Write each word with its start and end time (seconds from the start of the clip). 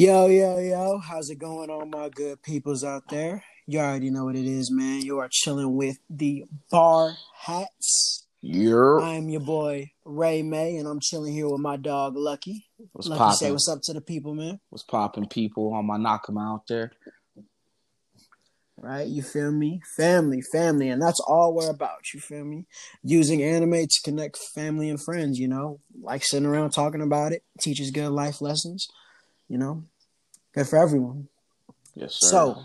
Yo, 0.00 0.28
yo, 0.28 0.60
yo, 0.60 0.98
how's 1.00 1.28
it 1.28 1.40
going 1.40 1.70
on, 1.70 1.90
my 1.90 2.08
good 2.08 2.40
peoples 2.40 2.84
out 2.84 3.02
there? 3.10 3.42
You 3.66 3.80
already 3.80 4.10
know 4.10 4.26
what 4.26 4.36
it 4.36 4.46
is, 4.46 4.70
man. 4.70 5.00
You 5.00 5.18
are 5.18 5.28
chilling 5.28 5.74
with 5.74 5.98
the 6.08 6.44
Bar 6.70 7.16
Hats. 7.36 8.28
You're 8.40 9.00
I'm 9.00 9.28
your 9.28 9.40
boy, 9.40 9.90
RayMay, 10.06 10.78
and 10.78 10.86
I'm 10.86 11.00
chilling 11.00 11.32
here 11.32 11.48
with 11.48 11.60
my 11.60 11.76
dog, 11.76 12.14
Lucky. 12.14 12.68
what's 12.92 13.08
Lucky, 13.08 13.34
say 13.38 13.50
what's 13.50 13.68
up 13.68 13.80
to 13.82 13.92
the 13.92 14.00
people, 14.00 14.36
man. 14.36 14.60
What's 14.70 14.84
popping, 14.84 15.26
people? 15.26 15.74
On 15.74 15.84
my 15.84 15.96
knock 15.96 16.26
'em 16.28 16.38
out 16.38 16.68
there. 16.68 16.92
Right? 18.76 19.08
You 19.08 19.22
feel 19.22 19.50
me? 19.50 19.80
Family, 19.96 20.42
family, 20.52 20.90
and 20.90 21.02
that's 21.02 21.18
all 21.26 21.52
we're 21.52 21.70
about, 21.70 22.14
you 22.14 22.20
feel 22.20 22.44
me? 22.44 22.66
Using 23.02 23.42
anime 23.42 23.88
to 23.88 24.00
connect 24.04 24.38
family 24.54 24.90
and 24.90 25.02
friends, 25.02 25.40
you 25.40 25.48
know? 25.48 25.80
Like 26.00 26.22
sitting 26.22 26.46
around 26.46 26.70
talking 26.70 27.02
about 27.02 27.32
it, 27.32 27.42
teaches 27.60 27.90
good 27.90 28.10
life 28.10 28.40
lessons, 28.40 28.86
you 29.48 29.58
know? 29.58 29.84
Good 30.54 30.66
for 30.66 30.78
everyone. 30.78 31.28
Yes, 31.94 32.18
sir. 32.20 32.28
So, 32.28 32.62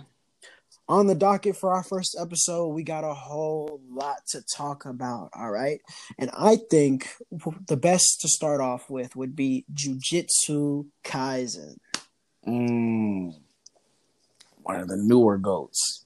on 0.88 1.08
the 1.08 1.16
docket 1.16 1.56
for 1.56 1.72
our 1.74 1.84
first 1.84 2.16
episode, 2.20 2.68
we 2.68 2.84
got 2.84 3.04
a 3.04 3.14
whole 3.14 3.80
lot 3.90 4.18
to 4.28 4.42
talk 4.56 4.86
about. 4.86 5.30
All 5.34 5.50
right. 5.50 5.80
And 6.20 6.30
I 6.38 6.58
think 6.70 7.10
the 7.68 7.78
best 7.78 8.20
to 8.22 8.28
start 8.28 8.62
off 8.62 8.90
with 8.90 9.16
would 9.16 9.36
be 9.36 9.66
Jujutsu 9.74 10.88
Kaisen. 11.04 11.78
mm, 12.46 13.34
one 14.62 14.80
of 14.80 14.88
the 14.88 14.98
newer 14.98 15.38
goats. 15.38 16.03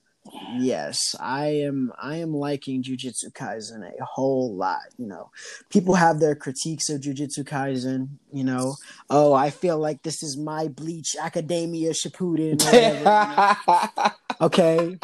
Yes, 0.58 1.00
I 1.20 1.48
am 1.48 1.92
I 2.02 2.18
am 2.18 2.34
liking 2.34 2.84
Jujutsu 2.84 3.32
Kaisen 3.34 3.84
a 3.84 4.06
whole 4.06 4.56
lot, 4.56 4.82
you 4.98 5.08
know. 5.08 5.30
People 5.70 5.96
have 5.96 6.20
their 6.20 6.36
critiques 6.36 6.90
of 6.90 7.02
Jujutsu 7.02 7.44
Kaisen, 7.44 8.10
you 8.32 8.44
know. 8.44 8.76
Oh, 9.10 9.34
I 9.34 9.50
feel 9.50 9.78
like 9.78 10.04
this 10.04 10.24
is 10.24 10.38
my 10.38 10.68
Bleach 10.68 11.16
Academia 11.22 11.92
Shippuden. 11.92 12.64
whatever, 12.64 12.98
you 12.98 13.04
know. 13.04 14.12
Okay. 14.42 14.98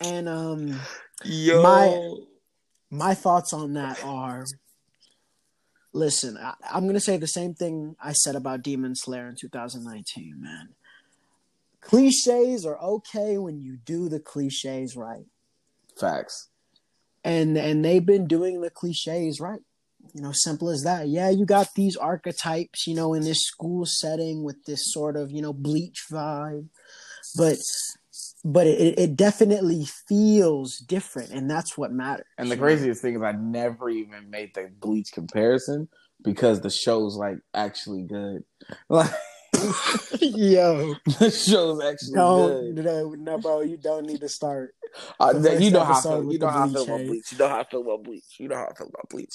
And 0.00 0.28
um 0.28 0.80
Yo, 1.24 1.62
My- 1.62 2.10
my 2.90 3.14
thoughts 3.14 3.52
on 3.52 3.74
that 3.74 4.02
are 4.04 4.44
listen 5.92 6.36
I, 6.36 6.54
i'm 6.72 6.82
going 6.84 6.94
to 6.94 7.00
say 7.00 7.16
the 7.16 7.26
same 7.26 7.54
thing 7.54 7.96
i 8.00 8.12
said 8.12 8.36
about 8.36 8.62
demon 8.62 8.94
slayer 8.94 9.28
in 9.28 9.34
2019 9.34 10.34
man 10.40 10.68
cliches 11.86 12.66
are 12.66 12.78
okay 12.80 13.38
when 13.38 13.60
you 13.60 13.76
do 13.76 14.08
the 14.08 14.18
cliches 14.20 14.96
right 14.96 15.26
facts. 15.98 16.48
and 17.24 17.56
and 17.56 17.84
they've 17.84 18.04
been 18.06 18.26
doing 18.26 18.60
the 18.60 18.70
cliches 18.70 19.40
right 19.40 19.60
you 20.14 20.20
know 20.22 20.32
simple 20.32 20.68
as 20.68 20.82
that 20.82 21.08
yeah 21.08 21.30
you 21.30 21.46
got 21.46 21.68
these 21.76 21.96
archetypes 21.96 22.86
you 22.86 22.94
know 22.94 23.14
in 23.14 23.22
this 23.22 23.42
school 23.42 23.84
setting 23.86 24.42
with 24.42 24.56
this 24.64 24.92
sort 24.92 25.16
of 25.16 25.30
you 25.30 25.40
know 25.40 25.52
bleach 25.52 26.04
vibe 26.10 26.68
but 27.36 27.56
but 28.44 28.66
it, 28.66 28.98
it 28.98 29.16
definitely 29.16 29.86
feels 30.08 30.78
different 30.78 31.30
and 31.30 31.50
that's 31.50 31.76
what 31.78 31.92
matters 31.92 32.26
And 32.38 32.50
the 32.50 32.56
know? 32.56 32.62
craziest 32.62 33.00
thing 33.02 33.16
is, 33.16 33.22
I 33.22 33.32
never 33.32 33.88
even 33.90 34.30
made 34.30 34.54
the 34.54 34.70
Bleach 34.80 35.12
comparison 35.12 35.88
because 36.22 36.60
the 36.60 36.70
show's 36.70 37.16
like 37.16 37.38
actually 37.54 38.02
good. 38.02 38.44
Like 38.88 39.10
yo 40.20 40.94
the 41.18 41.30
show's 41.30 41.82
actually 41.82 42.14
Don't 42.14 42.74
good. 42.74 42.84
no, 42.84 43.10
no, 43.10 43.38
bro. 43.38 43.60
You 43.62 43.76
don't 43.76 44.06
need 44.06 44.20
to 44.20 44.28
start. 44.28 44.74
Uh, 45.20 45.34
you 45.58 45.70
know 45.70 45.84
how 45.84 45.98
I 45.98 46.02
feel. 46.02 46.32
You 46.32 46.38
know 46.38 46.48
how 46.48 46.64
I 46.64 46.68
feel 46.68 46.82
about. 46.84 47.06
Bleach. 47.06 47.32
You 47.32 47.38
know 47.38 47.48
how 47.48 47.58
I 47.60 47.64
feel 47.64 47.80
about 47.82 48.04
Bleach. 48.04 48.24
You 48.38 48.48
know 48.48 48.56
how 48.56 48.66
I 48.70 48.74
feel 48.74 48.88
about 48.88 49.08
Bleach. 49.08 49.34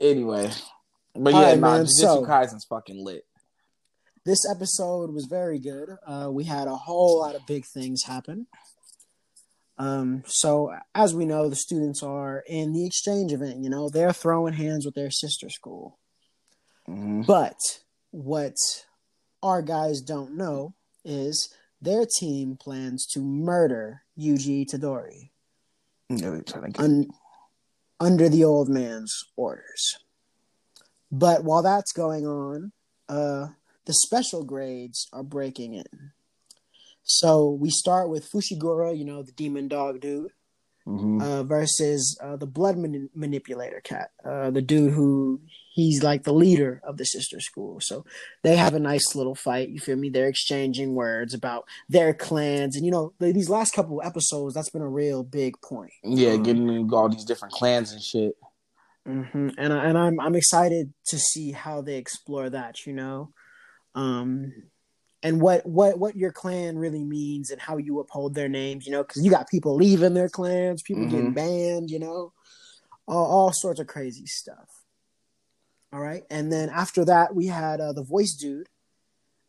Anyway, 0.00 0.50
but 1.14 1.34
All 1.34 1.40
yeah, 1.40 1.48
right, 1.50 1.58
nah, 1.58 1.78
Jujutsu 1.78 1.88
so- 2.00 2.26
Kaisen's 2.26 2.64
fucking 2.68 3.02
lit. 3.04 3.24
This 4.24 4.48
episode 4.50 5.12
was 5.14 5.24
very 5.24 5.58
good. 5.58 5.88
Uh, 6.06 6.28
we 6.30 6.44
had 6.44 6.68
a 6.68 6.76
whole 6.76 7.20
lot 7.20 7.34
of 7.34 7.46
big 7.46 7.64
things 7.64 8.02
happen. 8.04 8.46
Um, 9.78 10.22
so 10.26 10.74
as 10.94 11.14
we 11.14 11.24
know, 11.24 11.48
the 11.48 11.56
students 11.56 12.02
are 12.02 12.42
in 12.46 12.72
the 12.72 12.84
exchange 12.84 13.32
event. 13.32 13.62
You 13.62 13.70
know, 13.70 13.88
they're 13.88 14.12
throwing 14.12 14.52
hands 14.54 14.84
with 14.84 14.94
their 14.96 15.10
sister 15.10 15.48
school. 15.48 15.98
Mhm. 16.88 17.24
But 17.26 17.56
what 18.10 18.56
our 19.42 19.62
guys 19.62 20.00
don't 20.00 20.36
know 20.36 20.74
is 21.04 21.52
their 21.80 22.04
team 22.06 22.56
plans 22.56 23.06
to 23.06 23.20
murder 23.20 24.02
Yuji 24.18 24.66
Itadori. 24.66 25.30
Trying 26.42 26.74
un- 26.78 27.10
under 28.00 28.28
the 28.28 28.44
old 28.44 28.68
man's 28.68 29.24
orders. 29.36 29.98
But 31.10 31.44
while 31.44 31.62
that's 31.62 31.92
going 31.92 32.26
on, 32.26 32.72
uh, 33.08 33.48
the 33.86 33.92
special 33.94 34.44
grades 34.44 35.08
are 35.12 35.22
breaking 35.22 35.74
in. 35.74 36.12
So 37.02 37.50
we 37.50 37.70
start 37.70 38.10
with 38.10 38.30
Fushiguro, 38.30 38.96
you 38.96 39.04
know, 39.04 39.22
the 39.22 39.32
demon 39.32 39.68
dog 39.68 40.00
dude, 40.00 40.32
Mhm. 40.86 41.22
uh, 41.22 41.42
versus 41.44 42.18
uh, 42.22 42.36
the 42.36 42.46
blood 42.46 42.76
mani- 42.76 43.08
manipulator 43.14 43.80
cat, 43.82 44.10
uh, 44.24 44.50
the 44.50 44.60
dude 44.62 44.92
who 44.92 45.40
he's 45.78 46.02
like 46.02 46.24
the 46.24 46.32
leader 46.34 46.80
of 46.82 46.96
the 46.96 47.04
sister 47.04 47.38
school. 47.38 47.78
So 47.80 48.04
they 48.42 48.56
have 48.56 48.74
a 48.74 48.80
nice 48.80 49.14
little 49.14 49.36
fight. 49.36 49.68
You 49.68 49.78
feel 49.78 49.96
me? 49.96 50.10
They're 50.10 50.26
exchanging 50.28 50.96
words 50.96 51.34
about 51.34 51.66
their 51.88 52.12
clans, 52.12 52.74
and 52.74 52.84
you 52.84 52.90
know, 52.90 53.12
the- 53.20 53.32
these 53.32 53.48
last 53.48 53.72
couple 53.72 54.00
of 54.00 54.06
episodes, 54.06 54.54
that's 54.54 54.70
been 54.70 54.82
a 54.82 54.88
real 54.88 55.22
big 55.22 55.60
point. 55.62 55.92
Yeah, 56.02 56.32
Um, 56.32 56.42
getting 56.42 56.92
all 56.92 57.08
these 57.08 57.24
different 57.24 57.54
clans 57.54 57.92
and 57.92 58.02
shit. 58.02 58.34
hmm 59.06 59.50
And 59.56 59.72
I, 59.72 59.84
and 59.84 59.96
I'm 59.96 60.18
I'm 60.18 60.34
excited 60.34 60.92
to 61.10 61.16
see 61.18 61.52
how 61.52 61.80
they 61.80 61.96
explore 61.96 62.50
that. 62.50 62.84
You 62.84 62.94
know, 62.94 63.32
um, 63.94 64.52
and 65.22 65.40
what 65.40 65.64
what 65.64 65.98
what 65.98 66.16
your 66.16 66.32
clan 66.32 66.76
really 66.76 67.04
means 67.04 67.50
and 67.52 67.60
how 67.60 67.76
you 67.76 68.00
uphold 68.00 68.34
their 68.34 68.48
names. 68.48 68.84
You 68.84 68.92
know, 68.92 69.04
because 69.04 69.24
you 69.24 69.30
got 69.30 69.48
people 69.48 69.76
leaving 69.76 70.14
their 70.14 70.28
clans, 70.28 70.82
people 70.82 71.06
getting 71.06 71.30
Mhm. 71.30 71.34
banned. 71.34 71.90
You 71.90 72.00
know, 72.00 72.32
all, 73.06 73.26
all 73.26 73.52
sorts 73.52 73.78
of 73.80 73.86
crazy 73.86 74.26
stuff. 74.26 74.77
All 75.92 76.00
right, 76.00 76.24
and 76.30 76.52
then 76.52 76.68
after 76.68 77.04
that 77.06 77.34
we 77.34 77.46
had 77.46 77.80
uh, 77.80 77.92
the 77.92 78.02
voice 78.02 78.34
dude, 78.34 78.68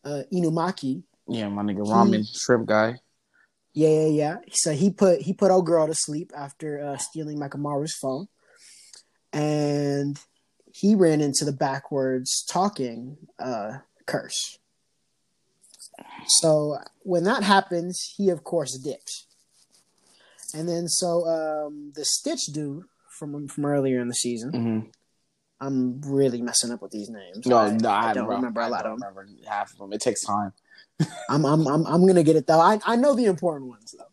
uh, 0.05 0.23
Inumaki. 0.33 1.03
Yeah, 1.27 1.49
my 1.49 1.63
nigga 1.63 1.85
ramen 1.85 2.25
shrimp 2.25 2.67
guy. 2.67 2.95
Yeah, 3.73 3.89
yeah, 3.89 4.07
yeah. 4.07 4.35
So 4.51 4.73
he 4.73 4.89
put 4.89 5.21
he 5.21 5.33
put 5.33 5.51
old 5.51 5.65
girl 5.65 5.87
to 5.87 5.93
sleep 5.93 6.31
after 6.35 6.83
uh, 6.83 6.97
stealing 6.97 7.37
Mechamaru's 7.37 7.95
phone, 7.95 8.27
and 9.33 10.19
he 10.73 10.95
ran 10.95 11.21
into 11.21 11.45
the 11.45 11.51
backwards 11.51 12.45
talking 12.49 13.17
uh, 13.37 13.79
curse. 14.05 14.57
So 16.27 16.77
when 16.99 17.23
that 17.25 17.43
happens, 17.43 18.13
he 18.15 18.29
of 18.29 18.43
course 18.43 18.77
dips. 18.77 19.27
And 20.53 20.67
then 20.67 20.87
so 20.87 21.27
um, 21.27 21.91
the 21.95 22.05
Stitch 22.05 22.47
dude 22.47 22.85
from 23.09 23.47
from 23.47 23.65
earlier 23.65 23.99
in 23.99 24.07
the 24.07 24.13
season. 24.15 24.51
Mm-hmm. 24.51 24.89
I'm 25.61 26.01
really 26.01 26.41
messing 26.41 26.71
up 26.71 26.81
with 26.81 26.91
these 26.91 27.09
names. 27.09 27.45
No, 27.45 27.57
I, 27.57 27.75
no, 27.75 27.89
I, 27.89 28.09
I 28.09 28.13
don't 28.13 28.25
bro, 28.25 28.35
remember 28.37 28.61
a 28.61 28.65
I 28.65 28.67
lot 28.69 28.83
don't 28.83 28.93
of 28.93 28.99
them. 28.99 29.09
remember 29.15 29.49
half 29.49 29.71
of 29.73 29.77
them. 29.79 29.93
It 29.93 30.01
takes 30.01 30.23
time. 30.23 30.53
I'm 31.29 31.45
I'm 31.45 31.67
I'm 31.67 31.85
I'm 31.85 32.07
gonna 32.07 32.23
get 32.23 32.35
it 32.35 32.47
though. 32.47 32.59
I 32.59 32.79
I 32.85 32.95
know 32.95 33.13
the 33.15 33.25
important 33.25 33.69
ones 33.69 33.93
though. 33.97 34.05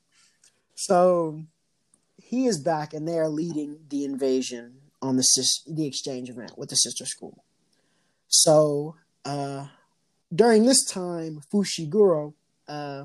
So 0.75 1.43
he 2.19 2.47
is 2.47 2.61
back, 2.61 2.93
and 2.93 3.07
they 3.09 3.19
are 3.19 3.29
leading 3.29 3.79
the 3.89 4.05
invasion 4.05 4.79
on 5.01 5.17
the 5.17 5.23
sis 5.23 5.63
the 5.67 5.87
exchange 5.87 6.29
event 6.29 6.59
with 6.59 6.69
the 6.71 6.77
sister 6.77 7.07
school. 7.07 7.45
So 8.29 8.97
uh, 9.25 9.67
during 10.35 10.65
this 10.67 10.85
time, 10.85 11.41
Fushiguro 11.53 12.35
uh, 12.67 13.05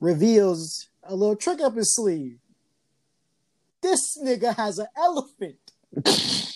reveals 0.00 0.88
a 1.02 1.14
little 1.14 1.36
trick 1.36 1.60
up 1.60 1.74
his 1.74 1.94
sleeve. 1.94 2.38
This 3.80 4.18
nigga 4.22 4.54
has 4.56 4.78
an 4.78 4.88
elephant. 4.96 5.72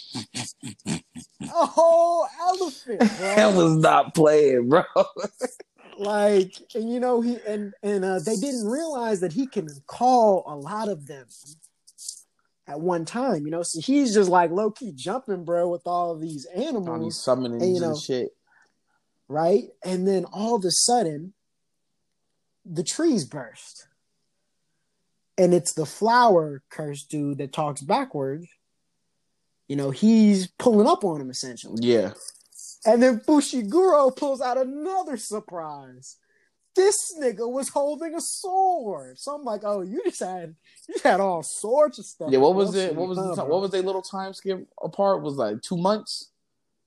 a 0.87 1.67
whole 1.67 2.27
elephant, 2.41 3.01
bro. 3.19 3.29
I 3.29 3.47
was 3.47 3.77
not 3.77 4.15
playing, 4.15 4.69
bro. 4.69 4.83
like 5.99 6.55
and 6.75 6.91
you 6.91 6.99
know 6.99 7.21
he 7.21 7.37
and 7.47 7.75
and 7.83 8.05
uh, 8.05 8.19
they 8.19 8.37
didn't 8.37 8.67
realize 8.67 9.21
that 9.21 9.33
he 9.33 9.47
can 9.47 9.69
call 9.87 10.45
a 10.47 10.57
lot 10.57 10.89
of 10.89 11.07
them 11.07 11.27
at 12.67 12.81
one 12.81 13.05
time 13.05 13.45
you 13.45 13.51
know? 13.51 13.63
So 13.63 13.81
he's 13.81 14.15
just 14.15 14.31
like 14.31 14.51
low-key 14.51 14.93
jumping 14.95 15.45
bro 15.45 15.69
with 15.69 15.83
all 15.87 16.13
of 16.13 16.21
these 16.21 16.47
On 16.55 16.61
these 16.61 16.69
animals 16.69 17.25
summonings 17.25 17.63
And, 17.63 17.75
you 17.75 17.81
know, 17.81 17.91
and 17.91 17.99
shit. 17.99 18.31
right? 19.29 19.65
And 19.85 20.07
then 20.07 20.25
all 20.25 20.55
of 20.55 20.65
a 20.65 20.71
sudden 20.71 21.35
the 22.65 22.85
trees 22.85 23.25
burst. 23.25 23.87
And 25.37 25.55
it's 25.55 25.73
the 25.73 25.87
flower 25.87 26.63
curse 26.71 27.03
dude 27.05 27.39
that 27.39 27.53
talks 27.53 27.81
backwards 27.81 28.47
you 29.71 29.77
know 29.77 29.91
he's 29.93 30.49
pulling 30.59 30.89
up 30.89 31.05
on 31.05 31.21
him 31.21 31.31
essentially 31.31 31.79
Yeah. 31.81 32.13
And 32.85 33.01
then 33.03 33.21
Fushiguro 33.21 34.15
pulls 34.17 34.41
out 34.41 34.57
another 34.59 35.17
surprise. 35.19 36.17
This 36.75 37.15
nigga 37.21 37.49
was 37.49 37.69
holding 37.69 38.15
a 38.15 38.21
sword. 38.23 39.19
So 39.19 39.35
I'm 39.35 39.45
like, 39.45 39.61
oh, 39.65 39.83
you 39.83 40.03
just 40.05 40.21
had 40.21 40.57
you 40.89 40.95
had 41.05 41.21
all 41.21 41.43
sorts 41.43 41.99
of 41.99 42.07
stuff. 42.07 42.31
Yeah, 42.33 42.39
what 42.39 42.55
was 42.55 42.75
it? 42.75 42.95
What 42.97 43.09
was 43.09 43.19
the 43.19 43.37
time, 43.37 43.49
what 43.49 43.61
was 43.61 43.71
their 43.71 43.83
little 43.83 44.03
time 44.03 44.33
skip 44.35 44.67
apart? 44.83 45.23
Was 45.23 45.35
like 45.37 45.61
two 45.63 45.77
months. 45.77 46.31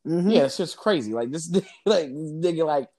Mhm. 0.06 0.34
Yeah, 0.34 0.46
it's 0.46 0.58
just 0.58 0.78
crazy. 0.78 1.14
Like 1.14 1.32
this, 1.32 1.50
like 1.86 2.08
this 2.08 2.32
nigga, 2.46 2.66
like 2.66 2.90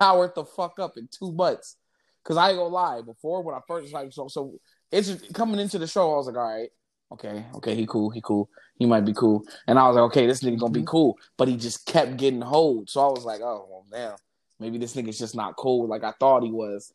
powered 0.00 0.34
the 0.34 0.44
fuck 0.44 0.78
up 0.80 0.96
in 0.96 1.08
two 1.16 1.30
months. 1.32 1.76
Cause 2.24 2.36
I 2.36 2.48
ain't 2.48 2.58
gonna 2.58 2.74
lie, 2.74 3.02
before 3.02 3.42
when 3.42 3.54
I 3.54 3.60
first 3.68 3.92
like 3.92 4.12
so 4.12 4.26
so 4.28 4.58
it's 4.90 5.10
coming 5.32 5.60
into 5.60 5.78
the 5.78 5.86
show, 5.86 6.12
I 6.12 6.16
was 6.16 6.26
like, 6.26 6.36
all 6.36 6.54
right, 6.54 6.70
okay, 7.12 7.44
okay, 7.54 7.74
he 7.74 7.86
cool, 7.86 8.10
he 8.10 8.20
cool, 8.20 8.48
he 8.76 8.86
might 8.86 9.04
be 9.04 9.12
cool, 9.14 9.42
and 9.66 9.78
I 9.78 9.86
was 9.86 9.96
like, 9.96 10.04
okay, 10.04 10.26
this 10.26 10.40
nigga 10.42 10.58
gonna 10.58 10.72
be 10.72 10.80
Mm-hmm. 10.80 10.86
cool, 10.86 11.18
but 11.36 11.48
he 11.48 11.56
just 11.56 11.86
kept 11.86 12.16
getting 12.16 12.40
hold, 12.40 12.88
so 12.90 13.00
I 13.00 13.10
was 13.12 13.24
like, 13.24 13.40
oh 13.40 13.66
well, 13.70 13.84
damn, 13.90 14.16
maybe 14.60 14.78
this 14.78 14.94
nigga's 14.94 15.18
just 15.18 15.34
not 15.34 15.56
cool 15.56 15.86
like 15.88 16.04
I 16.04 16.12
thought 16.18 16.42
he 16.42 16.50
was. 16.52 16.92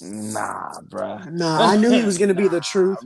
Nah, 0.00 0.80
bruh. 0.88 1.30
Nah, 1.32 1.70
I 1.70 1.76
knew 1.76 1.90
he 1.90 2.04
was 2.04 2.18
gonna 2.18 2.34
be 2.34 2.48
the 2.48 2.60
truth. 2.72 2.98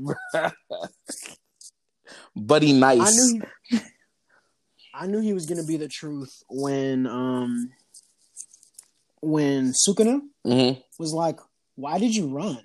Buddy 2.37 2.73
nice. 2.73 3.00
I 3.00 3.11
knew 3.11 3.41
he, 3.70 3.79
I 4.93 5.06
knew 5.06 5.20
he 5.20 5.32
was 5.32 5.47
gonna 5.47 5.64
be 5.64 5.76
the 5.76 5.88
truth 5.88 6.43
when 6.49 7.06
um 7.06 7.70
when 9.23 9.73
Sukuna 9.73 10.20
Mhm. 10.47 10.82
was 10.99 11.12
like, 11.12 11.38
"Why 11.76 11.99
did 11.99 12.14
you 12.17 12.29
run? 12.29 12.62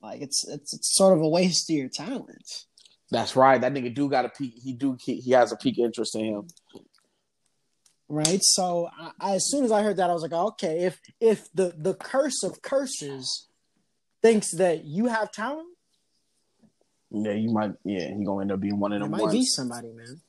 Like 0.00 0.22
it's 0.22 0.46
it's, 0.48 0.72
it's 0.74 0.94
sort 0.96 1.14
of 1.14 1.20
a 1.22 1.28
waste 1.28 1.68
of 1.70 1.76
your 1.76 1.88
talent." 1.88 2.66
That's 3.12 3.36
right. 3.36 3.60
That 3.60 3.74
nigga 3.74 3.94
do 3.94 4.08
got 4.08 4.24
a 4.24 4.30
peak. 4.30 4.54
He 4.64 4.72
do. 4.72 4.96
He, 4.98 5.16
he 5.20 5.32
has 5.32 5.52
a 5.52 5.56
peak 5.56 5.78
interest 5.78 6.16
in 6.16 6.24
him. 6.24 6.46
right? 8.08 8.40
So 8.40 8.88
I, 8.98 9.10
I, 9.20 9.34
as 9.34 9.50
soon 9.50 9.64
as 9.64 9.70
I 9.70 9.82
heard 9.82 9.98
that, 9.98 10.08
I 10.08 10.14
was 10.14 10.22
like, 10.22 10.32
okay, 10.32 10.84
if 10.84 10.98
if 11.20 11.52
the 11.52 11.74
the 11.76 11.92
curse 11.92 12.42
of 12.42 12.62
curses 12.62 13.48
thinks 14.22 14.52
that 14.52 14.84
you 14.84 15.06
have 15.08 15.30
talent, 15.30 15.68
Yeah, 17.10 17.32
you 17.32 17.50
might. 17.52 17.72
Yeah, 17.84 18.08
he 18.16 18.24
gonna 18.24 18.40
end 18.40 18.52
up 18.52 18.60
being 18.60 18.80
one 18.80 18.94
of 18.94 19.00
them 19.00 19.10
might 19.10 19.20
ones. 19.20 19.34
be 19.34 19.44
somebody, 19.44 19.92
man. 19.92 20.22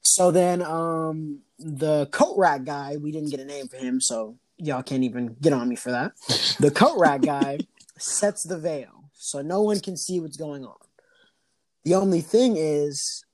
So 0.00 0.30
then, 0.30 0.62
um, 0.62 1.40
the 1.58 2.06
coat 2.06 2.36
rack 2.38 2.64
guy, 2.64 2.96
we 2.96 3.12
didn't 3.12 3.30
get 3.30 3.40
a 3.40 3.44
name 3.44 3.68
for 3.68 3.76
him, 3.76 4.00
so 4.00 4.36
y'all 4.56 4.82
can't 4.82 5.04
even 5.04 5.36
get 5.38 5.52
on 5.52 5.68
me 5.68 5.76
for 5.76 5.90
that. 5.90 6.12
The 6.60 6.70
coat 6.70 6.98
rack 6.98 7.20
guy 7.20 7.58
sets 7.98 8.42
the 8.46 8.58
veil, 8.58 9.10
so 9.12 9.42
no 9.42 9.60
one 9.60 9.80
can 9.80 9.98
see 9.98 10.18
what's 10.18 10.38
going 10.38 10.64
on. 10.64 10.76
The 11.84 11.94
only 11.94 12.20
thing 12.20 12.56
is, 12.56 13.24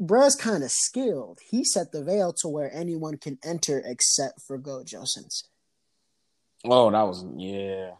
Bruh's 0.00 0.36
kind 0.36 0.62
of 0.62 0.70
skilled. 0.70 1.38
He 1.48 1.64
set 1.64 1.92
the 1.92 2.04
veil 2.04 2.32
to 2.40 2.48
where 2.48 2.74
anyone 2.74 3.16
can 3.16 3.38
enter 3.44 3.82
except 3.84 4.42
for 4.42 4.58
Gojo 4.58 5.06
Sensei. 5.06 5.46
Oh, 6.64 6.90
that 6.90 7.02
was 7.02 7.24
yeah. 7.36 7.92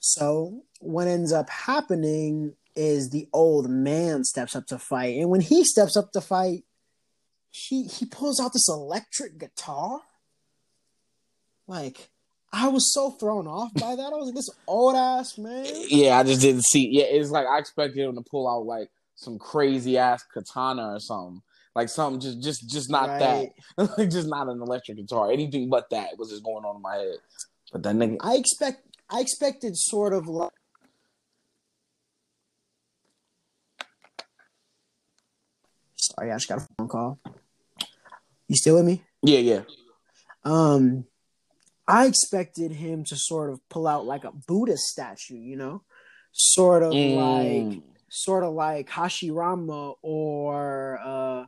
So 0.00 0.64
what 0.80 1.08
ends 1.08 1.32
up 1.32 1.48
happening 1.48 2.54
is 2.76 3.10
the 3.10 3.28
old 3.32 3.70
man 3.70 4.24
steps 4.24 4.54
up 4.54 4.66
to 4.66 4.78
fight, 4.78 5.16
and 5.16 5.30
when 5.30 5.40
he 5.40 5.64
steps 5.64 5.96
up 5.96 6.12
to 6.12 6.20
fight, 6.20 6.64
he 7.50 7.84
he 7.84 8.04
pulls 8.04 8.40
out 8.40 8.52
this 8.52 8.68
electric 8.68 9.38
guitar. 9.38 10.02
Like 11.66 12.10
I 12.56 12.68
was 12.68 12.92
so 12.94 13.10
thrown 13.10 13.48
off 13.48 13.74
by 13.74 13.96
that. 13.96 14.12
I 14.12 14.16
was 14.16 14.26
like, 14.26 14.36
this 14.36 14.50
old 14.68 14.94
ass 14.94 15.36
man. 15.38 15.66
Yeah, 15.88 16.18
I 16.18 16.22
just 16.22 16.40
didn't 16.40 16.64
see. 16.64 16.88
Yeah, 16.88 17.04
it's 17.04 17.30
like 17.30 17.46
I 17.46 17.58
expected 17.58 18.06
him 18.06 18.14
to 18.14 18.22
pull 18.22 18.48
out 18.48 18.64
like 18.64 18.90
some 19.16 19.38
crazy 19.40 19.98
ass 19.98 20.22
katana 20.22 20.94
or 20.94 21.00
something. 21.00 21.42
Like 21.74 21.88
something 21.88 22.20
just 22.20 22.40
just 22.40 22.70
just 22.70 22.90
not 22.90 23.08
Right. 23.20 23.50
that. 23.76 23.98
like 23.98 24.10
just 24.10 24.28
not 24.28 24.48
an 24.48 24.60
electric 24.62 24.98
guitar. 24.98 25.32
Anything 25.32 25.68
but 25.68 25.90
that 25.90 26.16
was 26.16 26.30
just 26.30 26.44
going 26.44 26.64
on 26.64 26.76
in 26.76 26.82
my 26.82 26.94
head. 26.94 27.16
But 27.72 27.82
that 27.82 27.96
nigga 27.96 28.18
I 28.20 28.36
expect 28.36 28.86
I 29.10 29.20
expected 29.20 29.76
sort 29.76 30.12
of 30.12 30.28
like 30.28 30.52
Sorry, 35.96 36.30
I 36.30 36.36
just 36.36 36.48
got 36.48 36.58
a 36.58 36.68
phone 36.78 36.88
call. 36.88 37.18
You 38.46 38.56
still 38.56 38.76
with 38.76 38.84
me? 38.84 39.02
Yeah, 39.22 39.38
yeah. 39.38 39.62
Um, 40.44 41.06
I 41.86 42.06
expected 42.06 42.72
him 42.72 43.04
to 43.04 43.16
sort 43.16 43.50
of 43.50 43.60
pull 43.68 43.86
out 43.86 44.06
like 44.06 44.24
a 44.24 44.32
Buddha 44.32 44.76
statue, 44.76 45.36
you 45.36 45.56
know, 45.56 45.82
sort 46.32 46.82
of 46.82 46.92
like, 46.92 47.78
Mm. 47.78 47.82
sort 48.08 48.44
of 48.44 48.54
like 48.54 48.88
Hashirama 48.88 49.96
or 50.02 50.98
uh, 51.02 51.46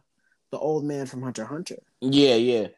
the 0.51 0.59
old 0.59 0.85
man 0.85 1.07
from 1.07 1.23
Hunter 1.23 1.45
Hunter. 1.45 1.79
Yeah, 2.01 2.35
yeah. 2.35 2.69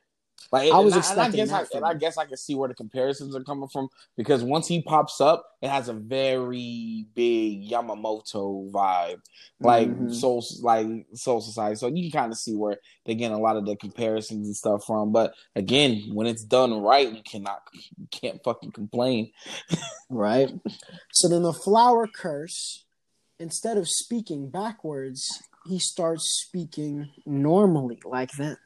Like 0.51 0.73
I 0.73 0.79
was 0.79 0.95
and 0.95 1.05
and 1.05 1.21
I 1.21 1.25
expecting 1.25 1.47
guess 1.47 1.53
I, 1.75 1.77
and 1.77 1.85
I 1.85 1.95
guess 1.95 2.17
I 2.17 2.25
can 2.25 2.37
see 2.37 2.55
where 2.55 2.69
the 2.69 2.75
comparisons 2.75 3.37
are 3.37 3.43
coming 3.43 3.69
from 3.69 3.89
because 4.17 4.43
once 4.43 4.67
he 4.67 4.81
pops 4.81 5.21
up, 5.21 5.45
it 5.61 5.69
has 5.69 5.89
a 5.89 5.93
very 5.93 7.07
big 7.15 7.69
Yamamoto 7.69 8.71
vibe, 8.71 9.21
like 9.61 9.89
Mhm. 9.91 10.15
Soul, 10.15 10.43
like 10.63 10.87
Soul 11.15 11.41
Society. 11.41 11.77
So 11.77 11.89
you 11.89 12.11
can 12.11 12.21
kind 12.21 12.33
of 12.33 12.39
see 12.39 12.55
where 12.55 12.79
they 13.05 13.15
get 13.15 13.33
a 13.33 13.37
lot 13.37 13.57
of 13.57 13.67
the 13.67 13.77
comparisons 13.77 14.47
and 14.47 14.57
stuff 14.57 14.85
from. 14.87 15.13
But 15.13 15.35
again, 15.55 16.11
when 16.15 16.27
it's 16.27 16.45
done 16.45 16.81
right, 16.81 17.13
you 17.13 17.23
cannot, 17.23 17.61
you 17.73 18.07
can't 18.11 18.43
fucking 18.43 18.73
complain. 18.73 19.33
Right. 20.09 20.51
So 21.13 21.29
then 21.29 21.43
the 21.43 21.53
flower 21.53 22.07
curse, 22.07 22.87
instead 23.39 23.77
of 23.77 23.89
speaking 23.89 24.49
backwards, 24.49 25.29
he 25.67 25.79
starts 25.79 26.43
speaking 26.47 27.11
normally 27.27 28.01
like 28.05 28.33
them. 28.33 28.57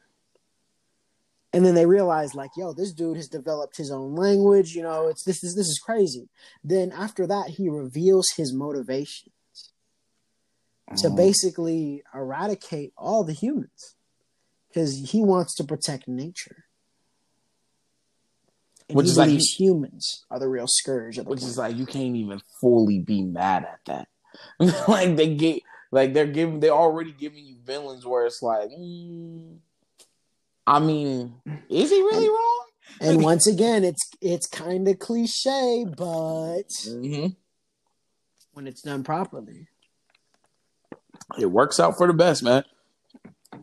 And 1.53 1.63
then 1.63 1.75
they 1.75 1.85
realize, 1.85 2.33
like, 2.33 2.49
yo, 2.57 2.73
this 2.73 2.91
dude 2.91 3.15
has 3.17 3.27
developed 3.27 3.77
his 3.77 3.91
own 3.91 4.15
language. 4.15 4.73
You 4.73 4.81
know, 4.81 5.07
it's 5.07 5.23
this 5.23 5.43
is 5.43 5.55
this 5.55 5.67
is 5.67 5.79
crazy. 5.79 6.29
Then 6.63 6.91
after 6.91 7.27
that, 7.27 7.49
he 7.51 7.69
reveals 7.69 8.29
his 8.35 8.51
motivation 8.53 9.31
to 10.97 11.07
Mhm. 11.09 11.15
basically 11.15 12.03
eradicate 12.13 12.91
all 12.97 13.23
the 13.23 13.33
humans 13.33 13.95
because 14.67 15.11
he 15.11 15.21
wants 15.21 15.53
to 15.55 15.63
protect 15.63 16.07
nature. 16.07 16.65
And 18.89 18.97
Which 18.97 19.07
is 19.07 19.17
like- 19.17 19.27
believes 19.27 19.53
humans 19.57 20.25
are 20.29 20.39
the 20.39 20.49
real 20.49 20.67
scourge 20.67 21.17
of 21.17 21.25
the 21.25 21.29
which 21.29 21.39
planet. 21.39 21.51
is 21.51 21.57
like 21.57 21.77
you 21.77 21.85
can't 21.85 22.15
even 22.15 22.41
fully 22.59 22.99
be 22.99 23.21
mad 23.21 23.63
at 23.65 23.79
that. 23.85 24.07
like 24.87 25.15
they 25.15 25.33
get, 25.35 25.61
like 25.91 26.13
they're 26.13 26.27
giving, 26.27 26.59
they're 26.59 26.71
already 26.71 27.11
giving 27.11 27.45
you 27.45 27.55
villains 27.63 28.05
where 28.05 28.25
it's 28.25 28.41
like, 28.41 28.69
mm, 28.71 29.57
I 30.65 30.79
mean, 30.79 31.35
is 31.69 31.89
he 31.89 32.01
really 32.01 32.29
wrong? 32.29 32.65
And 33.01 33.23
once 33.23 33.47
again, 33.47 33.83
it's 33.83 34.09
it's 34.21 34.47
kind 34.47 34.87
of 34.87 34.99
cliche, 34.99 35.85
but 35.97 36.69
Mm-hmm. 36.87 37.27
when 38.53 38.67
it's 38.67 38.81
done 38.81 39.03
properly, 39.03 39.67
It 41.39 41.47
works 41.47 41.79
out 41.79 41.97
for 41.97 42.07
the 42.07 42.13
best, 42.13 42.43
man. 42.43 42.63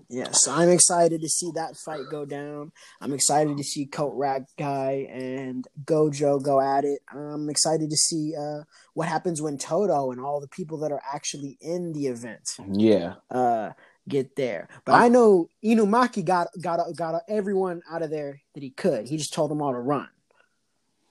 yes, 0.08 0.46
I'm 0.48 0.68
excited 0.68 1.20
to 1.20 1.28
see 1.28 1.50
that 1.54 1.76
fight 1.76 2.02
go 2.10 2.24
down. 2.24 2.72
I'm 3.00 3.12
excited 3.12 3.56
to 3.56 3.62
see 3.64 3.86
Coat 3.86 4.14
Rack 4.16 4.42
Guy 4.58 5.06
and 5.10 5.66
Gojo 5.84 6.42
go 6.42 6.60
at 6.60 6.84
it. 6.84 7.00
I'm 7.12 7.48
excited 7.48 7.88
to 7.90 7.96
see 7.96 8.34
uh, 8.36 8.62
what 8.94 9.08
happens 9.08 9.40
when 9.40 9.58
Todo 9.58 10.10
and 10.10 10.20
all 10.20 10.40
the 10.40 10.48
people 10.48 10.78
that 10.78 10.92
are 10.92 11.02
actually 11.12 11.56
in 11.60 11.92
the 11.92 12.06
event 12.08 12.56
Yeah, 12.72 13.14
uh, 13.30 13.70
get 14.08 14.34
there. 14.36 14.68
But 14.84 14.94
I'm- 14.94 15.12
know 15.12 15.48
Inumaki 15.64 16.24
got 16.24 16.48
got 16.60 16.80
got 16.96 17.22
everyone 17.28 17.82
out 17.90 18.02
of 18.02 18.10
there 18.10 18.40
that 18.54 18.62
he 18.62 18.70
could. 18.70 19.08
He 19.08 19.16
just 19.16 19.32
told 19.32 19.50
them 19.50 19.62
all 19.62 19.72
to 19.72 19.78
run. 19.78 20.08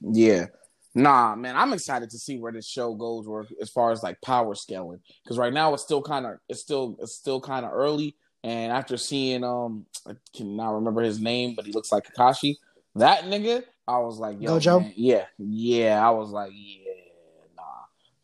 yeah. 0.02 0.48
Nah, 0.96 1.36
man, 1.36 1.56
I'm 1.56 1.72
excited 1.72 2.10
to 2.10 2.18
see 2.18 2.40
where 2.40 2.52
this 2.52 2.68
show 2.68 2.96
goes, 2.96 3.28
where 3.28 3.46
as 3.62 3.70
far 3.70 3.92
as 3.92 4.02
like 4.02 4.20
power 4.22 4.56
scaling, 4.56 5.00
because 5.24 5.38
right 5.38 5.54
now 5.54 5.72
it's 5.76 5.84
still 5.84 6.02
kind 6.02 6.26
of, 6.26 6.40
it's 6.50 6.62
still, 6.62 6.98
it's 7.00 7.14
still 7.16 7.40
kind 7.40 7.64
of 7.64 7.72
early. 7.72 8.16
And 8.44 8.72
after 8.74 8.98
seeing, 8.98 9.44
um, 9.44 9.86
I 10.08 10.14
cannot 10.36 10.72
remember 10.72 11.02
his 11.02 11.20
name, 11.20 11.54
but 11.56 11.66
he 11.66 11.74
looks 11.74 11.92
like 11.92 12.06
Kakashi. 12.12 12.56
That 12.96 13.26
nigga, 13.26 13.64
I 13.88 14.00
was 14.00 14.18
like, 14.18 14.42
yo, 14.42 14.58
Gojo? 14.58 14.82
man, 14.82 14.94
yeah, 14.96 15.26
yeah. 15.38 16.06
I 16.06 16.10
was 16.10 16.32
like, 16.32 16.52
yeah, 16.56 16.86
nah, 16.88 16.89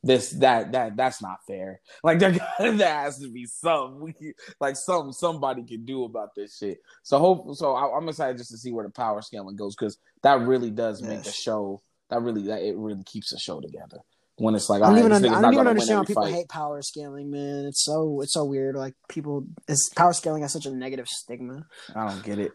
this, 0.05 0.29
that, 0.31 0.71
that, 0.71 0.95
that's 0.95 1.21
not 1.21 1.39
fair. 1.47 1.81
Like 2.03 2.19
there, 2.19 2.31
there 2.59 2.93
has 2.93 3.19
to 3.19 3.29
be 3.29 3.45
something 3.45 3.99
we, 3.99 4.33
like 4.61 4.77
something 4.77 5.11
somebody 5.11 5.63
can 5.63 5.83
do 5.83 6.05
about 6.05 6.35
this 6.35 6.57
shit. 6.57 6.79
So 7.03 7.19
hope, 7.19 7.55
so 7.55 7.73
I, 7.73 7.97
I'm 7.97 8.07
excited 8.07 8.37
just 8.37 8.51
to 8.51 8.57
see 8.57 8.71
where 8.71 8.85
the 8.85 8.91
power 8.91 9.21
scaling 9.21 9.55
goes 9.55 9.75
because 9.75 9.97
that 10.21 10.39
really 10.41 10.69
does 10.69 11.01
make 11.01 11.23
the 11.23 11.25
Yes. 11.25 11.35
show. 11.35 11.81
That 12.09 12.21
really, 12.21 12.43
that 12.43 12.61
it 12.61 12.75
really 12.77 13.03
keeps 13.03 13.31
the 13.31 13.39
show 13.39 13.59
together. 13.59 13.97
When 14.37 14.53
it's 14.53 14.69
like, 14.69 14.83
I 14.83 14.89
don't 14.89 14.99
even, 14.99 15.11
under, 15.13 15.29
I 15.29 15.41
don't 15.41 15.53
even 15.53 15.67
understand 15.67 15.99
why 15.99 16.05
people 16.05 16.23
fight. 16.23 16.33
hate 16.33 16.49
power 16.49 16.81
scaling, 16.81 17.31
man. 17.31 17.65
It's 17.65 17.83
so 17.83 18.19
it's 18.21 18.33
so 18.33 18.43
weird. 18.43 18.75
Like 18.75 18.93
people, 19.07 19.47
is 19.67 19.89
power 19.95 20.11
scaling 20.13 20.41
has 20.41 20.51
such 20.51 20.65
a 20.65 20.71
negative 20.71 21.07
stigma. 21.07 21.65
I 21.95 22.07
don't 22.07 22.21
get 22.21 22.37
it. 22.39 22.51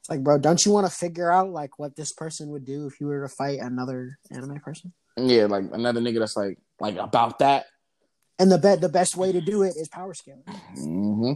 It's 0.00 0.08
like, 0.08 0.22
bro, 0.22 0.38
don't 0.38 0.64
you 0.64 0.70
want 0.70 0.86
to 0.86 0.92
figure 0.92 1.32
out 1.32 1.50
like 1.50 1.80
what 1.80 1.96
this 1.96 2.12
person 2.12 2.50
would 2.50 2.64
do 2.64 2.86
if 2.86 3.00
you 3.00 3.08
were 3.08 3.22
to 3.22 3.28
fight 3.28 3.58
another 3.58 4.18
anime 4.30 4.60
person? 4.60 4.92
Yeah, 5.16 5.46
like 5.46 5.64
another 5.72 6.00
nigga 6.00 6.18
that's 6.18 6.36
like 6.36 6.58
like 6.80 6.96
about 6.96 7.38
that. 7.38 7.66
And 8.38 8.52
the 8.52 8.58
bet 8.58 8.80
the 8.80 8.88
best 8.88 9.16
way 9.16 9.32
to 9.32 9.40
do 9.40 9.62
it 9.62 9.74
is 9.76 9.88
power 9.88 10.12
scaling. 10.14 10.42
Mm-hmm. 10.76 11.32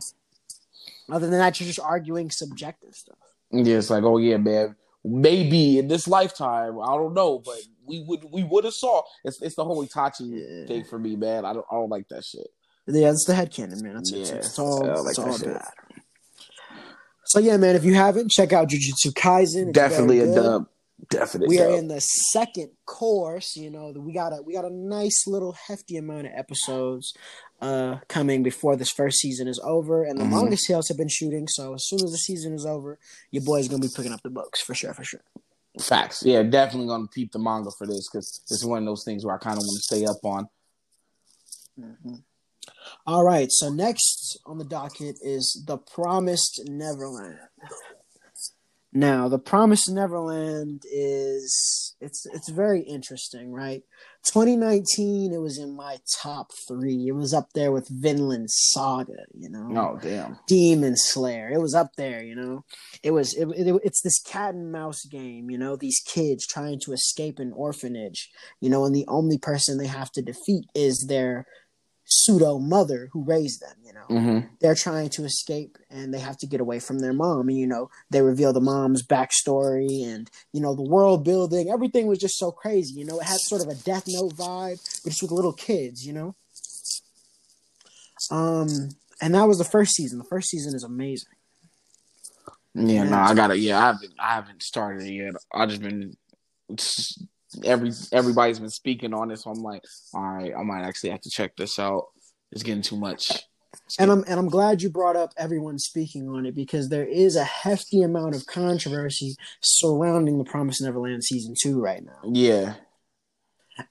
Other 1.12 1.28
than 1.28 1.38
that, 1.38 1.58
you're 1.58 1.66
just 1.66 1.80
arguing 1.80 2.30
subjective 2.30 2.94
stuff. 2.94 3.16
Yeah, 3.50 3.78
it's 3.78 3.90
like, 3.90 4.04
oh 4.04 4.18
yeah, 4.18 4.37
man. 4.37 4.76
Maybe 5.02 5.78
in 5.78 5.88
this 5.88 6.06
lifetime, 6.06 6.78
I 6.78 6.94
don't 6.94 7.14
know, 7.14 7.38
but 7.38 7.56
we 7.87 8.04
would 8.06 8.20
we 8.30 8.44
would 8.44 8.64
have 8.64 8.75
saw. 8.75 9.02
It's 9.25 9.40
it's 9.40 9.56
the 9.56 9.64
whole 9.64 9.84
Itachi 9.84 10.20
Yeah. 10.60 10.66
thing 10.66 10.84
for 10.84 10.99
me, 10.99 11.16
man. 11.16 11.46
I 11.46 11.54
don't 11.54 11.64
I 11.70 11.76
don't 11.76 11.88
like 11.88 12.06
that 12.10 12.22
shit. 12.25 12.46
Yeah, 12.87 13.10
it's 13.10 13.25
the 13.25 13.34
head 13.34 13.50
canon, 13.50 13.82
man. 13.82 13.94
That's 13.94 14.12
it. 14.12 14.28
Yeah, 14.28 14.34
It's 14.34 14.58
all, 14.58 14.80
like 14.80 15.10
it's 15.10 15.18
all 15.18 15.38
bad. 15.38 15.64
So 17.25 17.38
yeah, 17.38 17.56
man, 17.56 17.76
if 17.76 17.84
you 17.84 17.94
haven't, 17.94 18.30
check 18.30 18.52
out 18.52 18.68
Jujutsu 18.68 19.12
Kaisen. 19.14 19.68
It's 19.68 19.72
Definitely 19.72 20.20
a 20.20 20.34
dub. 20.34 20.66
Definitely. 21.09 21.57
We 21.57 21.62
are 21.62 21.71
in 21.71 21.88
the 21.88 22.00
second 22.00 22.71
course. 22.87 23.57
You 23.57 23.71
know, 23.71 23.92
we 23.97 24.12
got 24.12 24.33
a 24.33 24.42
we 24.42 24.52
got 24.52 24.64
a 24.64 24.73
nice 24.73 25.26
little 25.26 25.52
hefty 25.52 25.97
amount 25.97 26.26
of 26.26 26.33
episodes 26.35 27.14
uh 27.61 27.97
coming 28.09 28.42
before 28.42 28.76
this 28.76 28.90
first 28.90 29.19
season 29.19 29.49
is 29.49 29.61
over, 29.64 30.04
and 30.04 30.19
the 30.19 30.25
Mhm. 30.25 30.30
manga 30.30 30.57
sales 30.57 30.88
have 30.88 30.97
been 30.97 31.09
shooting. 31.09 31.49
So 31.49 31.75
as 31.75 31.87
soon 31.87 32.04
as 32.04 32.11
the 32.11 32.19
season 32.19 32.54
is 32.54 32.66
over, 32.66 32.99
your 33.30 33.42
boy's 33.42 33.69
gonna 33.69 33.83
be 33.83 33.88
picking 33.95 34.12
up 34.12 34.23
the 34.23 34.30
books 34.30 34.61
for 34.61 34.75
sure, 34.75 34.95
for 34.95 35.04
sure. 35.04 35.23
Facts. 35.80 36.23
Yeah, 36.23 36.42
definitely 36.42 36.88
gonna 36.88 37.07
peep 37.07 37.33
the 37.33 37.38
manga 37.38 37.71
for 37.71 37.87
this 37.87 38.09
because 38.09 38.40
this 38.49 38.59
is 38.59 38.64
one 38.64 38.78
of 38.78 38.87
those 38.87 39.04
things 39.04 39.25
where 39.25 39.35
I 39.35 39.38
kind 39.38 39.57
of 39.57 39.62
want 39.62 39.76
to 39.78 39.83
stay 39.83 40.04
up 40.04 40.25
on. 40.25 40.49
All 43.07 43.25
right, 43.25 43.50
so 43.50 43.71
next 43.71 44.38
on 44.45 44.59
the 44.59 44.64
docket 44.64 45.16
is 45.23 45.62
The 45.66 45.78
Promised 45.78 46.62
Neverland. 46.66 47.38
Now, 48.92 49.28
The 49.28 49.38
Promised 49.38 49.88
Neverland 49.88 50.82
is 50.90 51.94
it's 52.00 52.26
it's 52.26 52.50
very 52.50 52.80
interesting, 52.80 53.52
right? 53.52 53.82
2019, 54.25 55.32
it 55.32 55.38
was 55.38 55.59
in 55.59 55.76
my 55.76 55.99
top 56.20 56.49
three. 56.66 57.06
It 57.06 57.14
was 57.14 57.32
up 57.32 57.50
there 57.54 57.70
with 57.70 57.88
Vinland 57.88 58.50
Saga, 58.50 59.25
you 59.32 59.49
know. 59.49 59.68
Oh 59.76 59.99
damn. 60.02 60.38
Demon 60.49 60.97
Slayer. 60.97 61.50
It 61.50 61.61
was 61.61 61.75
up 61.75 61.92
there, 61.97 62.23
you 62.23 62.35
know. 62.35 62.64
It 63.02 63.12
was 63.12 63.32
it, 63.35 63.49
it, 63.50 63.80
it's 63.85 64.02
this 64.02 64.20
cat 64.20 64.54
and 64.54 64.73
mouse 64.73 65.04
game, 65.04 65.50
you 65.50 65.59
know, 65.59 65.76
these 65.76 66.00
kids 66.04 66.47
trying 66.47 66.80
to 66.85 66.92
escape 66.92 67.38
an 67.38 67.52
orphanage, 67.54 68.28
you 68.61 68.70
know, 68.70 68.85
and 68.85 68.94
the 68.94 69.06
only 69.06 69.38
person 69.38 69.78
they 69.78 69.87
have 69.87 70.11
to 70.12 70.23
defeat 70.23 70.64
is 70.75 71.06
their 71.09 71.47
pseudo 72.11 72.59
mother 72.59 73.09
who 73.12 73.25
raised 73.25 73.62
them, 73.62 73.76
you 73.85 73.93
know. 73.93 74.05
Mm-hmm. 74.11 74.47
They're 74.61 74.75
trying 74.75 75.11
to 75.11 75.25
escape 75.25 75.79
and 75.88 76.12
they 76.12 76.19
have 76.19 76.37
to 76.38 76.47
get 76.47 76.61
away 76.61 76.81
from 76.81 76.99
their 76.99 77.12
mom 77.12 77.49
and 77.49 77.59
you 77.59 77.67
know, 77.67 77.90
they 78.11 78.21
reveal 78.21 78.52
the 78.52 78.61
mom's 78.61 79.07
backstory 79.07 80.05
and 80.05 80.31
you 80.52 80.61
know, 80.61 80.75
the 80.75 80.83
world 80.83 81.25
building, 81.25 81.71
everything 81.71 82.07
was 82.07 82.19
just 82.19 82.38
so 82.38 82.50
crazy, 82.50 82.99
you 82.99 83.07
know. 83.07 83.21
It 83.21 83.26
had 83.26 83.38
sort 83.40 83.62
of 83.62 83.69
a 83.69 83.75
death 83.75 84.05
note 84.09 84.35
vibe, 84.35 85.02
but 85.05 85.11
just 85.11 85.23
with 85.23 85.31
little 85.31 85.52
kids, 85.52 86.05
you 86.05 86.12
know. 86.12 86.35
Um 88.31 88.90
and 89.23 89.35
that 89.35 89.49
was 89.49 89.59
the 89.59 89.64
first 89.64 89.95
season. 89.95 90.19
The 90.19 90.25
first 90.25 90.49
season 90.49 90.75
is 90.75 90.85
amazing. 90.85 91.29
Yeah, 92.75 93.05
no, 93.05 93.17
I 93.17 93.35
gotta. 93.35 93.59
Yeah, 93.59 93.79
I 93.79 93.87
haven't. 93.87 94.12
I 94.19 94.35
haven't 94.35 94.62
started 94.62 95.05
it 95.05 95.12
yet. 95.12 95.35
I 95.52 95.67
just 95.67 95.83
been 95.83 96.17
every 97.64 97.92
everybody's 98.12 98.59
been 98.59 98.71
speaking 98.71 99.14
on 99.14 99.30
it, 99.30 99.38
So 99.38 99.50
I'm 99.50 99.62
like, 99.62 99.85
all 100.14 100.23
right, 100.23 100.52
I 100.57 100.62
might 100.62 100.83
actually 100.83 101.11
have 101.11 101.21
to 101.23 101.30
check 101.30 101.57
this 101.57 101.78
out. 101.78 102.07
It's 102.52 102.62
getting 102.62 102.83
too 102.83 102.97
much. 102.97 103.45
And 103.99 104.11
I'm 104.11 104.25
and 104.26 104.38
I'm 104.38 104.49
glad 104.49 104.83
you 104.83 104.90
brought 104.90 105.16
up 105.16 105.33
everyone 105.37 105.78
speaking 105.78 106.28
on 106.28 106.47
it 106.47 106.54
because 106.54 106.88
there 106.88 107.07
is 107.07 107.37
a 107.37 107.45
hefty 107.45 108.02
amount 108.02 108.35
of 108.35 108.47
controversy 108.47 109.37
surrounding 109.61 110.38
the 110.38 110.45
Promised 110.45 110.83
Neverland 110.83 111.25
season 111.25 111.54
two 111.61 111.80
right 111.80 112.04
now. 112.04 112.19
Yeah. 112.25 112.75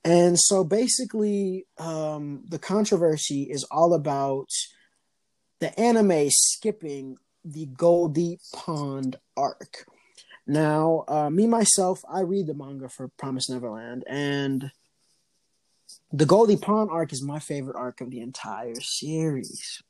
And 0.04 0.38
so 0.38 0.62
basically, 0.62 1.66
um, 1.78 2.44
the 2.48 2.58
controversy 2.58 3.44
is 3.50 3.64
all 3.70 3.94
about 3.94 4.48
the 5.58 5.78
anime 5.78 6.30
skipping 6.30 7.16
the 7.44 7.66
Goldie 7.66 8.38
Pond 8.54 9.16
arc. 9.36 9.86
Now, 10.50 11.04
uh, 11.06 11.30
me 11.30 11.46
myself, 11.46 12.02
I 12.12 12.22
read 12.22 12.48
the 12.48 12.54
manga 12.54 12.88
for 12.88 13.06
Promise 13.06 13.50
Neverland, 13.50 14.02
and 14.08 14.72
the 16.12 16.26
Goldie 16.26 16.56
Pond 16.56 16.90
arc 16.90 17.12
is 17.12 17.22
my 17.22 17.38
favorite 17.38 17.76
arc 17.76 18.00
of 18.00 18.10
the 18.10 18.20
entire 18.20 18.74
series. 18.80 19.80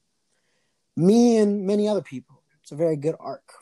Me 0.99 1.39
and 1.39 1.67
many 1.67 1.89
other 1.89 2.03
people. 2.03 2.43
It's 2.61 2.73
a 2.73 2.77
very 2.77 2.97
good 2.97 3.15
arc. 3.19 3.55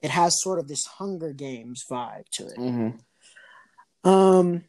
It 0.00 0.10
has 0.10 0.42
sort 0.42 0.58
of 0.58 0.66
this 0.66 0.86
Hunger 0.86 1.34
Games 1.34 1.84
vibe 1.90 2.26
to 2.32 2.46
it. 2.46 2.56
Mm-hmm. 2.56 4.08
Um, 4.08 4.64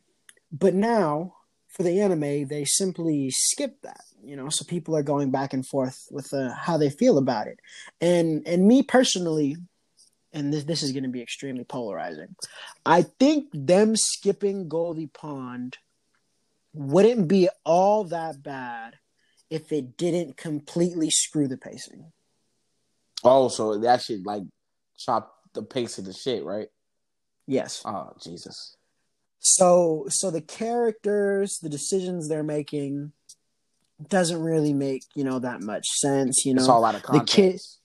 but 0.52 0.74
now 0.74 1.36
for 1.70 1.84
the 1.84 2.02
anime, 2.02 2.50
they 2.50 2.66
simply 2.66 3.30
skip 3.32 3.82
that, 3.84 4.04
you 4.22 4.36
know. 4.36 4.50
So 4.50 4.66
people 4.66 4.98
are 4.98 5.04
going 5.04 5.32
back 5.32 5.54
and 5.54 5.66
forth 5.66 6.06
with 6.12 6.34
uh, 6.34 6.54
how 6.54 6.78
they 6.78 6.90
feel 6.90 7.18
about 7.18 7.48
it, 7.48 7.62
and 8.02 8.46
and 8.46 8.68
me 8.68 8.84
personally, 8.84 9.56
and 10.34 10.52
this 10.52 10.64
this 10.64 10.84
is 10.84 10.92
going 10.92 11.04
to 11.04 11.10
be 11.10 11.22
extremely 11.22 11.64
polarizing. 11.64 12.36
I 12.86 13.04
think 13.04 13.50
them 13.54 13.96
skipping 13.96 14.68
Goldie 14.68 15.08
Pond 15.08 15.78
wouldn't 16.74 17.28
be 17.28 17.50
all 17.64 18.04
that 18.06 18.42
bad 18.42 18.96
if 19.50 19.72
it 19.72 19.96
didn't 19.96 20.36
completely 20.36 21.12
screw 21.12 21.48
the 21.48 21.58
pacing. 21.58 22.12
Oh, 23.24 23.48
so 23.48 23.78
that 23.78 24.02
should 24.02 24.26
like 24.26 24.44
chop 24.98 25.36
the 25.54 25.62
pace 25.62 25.98
of 26.00 26.06
the 26.06 26.14
shit, 26.14 26.44
right? 26.44 26.68
Yes. 27.46 27.84
Oh, 27.86 28.14
Jesus. 28.22 28.76
So 29.40 30.06
so 30.10 30.32
the 30.32 30.42
characters, 30.42 31.60
the 31.62 31.70
decisions 31.70 32.28
they're 32.28 32.44
making 32.44 33.12
doesn't 34.10 34.42
really 34.42 34.74
make, 34.74 35.04
you 35.16 35.24
know, 35.24 35.40
that 35.40 35.62
much 35.62 35.86
sense, 35.88 36.44
you 36.46 36.54
know. 36.54 36.62
it's 36.62 36.70
all 36.70 36.84
out 36.84 36.96
of 36.96 37.02
the 37.02 37.08
context. 37.08 37.80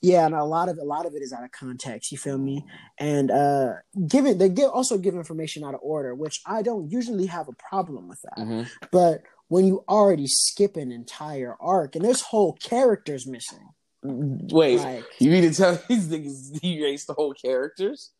Yeah, 0.00 0.24
and 0.26 0.34
a 0.34 0.44
lot 0.44 0.68
of 0.68 0.78
a 0.78 0.84
lot 0.84 1.06
of 1.06 1.14
it 1.14 1.22
is 1.22 1.32
out 1.32 1.44
of 1.44 1.50
context, 1.52 2.12
you 2.12 2.18
feel 2.18 2.38
me? 2.38 2.64
And 2.98 3.30
uh 3.30 3.74
give 4.06 4.26
it 4.26 4.38
they 4.38 4.48
give 4.48 4.70
also 4.70 4.98
give 4.98 5.14
information 5.14 5.64
out 5.64 5.74
of 5.74 5.80
order, 5.82 6.14
which 6.14 6.40
I 6.46 6.62
don't 6.62 6.90
usually 6.90 7.26
have 7.26 7.48
a 7.48 7.52
problem 7.68 8.08
with 8.08 8.20
that. 8.22 8.38
Mhm. 8.38 8.68
But 8.92 9.22
when 9.48 9.66
you 9.66 9.84
already 9.88 10.26
skip 10.26 10.76
an 10.76 10.90
entire 10.90 11.56
arc 11.60 11.96
and 11.96 12.04
there's 12.04 12.22
whole 12.22 12.54
characters 12.54 13.26
missing. 13.26 13.68
Wait, 14.02 14.80
Like 14.80 15.04
you 15.18 15.30
mean 15.30 15.42
to 15.50 15.54
tell 15.54 15.80
these 15.88 16.08
niggas 16.08 16.60
he 16.60 16.78
erased 16.80 17.06
the 17.06 17.14
whole 17.14 17.32
characters? 17.34 18.10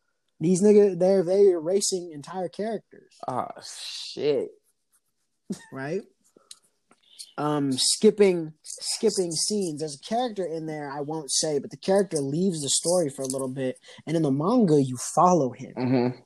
these 0.41 0.61
niggas 0.61 0.99
they're 0.99 1.23
they're 1.23 1.51
erasing 1.53 2.11
entire 2.11 2.49
characters. 2.49 3.13
Oh 3.27 3.47
shit. 3.63 4.49
right? 5.71 6.01
Um, 7.37 7.73
skipping 7.73 8.53
skipping 8.63 9.31
scenes. 9.31 9.79
There's 9.81 9.99
a 10.01 10.07
character 10.07 10.45
in 10.45 10.67
there 10.67 10.89
I 10.89 11.01
won't 11.01 11.29
say, 11.31 11.59
but 11.59 11.69
the 11.69 11.75
character 11.77 12.17
leaves 12.19 12.61
the 12.61 12.69
story 12.69 13.09
for 13.09 13.23
a 13.23 13.27
little 13.27 13.49
bit, 13.49 13.77
and 14.07 14.15
in 14.15 14.23
the 14.23 14.31
manga 14.31 14.81
you 14.81 14.95
follow 15.15 15.51
him, 15.51 15.73
Mm-hmm. 15.77 16.19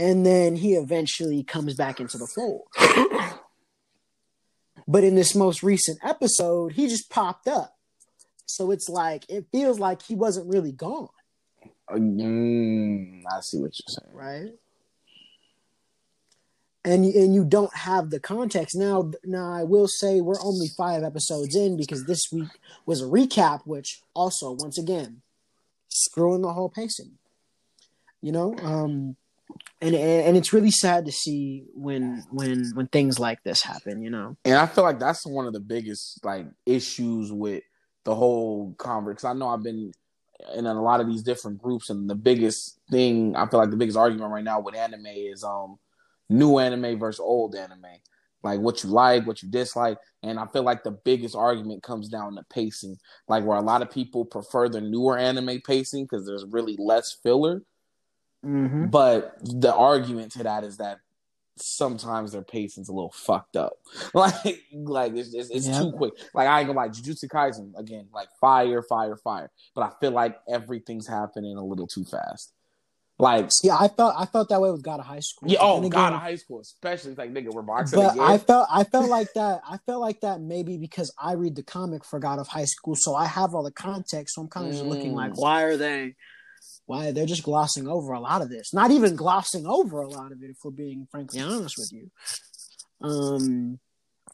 and 0.00 0.26
then 0.26 0.56
he 0.56 0.74
eventually 0.74 1.44
comes 1.44 1.74
back 1.74 2.00
into 2.00 2.18
the 2.18 2.26
fold. 2.34 2.62
But 4.88 5.04
in 5.04 5.14
this 5.14 5.34
most 5.34 5.62
recent 5.62 5.98
episode, 6.02 6.72
he 6.72 6.88
just 6.88 7.10
popped 7.10 7.46
up, 7.46 7.76
so 8.46 8.70
it's 8.72 8.88
like 8.88 9.26
it 9.28 9.46
feels 9.52 9.78
like 9.78 10.02
he 10.02 10.14
wasn't 10.16 10.48
really 10.48 10.72
gone, 10.72 11.08
Mm, 11.90 13.22
I 13.30 13.40
see 13.42 13.58
what 13.58 13.72
you're 13.78 13.86
saying. 13.88 14.12
right? 14.12 14.52
And 16.84 17.04
and 17.04 17.34
you 17.34 17.44
don't 17.44 17.74
have 17.74 18.10
the 18.10 18.20
context 18.20 18.76
now. 18.76 19.10
Now 19.24 19.52
I 19.52 19.64
will 19.64 19.88
say 19.88 20.20
we're 20.20 20.40
only 20.42 20.68
five 20.76 21.02
episodes 21.02 21.56
in 21.56 21.76
because 21.76 22.04
this 22.04 22.30
week 22.32 22.48
was 22.86 23.02
a 23.02 23.06
recap, 23.06 23.62
which 23.64 24.00
also 24.14 24.52
once 24.52 24.78
again 24.78 25.22
screwing 25.88 26.42
the 26.42 26.52
whole 26.52 26.68
pacing. 26.68 27.12
You 28.20 28.32
know, 28.32 28.56
um, 28.62 29.16
and 29.80 29.94
and 29.94 30.36
it's 30.36 30.52
really 30.52 30.70
sad 30.70 31.06
to 31.06 31.12
see 31.12 31.64
when 31.74 32.24
when 32.30 32.70
when 32.74 32.86
things 32.88 33.18
like 33.18 33.42
this 33.42 33.62
happen. 33.62 34.02
You 34.02 34.10
know, 34.10 34.36
And 34.44 34.54
I 34.54 34.66
feel 34.66 34.84
like 34.84 34.98
that's 34.98 35.26
one 35.26 35.46
of 35.46 35.52
the 35.52 35.60
biggest 35.60 36.24
like 36.24 36.46
issues 36.66 37.32
with 37.32 37.62
the 38.04 38.14
whole 38.14 38.74
conversation. 38.78 39.30
I 39.30 39.32
know 39.34 39.48
I've 39.48 39.62
been 39.62 39.92
in 40.54 40.66
a 40.66 40.80
lot 40.80 41.00
of 41.00 41.06
these 41.06 41.22
different 41.22 41.60
groups, 41.60 41.90
and 41.90 42.08
the 42.08 42.14
biggest 42.14 42.78
thing 42.90 43.36
I 43.36 43.46
feel 43.46 43.60
like 43.60 43.70
the 43.70 43.76
biggest 43.76 43.98
argument 43.98 44.32
right 44.32 44.44
now 44.44 44.60
with 44.60 44.74
anime 44.74 45.06
is 45.06 45.44
um 45.44 45.78
new 46.28 46.58
anime 46.58 46.98
versus 46.98 47.20
old 47.20 47.54
anime. 47.54 47.86
Like 48.42 48.60
what 48.60 48.84
you 48.84 48.90
like, 48.90 49.26
what 49.26 49.42
you 49.42 49.50
dislike, 49.50 49.98
and 50.22 50.38
I 50.38 50.46
feel 50.46 50.62
like 50.62 50.84
the 50.84 50.92
biggest 50.92 51.34
argument 51.34 51.82
comes 51.82 52.08
down 52.08 52.36
to 52.36 52.44
pacing. 52.50 52.96
Like 53.26 53.44
where 53.44 53.58
a 53.58 53.62
lot 53.62 53.82
of 53.82 53.90
people 53.90 54.24
prefer 54.24 54.68
the 54.68 54.80
newer 54.80 55.18
anime 55.18 55.60
pacing 55.66 56.04
because 56.04 56.24
there's 56.26 56.44
really 56.44 56.76
less 56.78 57.12
filler. 57.22 57.62
mm-hmm. 58.44 58.86
But 58.86 59.36
the 59.42 59.74
argument 59.74 60.32
to 60.32 60.44
that 60.44 60.62
is 60.64 60.76
that 60.76 60.98
sometimes 61.56 62.30
their 62.32 62.42
pacing's 62.42 62.88
a 62.88 62.92
little 62.92 63.10
fucked 63.12 63.56
up. 63.56 63.72
Like, 64.14 64.62
like 64.72 65.16
it's 65.16 65.34
it's, 65.34 65.50
it's 65.50 65.66
Yeah. 65.66 65.80
too 65.80 65.92
quick. 65.92 66.14
Like 66.32 66.46
I 66.46 66.60
ain't 66.60 66.68
gonna 66.68 66.78
lie, 66.78 66.88
Jujutsu 66.90 67.26
Kaisen 67.28 67.72
again, 67.76 68.08
like 68.14 68.28
fire, 68.40 68.82
fire, 68.82 69.16
fire. 69.16 69.50
But 69.74 69.82
I 69.82 69.90
feel 70.00 70.12
like 70.12 70.38
everything's 70.48 71.08
happening 71.08 71.56
a 71.56 71.64
little 71.64 71.88
too 71.88 72.04
fast. 72.04 72.52
Like, 73.20 73.50
yeah, 73.64 73.76
I 73.76 73.88
felt 73.88 74.14
I 74.16 74.26
felt 74.26 74.48
that 74.50 74.60
way 74.60 74.70
with 74.70 74.82
God 74.82 75.00
of 75.00 75.06
High 75.06 75.18
School. 75.18 75.50
yeah, 75.50 75.58
oh 75.60 75.80
then 75.80 75.90
god, 75.90 76.12
of 76.12 76.20
high 76.20 76.36
school, 76.36 76.60
especially 76.60 77.14
like 77.16 77.32
nigga, 77.32 77.52
we're 77.52 77.62
boxing 77.62 77.98
but 77.98 78.12
again. 78.12 78.24
I 78.24 78.38
felt 78.38 78.68
I 78.70 78.84
felt 78.84 79.10
like 79.10 79.32
that. 79.34 79.60
I 79.68 79.78
felt 79.86 80.00
like 80.00 80.20
that 80.20 80.40
maybe 80.40 80.76
because 80.78 81.12
I 81.20 81.32
read 81.32 81.56
the 81.56 81.64
comic 81.64 82.04
for 82.04 82.20
God 82.20 82.38
of 82.38 82.46
High 82.46 82.66
School, 82.66 82.94
so 82.94 83.16
I 83.16 83.26
have 83.26 83.54
all 83.54 83.64
the 83.64 83.72
context. 83.72 84.36
So 84.36 84.42
I'm 84.42 84.48
kind 84.48 84.66
of 84.68 84.72
just 84.72 84.84
looking 84.84 85.12
Mm. 85.12 85.16
like, 85.16 85.36
why 85.38 85.62
are 85.62 85.76
they? 85.76 86.14
Why 86.86 87.10
they're 87.10 87.26
just 87.26 87.42
glossing 87.42 87.88
over 87.88 88.12
a 88.12 88.20
lot 88.20 88.40
of 88.40 88.50
this? 88.50 88.72
Not 88.72 88.92
even 88.92 89.16
glossing 89.16 89.66
over 89.66 90.00
a 90.00 90.08
lot 90.08 90.30
of 90.30 90.42
it, 90.42 90.50
if 90.50 90.58
we're 90.62 90.70
being 90.70 91.08
frankly 91.10 91.40
honest 91.40 91.76
with 91.76 91.92
you. 91.92 92.10
Um, 93.00 93.80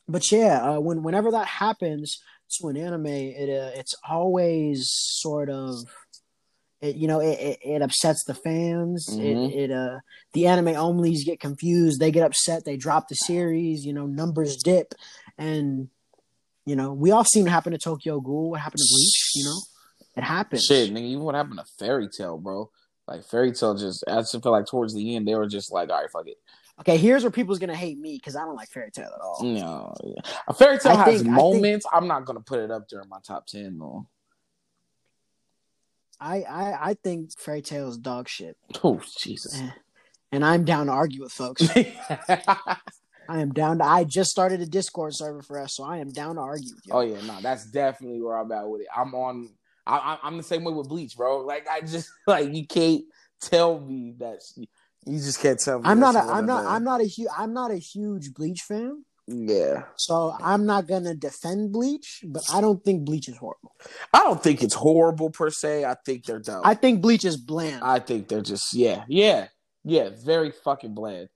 but 0.06 0.30
yeah, 0.30 0.62
uh, 0.62 0.80
when 0.80 1.02
whenever 1.02 1.30
that 1.30 1.46
happens, 1.46 2.18
to 2.60 2.68
an 2.68 2.76
anime, 2.76 3.06
it 3.06 3.48
uh, 3.48 3.70
it's 3.74 3.94
always 4.08 4.88
sort 4.92 5.48
of 5.50 5.76
it, 6.84 6.96
you 6.96 7.08
know 7.08 7.20
it, 7.20 7.38
it, 7.40 7.58
it 7.62 7.82
upsets 7.82 8.24
the 8.24 8.34
fans. 8.34 9.08
Mhm. 9.10 9.50
It 9.52 9.56
it 9.58 9.70
uh 9.70 9.98
the 10.32 10.46
anime 10.46 10.74
onlys 10.74 11.24
get 11.24 11.40
confused. 11.40 12.00
They 12.00 12.10
get 12.10 12.24
upset. 12.26 12.64
They 12.64 12.76
drop 12.76 13.08
the 13.08 13.14
series. 13.14 13.84
You 13.86 13.92
know 13.92 14.06
numbers 14.06 14.56
dip, 14.56 14.94
and 15.38 15.88
you 16.66 16.76
know 16.76 16.92
we 16.92 17.10
all 17.10 17.24
seen 17.24 17.44
what 17.44 17.52
happened 17.52 17.74
to 17.74 17.78
Tokyo 17.82 18.20
Ghoul. 18.20 18.50
What 18.50 18.60
happened 18.60 18.80
to 18.80 18.88
Bleach? 18.94 19.30
You 19.34 19.44
know 19.44 19.58
it 20.16 20.22
happens. 20.24 20.64
Shit, 20.64 20.92
nigga, 20.92 21.02
even 21.04 21.24
what 21.24 21.34
happened 21.34 21.58
to 21.58 21.64
Fairy 21.78 22.08
Tail, 22.08 22.38
bro? 22.38 22.70
Like 23.08 23.24
Fairy 23.24 23.52
Tail, 23.52 23.74
just 23.76 24.04
I 24.08 24.16
just 24.20 24.32
feel 24.42 24.52
like 24.52 24.66
towards 24.66 24.94
the 24.94 25.16
end 25.16 25.26
they 25.26 25.34
were 25.34 25.46
just 25.48 25.72
like, 25.72 25.90
all 25.90 26.00
right, 26.00 26.10
fuck 26.10 26.26
it. 26.26 26.36
Okay, 26.80 26.96
here's 26.96 27.22
where 27.22 27.30
people's 27.30 27.58
gonna 27.60 27.76
hate 27.76 27.98
me 27.98 28.16
because 28.16 28.34
I 28.34 28.40
don't 28.40 28.56
like 28.56 28.68
Fairy 28.68 28.90
Tail 28.90 29.10
at 29.14 29.20
all. 29.20 29.40
No, 29.42 29.94
a 30.48 30.52
Fairy 30.54 30.78
Tail 30.78 30.92
I 30.92 30.96
has 30.96 31.04
think- 31.04 31.20
I 31.20 31.22
think- 31.24 31.36
moments. 31.36 31.86
I'm 31.92 32.06
not 32.08 32.24
gonna 32.24 32.40
put 32.40 32.58
it 32.60 32.70
up 32.70 32.88
during 32.88 33.08
my 33.08 33.18
top 33.26 33.46
ten 33.46 33.78
though. 33.78 34.06
I 36.20 36.42
I, 36.42 36.78
I 36.90 36.94
think 36.94 37.38
Fairy 37.38 37.62
Tail 37.62 37.88
is 37.88 37.98
dog 37.98 38.28
shit, 38.28 38.56
Oh 38.82 39.00
Jesus. 39.18 39.60
Eh. 39.60 39.70
and 40.32 40.44
I'm 40.44 40.64
down 40.64 40.86
to 40.86 40.92
argue 40.92 41.22
with 41.22 41.32
folks. 41.32 41.66
I 43.28 43.40
am 43.40 43.52
down 43.52 43.78
to. 43.78 43.84
I 43.84 44.04
just 44.04 44.30
started 44.30 44.60
a 44.60 44.66
Discord 44.66 45.14
server 45.14 45.42
for 45.42 45.58
us, 45.58 45.74
so 45.74 45.84
I 45.84 45.98
am 45.98 46.10
down 46.10 46.34
to 46.34 46.42
argue 46.42 46.74
with 46.74 46.86
you. 46.86 46.92
oh 46.92 47.00
yeah, 47.00 47.20
no, 47.26 47.38
that's 47.40 47.64
definitely 47.66 48.20
where 48.20 48.36
I'm 48.38 48.52
at 48.52 48.68
with 48.68 48.82
it. 48.82 48.88
I'm 48.94 49.14
on. 49.14 49.50
I, 49.86 49.96
I, 49.96 50.18
I'm 50.22 50.36
the 50.36 50.42
same 50.42 50.64
way 50.64 50.72
with 50.72 50.88
Bleach, 50.88 51.16
bro. 51.16 51.38
Like 51.40 51.68
I 51.68 51.80
just 51.80 52.10
like 52.26 52.52
you 52.52 52.66
can't 52.66 53.04
tell 53.40 53.80
me 53.80 54.14
that 54.18 54.40
you 54.56 55.18
just 55.18 55.40
can't 55.40 55.58
tell 55.58 55.78
me. 55.78 55.88
I'm 55.88 56.00
not. 56.00 56.14
A, 56.16 56.20
I'm 56.20 56.46
not. 56.46 56.62
doing. 56.62 56.72
I'm 56.74 56.84
not 56.84 57.00
a 57.00 57.04
huge. 57.04 57.28
I'm 57.36 57.52
not 57.52 57.70
a 57.70 57.76
huge 57.76 58.34
Bleach 58.34 58.62
fan, 58.62 59.04
Yeah, 59.26 59.84
so 59.96 60.36
I'm 60.38 60.66
not 60.66 60.86
gonna 60.86 61.14
defend 61.14 61.72
Bleach. 61.72 62.22
But 62.26 62.42
I 62.52 62.60
don't 62.60 62.84
think 62.84 63.06
Bleach 63.06 63.28
is 63.28 63.36
horrible. 63.36 63.74
I 64.12 64.18
don't 64.18 64.42
think 64.42 64.62
it's 64.62 64.74
horrible 64.74 65.30
per 65.30 65.50
se. 65.50 65.84
I 65.84 65.96
think 66.04 66.26
they're 66.26 66.40
dumb. 66.40 66.60
I 66.64 66.74
think 66.74 67.00
Bleach 67.00 67.24
is 67.24 67.38
bland. 67.38 67.82
I 67.82 68.00
think 68.00 68.28
they're 68.28 68.42
just 68.42 68.74
yeah, 68.74 69.04
yeah, 69.08 69.48
yeah, 69.82 70.10
very 70.24 70.50
fucking 70.50 70.94
bland. 70.94 71.28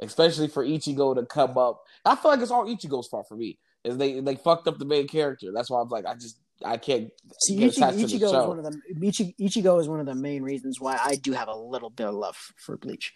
Especially 0.00 0.46
for 0.46 0.64
Ichigo 0.64 1.16
to 1.16 1.26
come 1.26 1.58
up. 1.58 1.82
I 2.04 2.14
feel 2.14 2.30
like 2.30 2.40
it's 2.40 2.52
all 2.52 2.66
Ichigo's 2.66 3.08
fault 3.08 3.26
for 3.28 3.36
me. 3.36 3.58
Is 3.82 3.96
they 3.96 4.20
they 4.20 4.36
fucked 4.36 4.68
up 4.68 4.78
the 4.78 4.84
main 4.84 5.08
character. 5.08 5.50
That's 5.52 5.70
why 5.70 5.80
I'm 5.80 5.88
like 5.88 6.06
I 6.06 6.14
just 6.14 6.38
I 6.64 6.76
can't 6.76 7.10
See, 7.40 7.56
get 7.56 7.72
Ichi, 7.72 7.80
attached 7.80 7.98
to 7.98 8.06
the 8.06 8.18
Ichigo 8.18 8.42
is 8.42 8.46
one 8.46 8.58
of 8.58 8.64
the 8.64 9.06
Ichi, 9.08 9.34
Ichigo 9.40 9.80
is 9.80 9.88
one 9.88 10.00
of 10.00 10.06
the 10.06 10.14
main 10.14 10.42
reasons 10.42 10.80
why 10.80 10.98
I 11.02 11.16
do 11.16 11.32
have 11.32 11.48
a 11.48 11.56
little 11.56 11.90
bit 11.90 12.06
of 12.06 12.14
love 12.14 12.36
for 12.56 12.76
Bleach. 12.76 13.12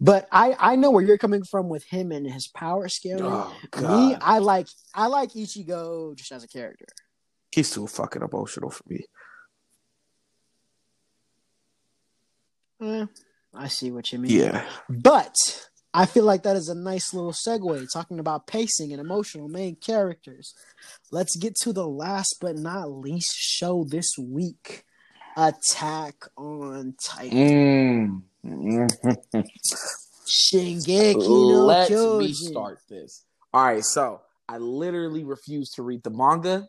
But 0.00 0.26
I 0.32 0.56
I 0.58 0.76
know 0.76 0.90
where 0.90 1.04
you're 1.04 1.18
coming 1.18 1.44
from 1.44 1.68
with 1.68 1.84
him 1.84 2.10
and 2.10 2.26
his 2.26 2.48
power 2.48 2.88
scaling. 2.88 3.24
Oh 3.26 3.54
Me, 3.76 4.16
I 4.20 4.38
like 4.38 4.66
I 4.94 5.06
like 5.06 5.30
Ichigo 5.32 6.16
just 6.16 6.32
as 6.32 6.42
a 6.42 6.48
character. 6.48 6.86
he's 7.52 7.70
too 7.70 7.86
fucking 7.86 8.22
emotional 8.22 8.70
for 8.70 8.84
me. 8.88 9.04
Eh, 12.82 13.06
I 13.54 13.68
see 13.68 13.90
what 13.90 14.10
you 14.10 14.18
mean. 14.18 14.30
Yeah, 14.30 14.64
But 14.88 15.34
I 15.92 16.06
feel 16.06 16.24
like 16.24 16.44
that 16.44 16.56
is 16.56 16.68
a 16.68 16.74
nice 16.74 17.12
little 17.12 17.32
segue 17.32 17.86
talking 17.92 18.20
about 18.20 18.46
pacing 18.46 18.92
and 18.92 19.00
emotional 19.00 19.48
main 19.48 19.76
characters. 19.76 20.54
Let's 21.10 21.36
get 21.36 21.56
to 21.62 21.72
the 21.72 21.86
last 21.86 22.36
but 22.40 22.56
not 22.56 22.90
least 22.90 23.34
show 23.36 23.84
this 23.84 24.10
week 24.18 24.84
Attack 25.36 26.14
on 26.36 26.94
Titan. 27.04 27.38
mm. 27.38 28.22
Shingeki 30.26 31.28
no 31.28 31.64
Let 31.66 31.90
Kyojin. 31.90 32.18
me 32.18 32.32
start 32.32 32.80
this. 32.88 33.24
All 33.52 33.64
right, 33.64 33.84
so 33.84 34.20
I 34.48 34.58
literally 34.58 35.24
refuse 35.24 35.70
to 35.70 35.82
read 35.82 36.02
the 36.02 36.10
manga 36.10 36.68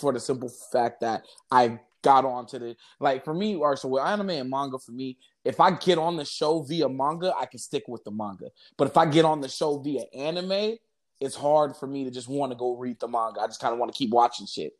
for 0.00 0.12
the 0.12 0.20
simple 0.20 0.50
fact 0.72 1.00
that 1.00 1.24
I 1.50 1.80
got 2.02 2.24
onto 2.24 2.58
the 2.58 2.76
like 3.00 3.24
for 3.24 3.34
me, 3.34 3.56
or 3.56 3.76
so 3.76 3.88
with 3.88 4.02
anime 4.02 4.30
and 4.30 4.50
manga 4.50 4.78
for 4.78 4.92
me, 4.92 5.18
if 5.44 5.60
I 5.60 5.72
get 5.72 5.98
on 5.98 6.16
the 6.16 6.24
show 6.24 6.62
via 6.62 6.88
manga, 6.88 7.34
I 7.36 7.46
can 7.46 7.58
stick 7.58 7.84
with 7.88 8.04
the 8.04 8.10
manga. 8.10 8.50
But 8.76 8.88
if 8.88 8.96
I 8.96 9.06
get 9.06 9.24
on 9.24 9.40
the 9.40 9.48
show 9.48 9.78
via 9.78 10.04
anime, 10.14 10.76
it's 11.20 11.34
hard 11.34 11.76
for 11.76 11.86
me 11.86 12.04
to 12.04 12.10
just 12.10 12.28
want 12.28 12.52
to 12.52 12.56
go 12.56 12.76
read 12.76 13.00
the 13.00 13.08
manga. 13.08 13.40
I 13.40 13.46
just 13.46 13.60
kind 13.60 13.72
of 13.72 13.78
want 13.78 13.92
to 13.92 13.98
keep 13.98 14.10
watching 14.10 14.46
shit. 14.46 14.72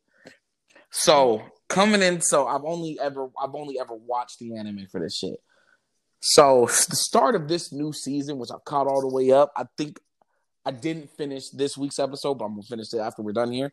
So 0.90 1.42
coming 1.68 2.02
in, 2.02 2.20
so 2.20 2.46
I've 2.46 2.64
only 2.64 2.98
ever 3.00 3.28
I've 3.42 3.54
only 3.54 3.78
ever 3.80 3.94
watched 3.94 4.38
the 4.38 4.56
anime 4.56 4.86
for 4.90 5.00
this 5.00 5.16
shit. 5.16 5.40
So 6.20 6.66
the 6.66 6.96
start 6.96 7.34
of 7.34 7.48
this 7.48 7.72
new 7.72 7.92
season, 7.92 8.38
which 8.38 8.50
I've 8.52 8.64
caught 8.64 8.86
all 8.86 9.00
the 9.00 9.14
way 9.14 9.30
up, 9.30 9.52
I 9.56 9.64
think 9.76 10.00
I 10.64 10.70
didn't 10.70 11.10
finish 11.10 11.50
this 11.50 11.78
week's 11.78 11.98
episode, 11.98 12.34
but 12.34 12.46
I'm 12.46 12.52
gonna 12.52 12.62
finish 12.62 12.92
it 12.92 12.98
after 12.98 13.22
we're 13.22 13.32
done 13.32 13.52
here. 13.52 13.72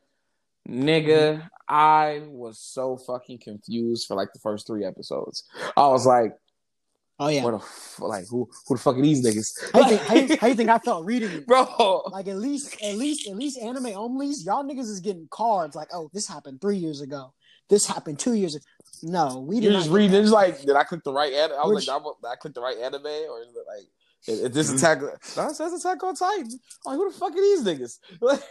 Nigga, 0.67 1.37
mm-hmm. 1.37 1.47
I 1.69 2.23
was 2.27 2.59
so 2.59 2.97
fucking 2.97 3.39
confused 3.39 4.07
for 4.07 4.15
like 4.15 4.33
the 4.33 4.39
first 4.39 4.65
three 4.67 4.85
episodes. 4.85 5.43
I 5.77 5.87
was 5.87 6.05
like, 6.05 6.33
Oh 7.17 7.29
yeah. 7.29 7.43
"What 7.43 7.51
the 7.51 7.57
f- 7.57 7.99
like 7.99 8.25
who 8.29 8.49
who 8.67 8.75
the 8.75 8.81
fuck 8.81 8.97
are 8.97 9.01
these 9.01 9.25
niggas?" 9.25 9.71
How 9.71 9.79
you, 9.79 9.97
think, 9.97 10.01
how, 10.01 10.15
you, 10.15 10.37
how 10.41 10.47
you 10.47 10.55
think 10.55 10.69
I 10.69 10.79
felt 10.79 11.05
reading 11.05 11.31
it? 11.31 11.47
bro? 11.47 12.03
Like 12.11 12.27
at 12.27 12.37
least, 12.37 12.75
at 12.83 12.95
least, 12.95 13.29
at 13.29 13.37
least, 13.37 13.57
anime 13.57 13.85
onlys, 13.85 14.45
y'all 14.45 14.65
niggas 14.65 14.89
is 14.89 14.99
getting 14.99 15.27
cards. 15.31 15.75
Like, 15.75 15.87
oh, 15.93 16.09
this 16.13 16.27
happened 16.27 16.59
three 16.59 16.77
years 16.77 16.99
ago. 16.99 17.33
This 17.69 17.85
happened 17.87 18.19
two 18.19 18.33
years 18.33 18.55
ago. 18.55 18.63
No, 19.03 19.39
we 19.39 19.55
did 19.55 19.63
You're 19.65 19.73
not. 19.73 19.79
just 19.79 19.91
reading. 19.91 20.15
It's 20.21 20.31
like, 20.31 20.61
did 20.61 20.75
I 20.75 20.83
click 20.83 21.03
the 21.03 21.13
right 21.13 21.33
anime? 21.33 21.57
I 21.59 21.65
was 21.65 21.75
Which- 21.75 21.87
like, 21.87 22.01
did 22.21 22.27
I 22.27 22.35
click 22.35 22.53
the 22.53 22.61
right 22.61 22.77
anime, 22.77 23.05
or 23.05 23.41
is 23.41 23.49
it 23.55 23.65
like, 23.67 23.85
is, 24.27 24.39
is 24.39 24.51
this 24.51 24.71
attack? 24.73 25.01
No, 25.01 25.47
it 25.49 25.55
says 25.55 25.73
Attack 25.73 26.03
on 26.03 26.15
Titan. 26.15 26.49
I'm 26.85 26.91
like, 26.91 26.97
who 26.97 27.11
the 27.11 27.17
fuck 27.17 27.31
are 27.31 27.35
these 27.35 27.63
niggas? 27.63 27.99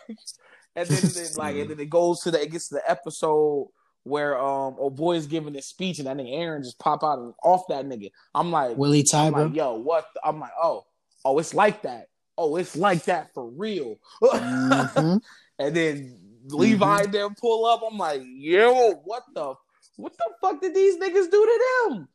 and 0.77 0.87
then, 0.89 1.01
then 1.15 1.27
like, 1.37 1.57
and 1.57 1.71
then 1.71 1.81
it 1.81 1.91
goes 1.91 2.21
to 2.21 2.31
the, 2.31 2.41
it 2.43 2.51
gets 2.53 2.69
to 2.69 2.77
the 2.77 2.91
episode 2.91 3.69
where 4.05 4.39
um, 4.39 4.77
oh 4.79 4.91
boy 4.91 5.17
is 5.17 5.27
giving 5.27 5.55
this 5.55 5.67
speech, 5.67 5.99
and 5.99 6.07
that 6.07 6.17
nigga 6.17 6.33
Eren 6.35 6.63
just 6.63 6.79
pop 6.79 7.03
out 7.03 7.19
and 7.19 7.33
off 7.43 7.63
that 7.69 7.87
nigga. 7.87 8.11
I'm 8.35 8.51
like, 8.53 8.77
Willie 8.77 9.05
I'm 9.15 9.33
like, 9.33 9.55
yo, 9.55 9.75
what? 9.75 10.07
the- 10.15 10.21
I'm 10.27 10.39
like, 10.41 10.53
oh, 10.63 10.85
oh, 11.25 11.39
it's 11.39 11.55
like 11.55 11.83
that. 11.83 12.09
Oh, 12.37 12.57
it's 12.57 12.77
like 12.77 13.05
that 13.05 13.33
for 13.35 13.49
real. 13.49 13.97
Mhm. 14.23 15.21
and 15.59 15.77
then 15.77 16.19
Levi 16.45 17.03
mm-hmm. 17.03 17.13
them 17.13 17.35
pull 17.41 17.67
up. 17.67 17.83
I'm 17.91 17.99
like, 17.99 18.23
yo, 18.25 18.93
what 19.05 19.25
the, 19.35 19.55
what 19.97 20.17
the 20.17 20.25
fuck 20.41 20.61
did 20.61 20.75
these 20.75 20.97
niggas 20.97 21.31
do 21.31 21.45
to 21.45 21.65
them? 21.89 22.09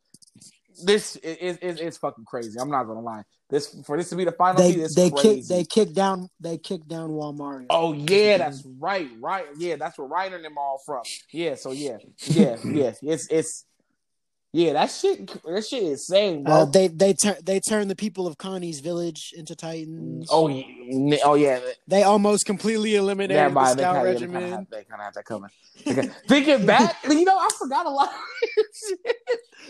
This 0.84 1.15
is 1.18 1.58
is 1.58 1.80
it's 1.80 1.98
fucking 1.98 2.26
crazy. 2.26 2.58
I'm 2.60 2.70
not 2.70 2.86
gonna 2.86 3.02
lie. 3.02 3.24
This 3.50 3.76
for 3.86 3.98
this 3.98 4.10
to 4.10 4.15
be 4.15 4.26
the 4.26 4.32
final 4.32 4.62
They 4.62 4.76
they 4.96 5.10
crazy. 5.10 5.39
kick 5.39 5.48
they 5.48 5.63
kick 5.65 5.94
down 5.94 6.30
they 6.39 6.58
kick 6.58 6.88
down 6.88 7.10
Walmart. 7.10 7.65
Oh 7.70 7.94
yeah, 7.94 8.38
that's 8.38 8.65
right, 8.80 9.10
right. 9.20 9.46
Yeah, 9.58 9.76
that's 9.76 9.98
where 9.98 10.08
Ryder 10.08 10.38
and 10.38 10.46
them 10.46 10.58
all 10.58 10.82
from. 10.86 11.02
Yeah, 11.32 11.56
so 11.56 11.72
yeah, 11.72 11.98
yeah, 12.28 12.58
yeah. 12.63 12.94
It's 13.02 13.28
it's 13.30 13.65
yeah. 14.54 14.74
That 14.74 14.92
shit, 14.92 15.28
that 15.44 15.66
shit 15.66 15.84
is 15.84 15.90
insane, 16.10 16.44
bro. 16.44 16.54
Uh, 16.54 16.66
they 16.66 16.88
they 16.88 17.14
turn 17.14 17.36
they 17.44 17.60
turn 17.60 17.88
the 17.88 17.96
people 17.96 18.28
of 18.28 18.38
Connie's 18.38 18.80
village 18.80 19.34
into 19.38 19.56
Titans. 19.56 20.28
oh 20.32 20.48
yeah, 20.48 21.18
oh 21.24 21.36
yeah. 21.36 21.60
They 21.88 22.04
almost 22.04 22.46
completely 22.46 22.96
eliminated 22.96 23.36
Yeah, 23.36 23.50
the 23.50 23.66
scout 23.74 23.96
kind 23.96 23.98
of 23.98 24.04
regiment. 24.14 24.50
have, 24.50 24.70
they 24.70 24.84
kind 24.84 25.02
of 25.02 25.06
have 25.06 25.14
that 25.14 25.26
coming. 25.26 25.50
Thinking 26.28 26.66
back, 26.66 26.98
you 27.04 27.26
know, 27.26 27.38
I 27.38 27.50
forgot 27.58 27.86
a 27.86 27.90
lot. 27.90 28.10
Of 28.10 28.16
shit. 28.88 29.18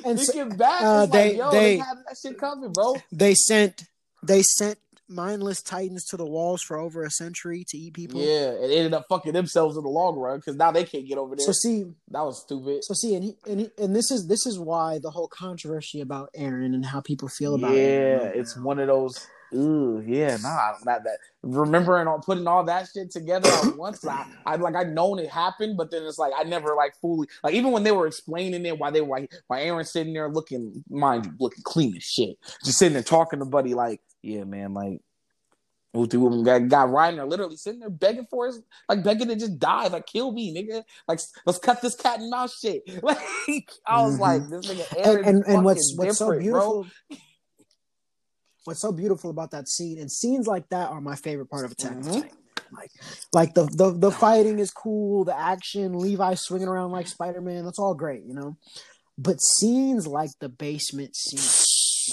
And 0.05 0.19
so, 0.19 0.31
Thinking 0.33 0.57
back, 0.57 0.81
uh, 0.81 1.05
they- 1.07 1.29
like, 1.29 1.37
yo, 1.37 1.51
they- 1.51 1.57
they, 1.59 1.77
had 1.77 1.97
that 2.07 2.17
shit 2.21 2.37
coming, 2.37 2.71
bro. 2.71 2.95
they 3.11 3.33
sent 3.35 3.83
they 4.23 4.41
sent 4.43 4.77
mindless 5.09 5.61
Titans 5.61 6.05
to 6.05 6.17
the 6.17 6.25
walls 6.25 6.61
for 6.61 6.77
over 6.77 7.03
a 7.03 7.11
century 7.11 7.63
to 7.69 7.77
eat 7.77 7.93
people. 7.93 8.21
Yeah, 8.21 8.51
and 8.51 8.71
ended 8.71 8.93
up 8.93 9.07
fucking 9.09 9.33
themselves 9.33 9.75
in 9.75 9.83
the 9.83 9.89
long 9.89 10.17
run 10.17 10.37
because 10.37 10.55
now 10.55 10.71
they 10.71 10.83
can't 10.83 11.07
get 11.07 11.17
over 11.17 11.35
there. 11.35 11.45
So 11.45 11.51
see, 11.51 11.85
that 12.09 12.21
was 12.21 12.41
stupid. 12.41 12.83
so 12.83 12.93
see, 12.93 13.15
and 13.15 13.23
he, 13.23 13.35
and 13.47 13.59
he, 13.61 13.71
and 13.77 13.95
this 13.95 14.11
is 14.11 14.27
this 14.27 14.45
is 14.45 14.59
why 14.59 14.99
the 14.99 15.09
whole 15.09 15.27
controversy 15.27 16.01
about 16.01 16.29
Eren 16.37 16.73
and 16.73 16.85
how 16.85 17.01
people 17.01 17.27
feel 17.27 17.55
about 17.55 17.71
it. 17.71 17.77
yeah, 17.77 17.81
Eren 17.81 18.25
right 18.25 18.35
it's 18.35 18.57
one 18.57 18.79
of 18.79 18.87
those. 18.87 19.27
Ooh, 19.51 20.03
yeah, 20.05 20.37
nah, 20.43 20.73
not 20.85 21.03
that. 21.05 21.17
Remembering 21.41 22.07
all 22.07 22.19
putting 22.19 22.45
all 22.45 22.63
that 22.65 22.87
shit 22.93 23.09
together 23.09 23.49
at 23.49 23.75
once, 23.77 24.05
I, 24.05 24.27
I 24.45 24.57
like 24.57 24.75
I 24.75 24.83
known 24.83 25.17
it 25.17 25.29
happened, 25.29 25.75
but 25.75 25.89
then 25.89 26.03
it's 26.03 26.19
like 26.19 26.33
I 26.37 26.43
never 26.43 26.75
like 26.75 26.93
fully 27.01 27.27
like 27.43 27.55
even 27.55 27.71
when 27.71 27.81
they 27.81 27.91
were 27.91 28.05
explaining 28.05 28.63
it, 28.67 28.77
why 28.77 28.91
they 28.91 29.01
were 29.01 29.19
like 29.19 29.33
why 29.47 29.61
Eren's 29.61 29.91
sitting 29.91 30.13
there 30.13 30.29
looking, 30.29 30.83
mind 30.89 31.25
you, 31.25 31.31
looking 31.39 31.63
clean 31.63 31.95
as 31.95 32.03
shit, 32.03 32.37
just 32.63 32.77
sitting 32.77 32.93
there 32.93 33.01
talking 33.01 33.39
to 33.39 33.45
Buddy 33.45 33.73
like, 33.73 34.01
yeah, 34.21 34.43
man, 34.43 34.73
like. 34.73 35.01
we 35.93 36.07
Got, 36.07 36.67
got 36.67 36.89
Reiner 36.89 37.27
literally 37.27 37.57
sitting 37.57 37.79
there 37.79 37.89
begging 37.89 38.27
for 38.29 38.45
his, 38.47 38.61
like 38.87 39.03
begging 39.03 39.27
to 39.29 39.35
just 39.35 39.57
die, 39.57 39.87
like 39.87 40.05
kill 40.05 40.31
me, 40.31 40.53
nigga. 40.53 40.83
Like 41.07 41.19
let's 41.45 41.57
cut 41.59 41.81
this 41.81 41.95
cat 41.95 42.19
and 42.19 42.29
mouse 42.29 42.59
shit. 42.59 42.83
Like 43.01 43.71
I 43.87 44.01
was 44.01 44.17
Mhm. 44.17 44.19
like, 44.19 44.49
this 44.49 44.67
nigga 44.67 44.85
and 44.97 45.17
Eren 45.25 45.27
and, 45.27 45.45
and 45.47 45.65
what's 45.65 45.95
what's 45.97 46.17
so 46.17 46.31
different, 46.31 46.51
bro. 46.51 46.83
beautiful 46.83 46.87
what's 48.65 48.81
so 48.81 48.91
beautiful 48.91 49.29
about 49.31 49.51
that 49.51 49.67
scene 49.67 49.97
and 49.97 50.11
scenes 50.11 50.45
like 50.45 50.67
that 50.69 50.89
are 50.89 51.01
my 51.01 51.15
favorite 51.15 51.49
part 51.49 51.65
of 51.65 51.71
Attack 51.71 51.97
Mhm. 51.97 52.21
Titan. 52.21 52.37
Like, 52.71 52.91
like 53.33 53.53
the, 53.55 53.65
the 53.65 53.97
the 53.97 54.11
fighting 54.11 54.59
is 54.59 54.69
cool, 54.69 55.25
the 55.25 55.35
action, 55.35 55.97
Levi 55.97 56.35
swinging 56.35 56.67
around 56.67 56.91
like 56.91 57.07
Spider 57.07 57.41
Man, 57.41 57.65
that's 57.65 57.79
all 57.79 57.95
great, 57.95 58.23
you 58.25 58.35
know. 58.35 58.57
But 59.17 59.41
scenes 59.41 60.05
like 60.05 60.29
the 60.39 60.49
basement 60.49 61.15
scene, 61.15 61.39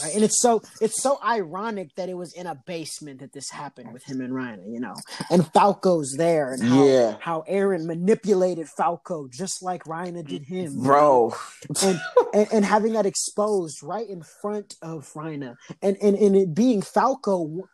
right? 0.02 0.14
And 0.14 0.24
it's 0.24 0.40
so 0.40 0.62
it's 0.80 1.02
so 1.02 1.18
ironic 1.24 1.94
that 1.96 2.08
it 2.08 2.14
was 2.16 2.32
in 2.32 2.46
a 2.46 2.54
basement 2.66 3.20
that 3.20 3.32
this 3.32 3.50
happened 3.50 3.92
with 3.92 4.04
him 4.04 4.20
and 4.20 4.32
Reiner, 4.32 4.64
you 4.72 4.80
know. 4.80 4.94
And 5.30 5.46
Falco's 5.52 6.14
there, 6.16 6.52
and 6.52 6.62
how 6.62 6.84
Yeah. 6.84 7.16
how 7.20 7.44
Eren 7.48 7.86
manipulated 7.86 8.68
Falco 8.76 9.28
just 9.32 9.62
like 9.62 9.84
Reiner 9.84 10.26
did 10.26 10.42
him, 10.44 10.82
Bro. 10.82 11.34
and, 11.82 12.00
and 12.34 12.48
and 12.52 12.64
having 12.64 12.92
that 12.94 13.06
exposed 13.06 13.82
right 13.82 14.08
in 14.08 14.22
front 14.40 14.74
of 14.82 15.10
Reiner, 15.14 15.56
and 15.82 15.96
and 16.02 16.16
and 16.16 16.36
it 16.36 16.54
being 16.54 16.82
Falco, 16.82 17.68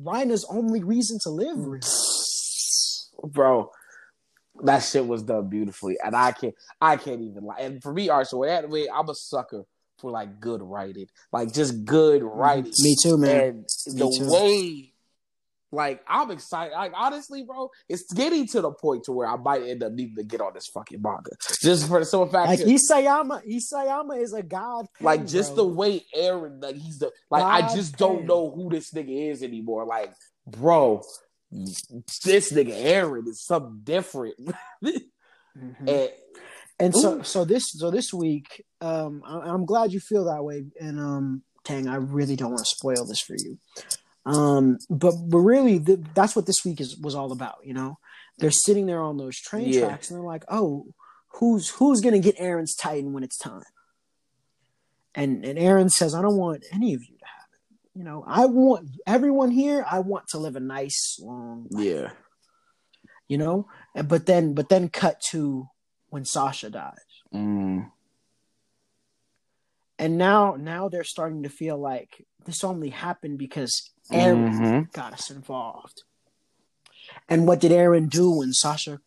Reiner's 0.00 0.44
only 0.50 0.82
reason 0.82 1.18
to 1.22 1.30
live. 1.30 1.56
really. 1.58 1.80
Bro. 3.24 3.70
That 4.62 4.80
shit 4.80 5.06
was 5.06 5.22
done 5.22 5.48
beautifully. 5.48 5.96
And 6.04 6.16
I 6.16 6.32
can't 6.32 6.54
I 6.80 6.96
can't 6.96 7.20
even 7.20 7.44
lie. 7.44 7.58
And 7.60 7.82
for 7.82 7.92
me, 7.92 8.08
Arsenal, 8.08 8.42
that 8.44 8.68
way 8.68 8.88
I'm 8.92 9.08
a 9.08 9.14
sucker 9.14 9.64
for 9.98 10.10
like 10.10 10.40
good 10.40 10.62
writing. 10.62 11.06
Like 11.32 11.52
just 11.52 11.84
good 11.84 12.22
writing. 12.22 12.72
Me 12.80 12.96
too, 13.02 13.18
man. 13.18 13.40
And 13.40 13.56
Me 13.88 14.00
the 14.00 14.16
too. 14.18 14.30
way 14.32 14.92
like 15.70 16.02
I'm 16.08 16.30
excited. 16.30 16.72
Like 16.72 16.92
honestly, 16.94 17.42
bro, 17.42 17.70
it's 17.90 18.10
getting 18.14 18.46
to 18.48 18.62
the 18.62 18.70
point 18.72 19.04
to 19.04 19.12
where 19.12 19.28
I 19.28 19.36
might 19.36 19.62
end 19.62 19.82
up 19.82 19.92
needing 19.92 20.16
to 20.16 20.22
get 20.24 20.40
on 20.40 20.54
this 20.54 20.66
fucking 20.68 21.02
manga. 21.02 21.30
Just 21.60 21.86
for 21.88 21.98
the 22.00 22.06
simple 22.06 22.26
fact 22.28 22.48
Like 22.48 22.60
Isayama, 22.60 23.42
Isayama 23.46 24.22
is 24.22 24.32
a 24.32 24.42
god. 24.42 24.86
pen, 24.96 25.04
like 25.04 25.26
just 25.26 25.54
bro. 25.54 25.64
the 25.68 25.74
way 25.74 26.04
Eren, 26.16 26.62
like 26.62 26.76
he's 26.76 26.98
the 27.00 27.10
like 27.30 27.42
I 27.42 27.60
God 27.60 27.74
just 27.76 27.98
don't 27.98 28.24
know 28.24 28.50
who 28.50 28.70
this 28.70 28.92
nigga 28.92 29.30
is 29.30 29.42
anymore. 29.42 29.84
Like, 29.84 30.14
bro, 30.46 31.02
this 31.50 32.50
nigga 32.52 32.72
Eren 32.74 33.26
is 33.28 33.44
something 33.44 33.80
different. 33.84 34.36
Mhm. 35.58 35.88
and 35.88 36.10
And 36.80 36.94
so, 36.94 37.18
Ooh. 37.18 37.22
so 37.24 37.44
this, 37.44 37.64
so 37.72 37.90
this 37.90 38.12
week, 38.12 38.64
um, 38.80 39.22
I, 39.26 39.38
I'm 39.40 39.66
glad 39.66 39.92
you 39.92 40.00
feel 40.00 40.24
that 40.26 40.44
way. 40.44 40.64
And 40.80 41.00
um, 41.00 41.42
Tang, 41.64 41.88
I 41.88 41.96
really 41.96 42.36
don't 42.36 42.50
want 42.50 42.60
to 42.64 42.76
spoil 42.76 43.04
this 43.04 43.20
for 43.20 43.34
you. 43.36 43.58
Um, 44.24 44.78
but 44.88 45.14
but 45.26 45.38
really, 45.38 45.80
th- 45.80 46.00
that's 46.14 46.36
what 46.36 46.46
this 46.46 46.64
week 46.64 46.80
is 46.80 46.96
was 46.98 47.14
all 47.14 47.32
about. 47.32 47.56
You 47.64 47.74
know, 47.74 47.98
they're 48.38 48.50
sitting 48.50 48.86
there 48.86 49.00
on 49.02 49.16
those 49.16 49.36
train 49.38 49.68
Yeah. 49.68 49.86
tracks, 49.88 50.10
and 50.10 50.18
they're 50.18 50.26
like, 50.26 50.44
"Oh, 50.48 50.86
who's 51.40 51.70
who's 51.70 52.00
gonna 52.00 52.18
get 52.18 52.36
Eren's 52.38 52.74
Titan 52.76 53.12
when 53.12 53.22
it's 53.24 53.38
time?" 53.38 53.62
And 55.14 55.44
and 55.44 55.58
Eren 55.58 55.90
says, 55.90 56.14
"I 56.14 56.22
don't 56.22 56.36
want 56.36 56.64
any 56.72 56.94
of 56.94 57.00
you 57.02 57.16
to 57.18 57.24
have 57.24 57.48
it. 57.54 57.98
You 57.98 58.04
know, 58.04 58.22
I 58.26 58.46
want 58.46 58.90
everyone 59.06 59.50
here. 59.50 59.84
I 59.90 59.98
want 60.00 60.26
to 60.28 60.38
live 60.38 60.56
a 60.56 60.60
nice 60.60 61.18
long 61.20 61.66
life." 61.70 61.84
yeah, 61.84 62.10
You 63.28 63.38
know, 63.38 63.66
And- 63.94 64.08
but 64.08 64.26
then 64.26 64.54
but 64.54 64.68
then 64.68 64.88
cut 64.90 65.20
to 65.30 65.68
when 66.08 66.24
Sasha 66.24 66.70
dies. 66.70 66.94
mm, 67.34 67.90
and 69.98 70.16
now 70.18 70.54
now 70.56 70.88
they're 70.88 71.04
starting 71.04 71.42
to 71.42 71.48
feel 71.48 71.76
like 71.78 72.24
this 72.44 72.62
only 72.64 72.90
happened 72.90 73.38
because 73.38 73.90
Eren 74.12 74.48
Mhm. 74.58 74.92
got 74.92 75.12
us 75.12 75.30
involved. 75.30 76.04
And 77.28 77.46
what 77.46 77.60
did 77.60 77.72
Eren 77.72 78.08
do 78.08 78.30
when 78.30 78.52
Sasha 78.52 79.00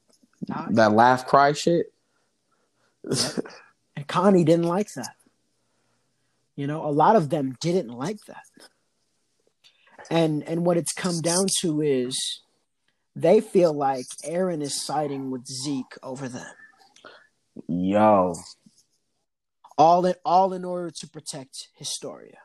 died? 0.45 0.75
that 0.75 0.91
laugh 0.93 1.25
cry 1.25 1.53
shit. 1.53 1.93
And 3.95 4.07
Connie 4.07 4.43
didn't 4.43 4.67
like 4.67 4.93
that. 4.95 5.15
You 6.55 6.67
know, 6.67 6.85
a 6.85 6.91
lot 6.91 7.15
of 7.15 7.29
them 7.29 7.57
didn't 7.59 7.89
like 7.89 8.19
that. 8.27 8.43
And 10.09 10.43
and 10.43 10.65
what 10.65 10.77
it's 10.77 10.93
come 10.93 11.21
down 11.21 11.47
to 11.61 11.81
is 11.81 12.41
they 13.15 13.39
feel 13.41 13.73
like 13.73 14.05
Eren 14.25 14.61
is 14.61 14.83
siding 14.85 15.31
with 15.31 15.45
Zeke 15.47 15.97
over 16.03 16.27
them. 16.29 16.55
Yo, 17.67 18.35
All 19.77 20.05
in 20.05 20.15
all 20.25 20.53
in 20.53 20.65
order 20.65 20.91
to 20.91 21.09
protect 21.09 21.69
Historia. 21.75 22.37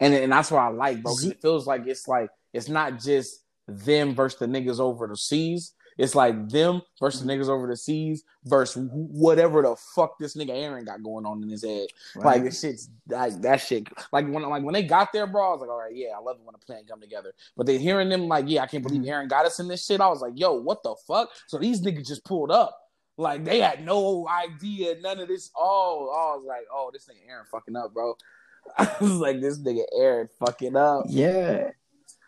and 0.00 0.14
and 0.14 0.32
that's 0.32 0.50
what 0.50 0.60
I 0.60 0.68
like, 0.68 1.02
bro. 1.02 1.14
it 1.22 1.40
feels 1.40 1.66
like 1.66 1.86
it's 1.86 2.08
like 2.08 2.30
it's 2.52 2.68
not 2.68 3.00
just 3.00 3.44
them 3.66 4.14
versus 4.14 4.38
the 4.38 4.46
niggas 4.46 4.80
over 4.80 5.06
the 5.06 5.16
seas. 5.16 5.72
It's 5.96 6.14
like 6.14 6.48
them 6.48 6.82
versus 6.98 7.22
the 7.22 7.32
niggas 7.32 7.48
over 7.48 7.68
the 7.68 7.76
seas 7.76 8.24
versus 8.44 8.88
whatever 8.90 9.62
the 9.62 9.76
fuck 9.94 10.18
this 10.18 10.36
nigga 10.36 10.50
Eren 10.50 10.84
got 10.84 11.02
going 11.02 11.24
on 11.24 11.42
in 11.42 11.48
his 11.48 11.64
head. 11.64 11.86
Like 12.16 12.42
this 12.42 12.60
shit's 12.60 12.90
like 13.08 13.40
that 13.42 13.58
shit. 13.58 13.86
Like 14.12 14.26
when 14.28 14.42
like 14.42 14.64
when 14.64 14.74
they 14.74 14.82
got 14.82 15.12
there, 15.12 15.26
bro, 15.26 15.46
I 15.46 15.52
was 15.52 15.60
like, 15.60 15.70
all 15.70 15.78
right, 15.78 15.94
yeah, 15.94 16.08
I 16.16 16.20
love 16.20 16.36
it 16.36 16.44
when 16.44 16.54
a 16.54 16.58
plan 16.58 16.82
come 16.88 17.00
together. 17.00 17.32
But 17.56 17.66
then 17.66 17.78
hearing 17.78 18.08
them 18.08 18.26
like, 18.26 18.46
yeah, 18.48 18.62
I 18.62 18.66
can't 18.66 18.82
believe 18.82 19.02
mm-hmm. 19.02 19.10
Eren 19.10 19.28
got 19.28 19.46
us 19.46 19.60
in 19.60 19.68
this 19.68 19.86
shit. 19.86 20.00
I 20.00 20.08
was 20.08 20.20
like, 20.20 20.32
yo, 20.34 20.54
what 20.54 20.82
the 20.82 20.96
fuck? 21.06 21.28
So 21.46 21.58
these 21.58 21.80
niggas 21.80 22.06
just 22.08 22.24
pulled 22.24 22.50
up. 22.50 22.76
Like 23.16 23.44
they 23.44 23.60
had 23.60 23.84
no 23.84 24.26
idea, 24.28 24.96
none 25.00 25.20
of 25.20 25.28
this. 25.28 25.50
Oh, 25.56 26.08
I 26.12 26.36
was 26.36 26.44
like, 26.46 26.64
oh, 26.72 26.90
this 26.92 27.06
nigga 27.08 27.30
Eren 27.32 27.46
fucking 27.50 27.76
up, 27.76 27.94
bro. 27.94 28.14
I 28.78 28.90
was 29.00 29.12
like, 29.12 29.40
this 29.40 29.58
nigga 29.58 29.82
Eren 29.96 30.28
fucking 30.40 30.74
up. 30.76 31.04
Yeah. 31.08 31.70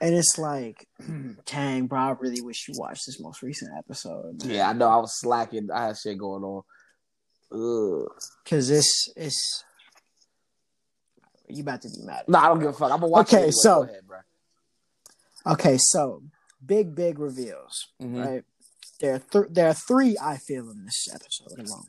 And 0.00 0.14
it's 0.14 0.36
like, 0.38 0.86
dang, 1.46 1.86
bro, 1.86 1.98
I 1.98 2.10
really 2.20 2.40
wish 2.42 2.68
you 2.68 2.74
watched 2.76 3.04
this 3.06 3.18
most 3.18 3.42
recent 3.42 3.70
episode. 3.76 4.44
Yeah, 4.44 4.68
I 4.68 4.74
know. 4.74 4.88
I 4.88 4.96
was 4.98 5.18
slacking. 5.18 5.70
I 5.72 5.86
had 5.86 5.96
shit 5.96 6.18
going 6.18 6.44
on. 6.44 6.62
Ugh. 7.50 8.08
Because 8.44 8.68
this 8.68 8.86
is. 9.16 9.64
You 11.48 11.62
about 11.62 11.82
to 11.82 11.88
be 11.88 12.02
mad. 12.04 12.24
No, 12.28 12.38
I 12.38 12.48
don't 12.48 12.58
give 12.58 12.68
a 12.70 12.72
fuck. 12.72 12.90
I'm 12.92 12.98
gonna 13.00 13.08
watch. 13.08 13.28
it 13.32 13.36
Okay, 13.36 13.42
anyway. 13.44 13.52
so- 13.54 13.82
ahead. 13.84 14.02
Okay, 15.46 15.78
so 15.78 16.22
big, 16.64 16.94
big 16.94 17.20
reveals, 17.20 17.86
Mhm. 18.02 18.24
right? 18.26 18.44
There 19.00 19.14
are, 19.14 19.18
th- 19.18 19.46
there 19.50 19.68
are 19.68 19.74
three, 19.74 20.16
I 20.20 20.36
feel, 20.38 20.70
in 20.70 20.84
this 20.86 21.08
episode 21.12 21.58
alone. 21.58 21.86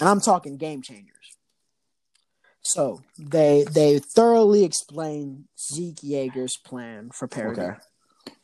And 0.00 0.08
I'm 0.08 0.20
talking 0.20 0.56
game 0.56 0.82
changers. 0.82 1.16
So 2.64 3.02
they 3.18 3.64
they 3.70 3.98
thoroughly 3.98 4.64
explain 4.64 5.48
Zeke 5.60 5.96
Yeager's 6.02 6.56
plan 6.64 7.10
for 7.12 7.26
Paradis. 7.28 7.58
Okay. 7.64 8.34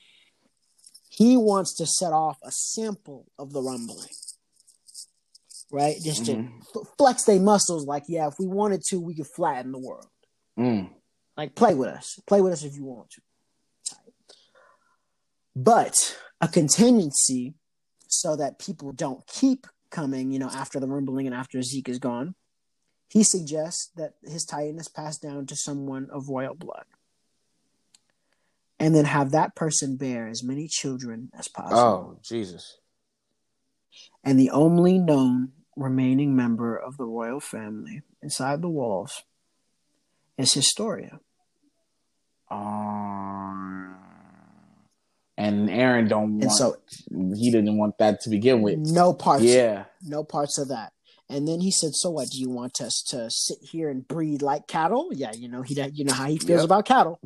he 1.09 1.37
wants 1.37 1.75
to 1.77 1.87
set 1.87 2.12
off 2.12 2.38
a 2.44 2.51
sample 2.53 3.27
of 3.38 3.53
the 3.53 3.61
rumbling, 3.62 4.09
right? 5.73 5.97
Just 6.01 6.23
Mhm. 6.25 6.51
to 6.73 6.85
flex 6.97 7.25
their 7.25 7.40
muscles. 7.40 7.87
Like, 7.87 8.05
yeah, 8.09 8.29
if 8.29 8.35
we 8.38 8.47
wanted 8.47 8.83
to, 8.88 9.01
we 9.01 9.14
could 9.16 9.27
flatten 9.27 9.73
the 9.73 9.79
world. 9.79 10.07
Mm. 10.59 10.90
Like, 11.37 11.55
play 11.57 11.75
with 11.75 11.88
us. 11.88 12.21
Play 12.27 12.40
with 12.40 12.53
us 12.53 12.62
if 12.64 12.75
you 12.77 12.85
want 12.85 13.11
to. 13.11 13.21
But 15.61 16.16
a 16.40 16.47
contingency 16.47 17.55
so 18.07 18.37
that 18.37 18.61
people 18.61 18.92
don't 18.92 19.27
keep 19.27 19.66
coming, 19.90 20.31
you 20.31 20.38
know, 20.38 20.51
after 20.51 20.79
the 20.79 20.87
rumbling 20.87 21.27
and 21.27 21.35
after 21.35 21.61
Zeke 21.62 21.88
is 21.88 21.99
gone. 21.99 22.37
He 23.09 23.25
suggests 23.25 23.90
that 23.97 24.12
his 24.23 24.44
titan 24.44 24.79
is 24.79 24.87
passed 24.88 25.21
down 25.21 25.47
to 25.47 25.57
someone 25.57 26.09
of 26.12 26.29
royal 26.29 26.55
blood. 26.55 26.85
And 28.79 28.94
then 28.94 29.07
have 29.07 29.33
that 29.33 29.57
person 29.57 29.97
bear 29.97 30.29
as 30.29 30.44
many 30.44 30.68
children 30.68 31.31
as 31.37 31.49
possible. 31.49 31.81
Oh 31.81 32.18
Jesus. 32.23 32.79
and 34.23 34.38
the 34.38 34.51
only 34.51 35.01
known 35.01 35.51
remaining 35.75 36.37
member 36.37 36.77
of 36.77 36.97
the 36.99 37.05
royal 37.05 37.40
family 37.40 38.03
inside 38.23 38.62
the 38.62 38.68
walls 38.68 39.25
is 40.37 40.53
Historia. 40.53 41.18
Um, 42.49 43.97
and 45.38 45.68
Eren 45.70 46.09
don't 46.09 46.33
want. 46.33 46.42
And 46.42 46.53
so 46.53 46.77
he 47.37 47.51
didn't 47.51 47.79
want 47.79 47.96
that 47.98 48.20
to 48.22 48.31
begin 48.31 48.61
with. 48.61 48.79
no 48.79 49.14
parts 49.14 49.44
Yeah. 49.44 49.85
no 50.03 50.24
parts 50.24 50.59
of 50.59 50.68
that. 50.68 50.92
And 51.31 51.46
then 51.46 51.61
he 51.61 51.70
said, 51.70 51.94
"So 51.94 52.11
what? 52.11 52.29
Do 52.31 52.38
you 52.40 52.48
want 52.51 52.81
us 52.81 53.03
to 53.09 53.31
sit 53.31 53.59
here 53.62 53.88
and 53.90 54.07
breed 54.07 54.40
like 54.42 54.66
cattle? 54.66 55.11
Yeah, 55.12 55.33
you 55.35 55.48
know 55.48 55.62
he 55.62 55.74
that 55.74 55.94
you 55.96 56.05
know 56.05 56.14
how 56.14 56.24
he 56.27 56.38
feels 56.38 56.61
Yep. 56.61 56.64
about 56.64 56.85
cattle. 56.87 57.20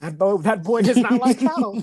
That 0.00 0.18
boy, 0.18 0.36
that 0.38 0.62
boy 0.62 0.82
does 0.82 0.96
not 0.98 1.20
like 1.20 1.38
cattle. 1.38 1.80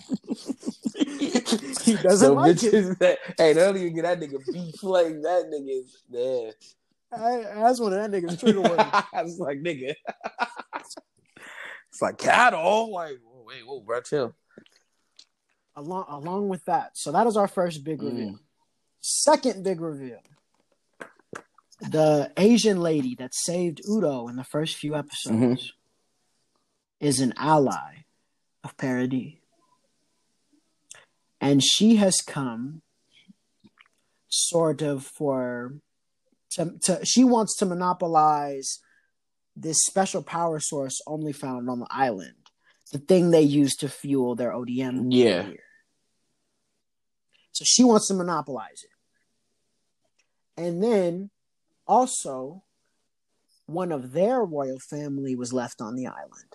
he 0.95 1.95
doesn't 1.95 2.17
So 2.17 2.33
like 2.33 2.51
it. 2.51 2.57
bitches 2.73 2.97
that 2.99 3.17
hey, 3.37 3.53
don't 3.53 3.77
even 3.77 3.95
get 3.95 4.03
that 4.03 4.19
nigga 4.19 4.39
beef 4.51 4.83
like 4.83 5.07
that 5.21 5.49
nigga 5.51 5.79
is 5.81 6.03
yeah. 6.09 6.51
I- 7.15 7.61
That's 7.61 7.79
one 7.79 7.93
of 7.93 8.11
that 8.11 8.11
nigga's 8.23 8.39
trigger 8.39 8.61
words. 8.61 8.83
it's 9.13 9.37
like 9.39 9.59
nigga. 9.59 9.93
it's 11.91 12.01
like 12.01 12.17
cattle. 12.17 12.91
Like 12.91 13.17
whoa, 13.43 13.47
wait, 13.47 13.65
whoa, 13.67 13.79
bro, 13.81 14.01
chill. 14.01 14.35
along 15.75 16.05
along 16.07 16.49
with 16.49 16.63
that. 16.65 16.91
So 16.95 17.11
that 17.11 17.25
is 17.25 17.35
our 17.35 17.47
first 17.47 17.83
big 17.83 17.99
Mm. 17.99 18.05
reveal. 18.09 18.39
Second 19.01 19.63
big 19.63 19.81
reveal. 19.81 20.21
The 21.79 22.31
Asian 22.37 22.79
lady 22.79 23.15
that 23.15 23.33
saved 23.33 23.81
Udo 23.89 24.27
in 24.27 24.35
the 24.35 24.43
first 24.43 24.75
few 24.77 24.95
episodes 24.95 25.35
Mhm. 25.35 25.71
is 26.99 27.19
an 27.19 27.33
ally 27.37 28.05
of 28.63 28.77
Paradis. 28.77 29.39
And 31.41 31.61
she 31.63 31.95
has 31.97 32.21
come 32.21 32.83
sort 34.29 34.81
of 34.81 35.05
for 35.05 35.73
to, 36.51 36.77
to 36.83 37.03
she 37.03 37.23
wants 37.23 37.57
to 37.57 37.65
monopolize 37.65 38.79
this 39.55 39.83
special 39.85 40.21
power 40.23 40.59
source 40.59 41.01
only 41.07 41.33
found 41.33 41.69
on 41.69 41.79
the 41.79 41.87
island. 41.89 42.42
The 42.93 42.99
thing 42.99 43.31
they 43.31 43.41
use 43.41 43.75
to 43.77 43.89
fuel 43.89 44.35
their 44.35 44.51
ODM 44.53 45.07
Yeah. 45.11 45.43
gear. 45.49 45.63
So 47.51 47.63
she 47.65 47.83
wants 47.83 48.07
to 48.07 48.13
monopolize 48.13 48.83
it. 48.83 50.61
And 50.61 50.81
then 50.83 51.31
also 51.87 52.63
one 53.65 53.91
of 53.91 54.11
their 54.11 54.43
royal 54.43 54.77
family 54.79 55.35
was 55.35 55.51
left 55.51 55.81
on 55.81 55.95
the 55.95 56.05
island. 56.07 56.53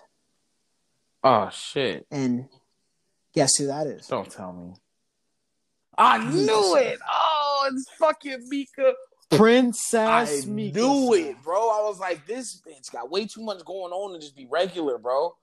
Oh 1.25 1.49
shit! 1.51 2.07
And 2.09 2.47
guess 3.33 3.57
who 3.57 3.67
that 3.67 3.87
is? 3.87 4.07
Don't 4.07 4.31
tell 4.31 4.53
me. 4.53 4.73
I 5.97 6.17
knew 6.31 6.75
it. 6.77 6.99
Oh, 7.11 7.69
it's 7.73 7.85
fucking 7.99 8.45
Mika. 8.47 8.93
Princess 9.29 9.93
I 10.07 10.25
Mikasa. 10.47 10.73
knew 10.73 11.13
it, 11.15 11.43
bro. 11.43 11.57
I 11.59 11.81
was 11.83 11.99
like, 11.99 12.25
this 12.25 12.61
bitch 12.65 12.89
got 12.93 13.11
way 13.11 13.25
too 13.25 13.41
much 13.43 13.65
going 13.65 13.91
on 13.91 14.13
to 14.13 14.19
just 14.19 14.35
be 14.37 14.47
regular, 14.49 14.97
bro. 14.97 15.35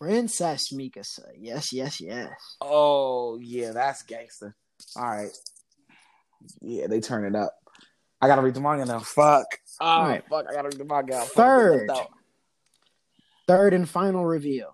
Princess 0.00 0.72
Mikasa. 0.72 1.28
Yes, 1.38 1.72
yes, 1.72 2.00
yes. 2.00 2.30
Oh 2.60 3.38
yeah, 3.40 3.72
that's 3.72 4.02
gangster. 4.02 4.54
All 4.96 5.04
right. 5.04 5.30
Yeah, 6.60 6.86
they 6.88 7.00
turn 7.00 7.24
it 7.24 7.36
up. 7.38 7.54
I 8.20 8.26
gotta 8.26 8.42
read 8.42 8.54
the 8.54 8.60
manga 8.60 8.84
now. 8.86 9.00
Fuck. 9.00 9.46
Oh, 9.80 9.86
All 9.86 10.02
right. 10.08 10.24
fuck. 10.28 10.46
I 10.48 10.52
gotta 10.54 10.68
read 10.68 10.78
the 10.78 10.84
manga. 10.84 11.20
Fuck, 11.20 11.32
Third. 11.34 11.90
Third 13.46 13.74
and 13.74 13.88
final 13.88 14.24
reveal. 14.24 14.70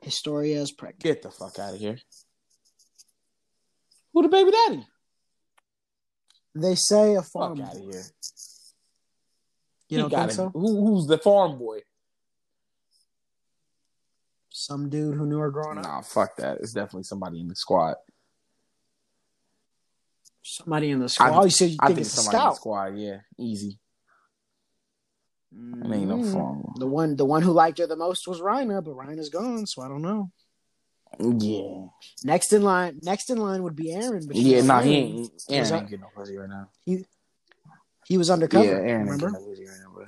Historia 0.00 0.60
is 0.60 0.72
pregnant. 0.72 1.02
Get 1.02 1.22
the 1.22 1.30
fuck 1.30 1.58
out 1.58 1.74
of 1.74 1.80
here. 1.80 1.98
Who 4.12 4.22
the 4.22 4.28
baby 4.28 4.50
daddy? 4.50 4.86
They 6.54 6.74
say 6.74 7.14
a 7.16 7.22
Fuck 7.22 7.32
farm. 7.32 7.60
out 7.60 7.74
of 7.76 7.80
here. 7.82 8.02
You 9.88 9.98
don't 9.98 10.10
gotta, 10.10 10.28
think 10.28 10.36
so? 10.36 10.48
Who, 10.50 10.86
who's 10.86 11.06
the 11.06 11.18
farm 11.18 11.58
boy? 11.58 11.80
Some 14.66 14.88
dude 14.88 15.14
who 15.14 15.26
knew 15.26 15.38
her 15.38 15.52
growing 15.52 15.78
up. 15.78 15.84
Nah, 15.84 16.00
fuck 16.00 16.34
that. 16.38 16.58
It's 16.58 16.72
definitely 16.72 17.04
somebody 17.04 17.40
in 17.40 17.46
the 17.46 17.54
squad. 17.54 17.94
Somebody 20.42 20.90
in 20.90 20.98
the 20.98 21.08
squad. 21.08 21.44
you 21.44 21.50
said 21.50 21.70
you 21.70 21.76
I 21.78 21.86
think, 21.86 21.98
think 21.98 22.06
it's 22.06 22.14
somebody 22.16 22.36
in 22.42 22.48
the 22.48 22.54
squad. 22.54 22.98
Yeah, 22.98 23.18
easy. 23.38 23.78
It 25.52 25.92
ain't 25.92 26.08
no 26.08 26.16
Mm. 26.16 26.32
boy. 26.32 26.72
The 26.80 26.86
one, 26.88 27.14
the 27.14 27.24
one 27.24 27.42
who 27.42 27.52
liked 27.52 27.78
her 27.78 27.86
the 27.86 27.94
most 27.94 28.26
was 28.26 28.40
Reiner, 28.40 28.82
but 28.82 28.96
Reiner's 28.96 29.28
gone, 29.28 29.66
so 29.68 29.82
I 29.82 29.88
don't 29.88 30.02
know. 30.02 30.32
Yeah, 31.20 31.86
Next 32.24 32.52
in 32.52 32.62
line, 32.62 32.98
next 33.02 33.30
in 33.30 33.38
line 33.38 33.62
would 33.62 33.76
be 33.76 33.92
Eren. 33.94 34.26
But 34.26 34.34
yeah. 34.34 34.62
Nah, 34.62 34.80
he 34.82 34.94
ain't. 34.96 35.30
Eren 35.48 35.58
Was 35.60 35.70
ain't 35.70 35.88
getting 35.88 36.00
no 36.00 36.10
pussy 36.12 36.36
right 36.36 36.48
now. 36.48 36.70
He 36.84 37.04
he 38.04 38.18
was 38.18 38.30
undercover. 38.30 38.64
yeah, 38.64 38.72
Eren 38.80 39.00
ain't 39.02 39.10
remember? 39.10 39.30
getting 39.30 39.32
no 39.46 39.48
pussy 39.48 39.64
right 39.68 39.78
now, 39.80 39.90
bro. 39.94 40.06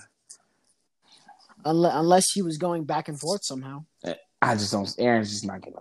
Unless, 1.64 1.94
unless 1.94 2.32
he 2.32 2.42
was 2.42 2.58
going 2.58 2.82
back 2.84 3.06
and 3.08 3.20
forth 3.20 3.44
somehow. 3.44 3.84
I 4.40 4.55
just 4.55 4.72
don't. 4.72 4.85
Eren's 4.85 5.31
just 5.31 5.46
not 5.46 5.61
getting. 5.61 5.79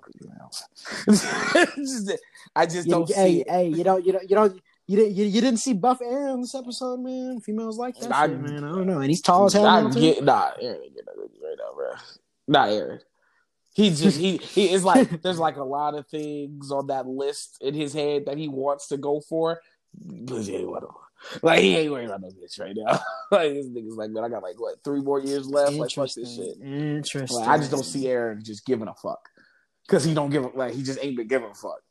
Just- 1.08 2.12
I 2.56 2.66
just 2.66 2.88
don't 2.88 3.08
hey, 3.08 3.14
see 3.14 3.42
it. 3.42 3.50
hey, 3.50 3.68
you 3.68 3.84
don't, 3.84 4.06
you 4.06 4.14
don't, 4.14 4.30
you 4.30 4.36
don't. 4.36 4.62
You 4.88 4.96
didn't, 4.96 5.16
you, 5.16 5.26
you 5.26 5.42
didn't 5.42 5.60
see 5.60 5.74
Buff 5.74 6.00
Eren 6.00 6.42
this 6.42 6.56
episode, 6.56 7.02
man. 7.02 7.42
Females 7.42 7.78
like 7.78 8.00
that 8.00 8.12
I- 8.12 8.28
shit, 8.28 8.40
man. 8.40 8.64
I 8.64 8.70
don't 8.70 8.88
know, 8.88 9.00
and 9.00 9.10
he's 9.10 9.22
tall 9.22 9.46
as 9.46 9.54
hell 9.54 9.90
get, 9.90 10.24
nah, 10.24 10.52
Eren 10.64 10.82
ain't 10.84 10.96
getting 10.96 11.14
pussy 11.14 11.40
right 11.44 11.56
now, 11.58 11.74
bro. 11.76 11.92
Not 12.48 12.70
Eren. 12.70 13.00
He's 13.74 14.02
just 14.02 14.18
he 14.18 14.38
he 14.38 14.72
is 14.72 14.84
like 14.84 15.22
there's 15.22 15.40
like 15.40 15.58
a 15.58 15.64
lot 15.64 15.94
of 15.94 16.08
things 16.08 16.72
on 16.72 16.88
that 16.88 17.06
list 17.06 17.58
in 17.62 17.76
his 17.76 17.94
head 17.94 18.26
that 18.26 18.38
he 18.38 18.48
wants 18.48 18.88
to 18.88 18.98
go 18.98 19.20
for, 19.20 19.62
but 19.94 20.42
he 20.42 20.56
ain't. 20.56 20.70
Like 21.42 21.60
he 21.62 21.76
ain't 21.76 21.92
worried 21.92 22.06
about 22.06 22.22
no 22.22 22.30
bitch 22.30 22.60
right 22.60 22.76
now. 22.76 23.00
like 23.32 23.54
this 23.54 23.68
nigga's 23.68 23.96
like, 23.98 24.12
man, 24.12 24.24
I 24.24 24.30
got 24.30 24.44
like 24.44 24.60
what 24.60 24.84
three 24.84 25.02
more 25.02 25.20
years 25.20 25.48
left. 25.48 25.74
Like 25.74 25.92
fuck 25.92 26.12
this 26.14 26.36
shit. 26.36 26.58
Interesting. 26.62 27.40
Like, 27.40 27.48
I 27.50 27.58
just 27.58 27.72
don't 27.72 27.84
see 27.84 28.06
Eren 28.06 28.44
just 28.44 28.66
giving 28.66 28.88
a 28.88 28.94
fuck 28.94 29.20
because 29.88 30.04
he 30.04 30.14
don't 30.14 30.30
give 30.30 30.46
a 30.46 30.50
like 30.50 30.74
he 30.74 30.84
just 30.84 31.00
ain't 31.02 31.18
been 31.18 31.28
giving 31.28 31.50
a 31.50 31.54
fuck. 31.56 31.82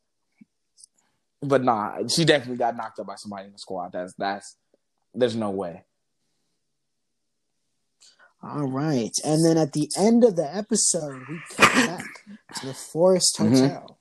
But 1.41 1.63
nah, 1.63 2.07
she 2.07 2.25
definitely 2.25 2.57
got 2.57 2.75
knocked 2.75 2.99
up 2.99 3.07
by 3.07 3.15
somebody 3.15 3.45
in 3.45 3.51
the 3.51 3.59
squad. 3.59 3.91
That's 3.91 4.13
that's 4.17 4.55
there's 5.13 5.35
no 5.35 5.51
way. 5.51 5.83
All 8.41 8.67
right, 8.67 9.11
and 9.25 9.43
then 9.43 9.57
at 9.57 9.73
the 9.73 9.89
end 9.97 10.23
of 10.23 10.35
the 10.35 10.55
episode, 10.55 11.21
we 11.27 11.39
come 11.55 11.85
back 11.87 12.05
to 12.55 12.67
the 12.67 12.73
Forest 12.73 13.37
Mhm. 13.39 13.49
Hotel, 13.61 13.99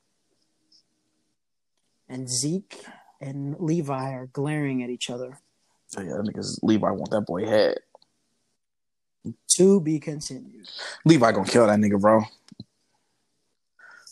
and 2.09 2.29
Zeke 2.29 2.85
and 3.21 3.57
Levi 3.59 4.13
are 4.13 4.27
glaring 4.27 4.83
at 4.83 4.91
each 4.91 5.11
other. 5.11 5.39
So 5.89 6.01
yeah, 6.01 6.13
niggas 6.15 6.59
Levi 6.63 6.91
want 6.91 7.11
that 7.11 7.23
boy 7.23 7.45
head. 7.47 7.79
To 9.57 9.81
be 9.81 9.99
continued. 9.99 10.69
Levi 11.05 11.33
gonna 11.33 11.49
kill 11.49 11.67
that 11.67 11.79
nigga, 11.79 12.01
bro. 12.01 12.23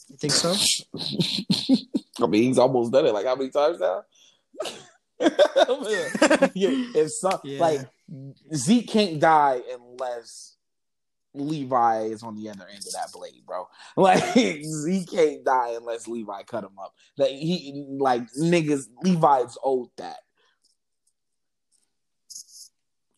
You 0.08 0.16
think 0.16 0.32
so? 0.32 0.54
I 2.22 2.26
mean, 2.26 2.44
he's 2.44 2.58
almost 2.58 2.92
done 2.92 3.06
it. 3.06 3.14
Like 3.14 3.26
how 3.26 3.34
many 3.36 3.50
times 3.50 3.80
now? 3.80 4.04
yeah, 5.20 5.28
if 6.54 7.10
some 7.12 7.38
Yeah. 7.44 7.60
like 7.60 7.80
Zeke 8.54 8.88
can't 8.88 9.20
die 9.20 9.60
unless 9.72 10.53
Levi 11.34 12.02
is 12.04 12.22
on 12.22 12.36
the 12.36 12.48
other 12.48 12.66
end 12.68 12.84
of 12.86 12.92
that 12.92 13.12
blade, 13.12 13.44
bro. 13.46 13.68
Like 13.96 14.22
Zeke 14.34 15.10
can't 15.10 15.44
die 15.44 15.74
unless 15.76 16.08
Levi 16.08 16.42
cut 16.44 16.64
him 16.64 16.78
up. 16.80 16.94
That 17.16 17.30
he 17.30 17.84
like 17.98 18.22
niggas 18.38 18.86
Levi's 19.02 19.58
owed 19.62 19.88
that. 19.98 20.18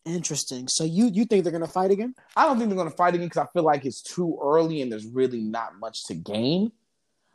Interesting. 0.05 0.67
So 0.67 0.83
you 0.83 1.09
you 1.13 1.25
think 1.25 1.43
they're 1.43 1.51
gonna 1.51 1.67
fight 1.67 1.91
again? 1.91 2.15
I 2.35 2.45
don't 2.45 2.57
think 2.57 2.69
they're 2.69 2.77
gonna 2.77 2.91
fight 2.91 3.13
again 3.13 3.27
because 3.27 3.45
I 3.45 3.51
feel 3.51 3.63
like 3.63 3.85
it's 3.85 4.01
too 4.01 4.39
early 4.41 4.81
and 4.81 4.91
there's 4.91 5.05
really 5.05 5.41
not 5.41 5.79
much 5.79 6.05
to 6.05 6.15
gain. 6.15 6.71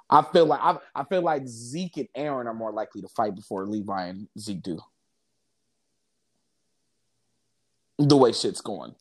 I 0.09 0.23
feel 0.23 0.47
like 0.47 0.61
I, 0.62 0.79
I 0.95 1.05
feel 1.05 1.23
like 1.23 1.47
Zeke 1.47 1.97
and 1.99 2.09
Eren 2.16 2.47
are 2.47 2.55
more 2.55 2.73
likely 2.73 3.03
to 3.03 3.09
fight 3.09 3.35
before 3.35 3.66
Levi 3.66 4.07
and 4.07 4.29
Zeke 4.38 4.62
do. 4.62 4.79
The 7.99 8.16
way 8.16 8.33
shit's 8.33 8.61
going. 8.61 8.95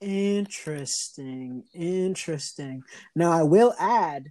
Interesting. 0.00 1.64
Interesting. 1.74 2.82
Now 3.14 3.32
I 3.32 3.42
will 3.42 3.74
add 3.78 4.28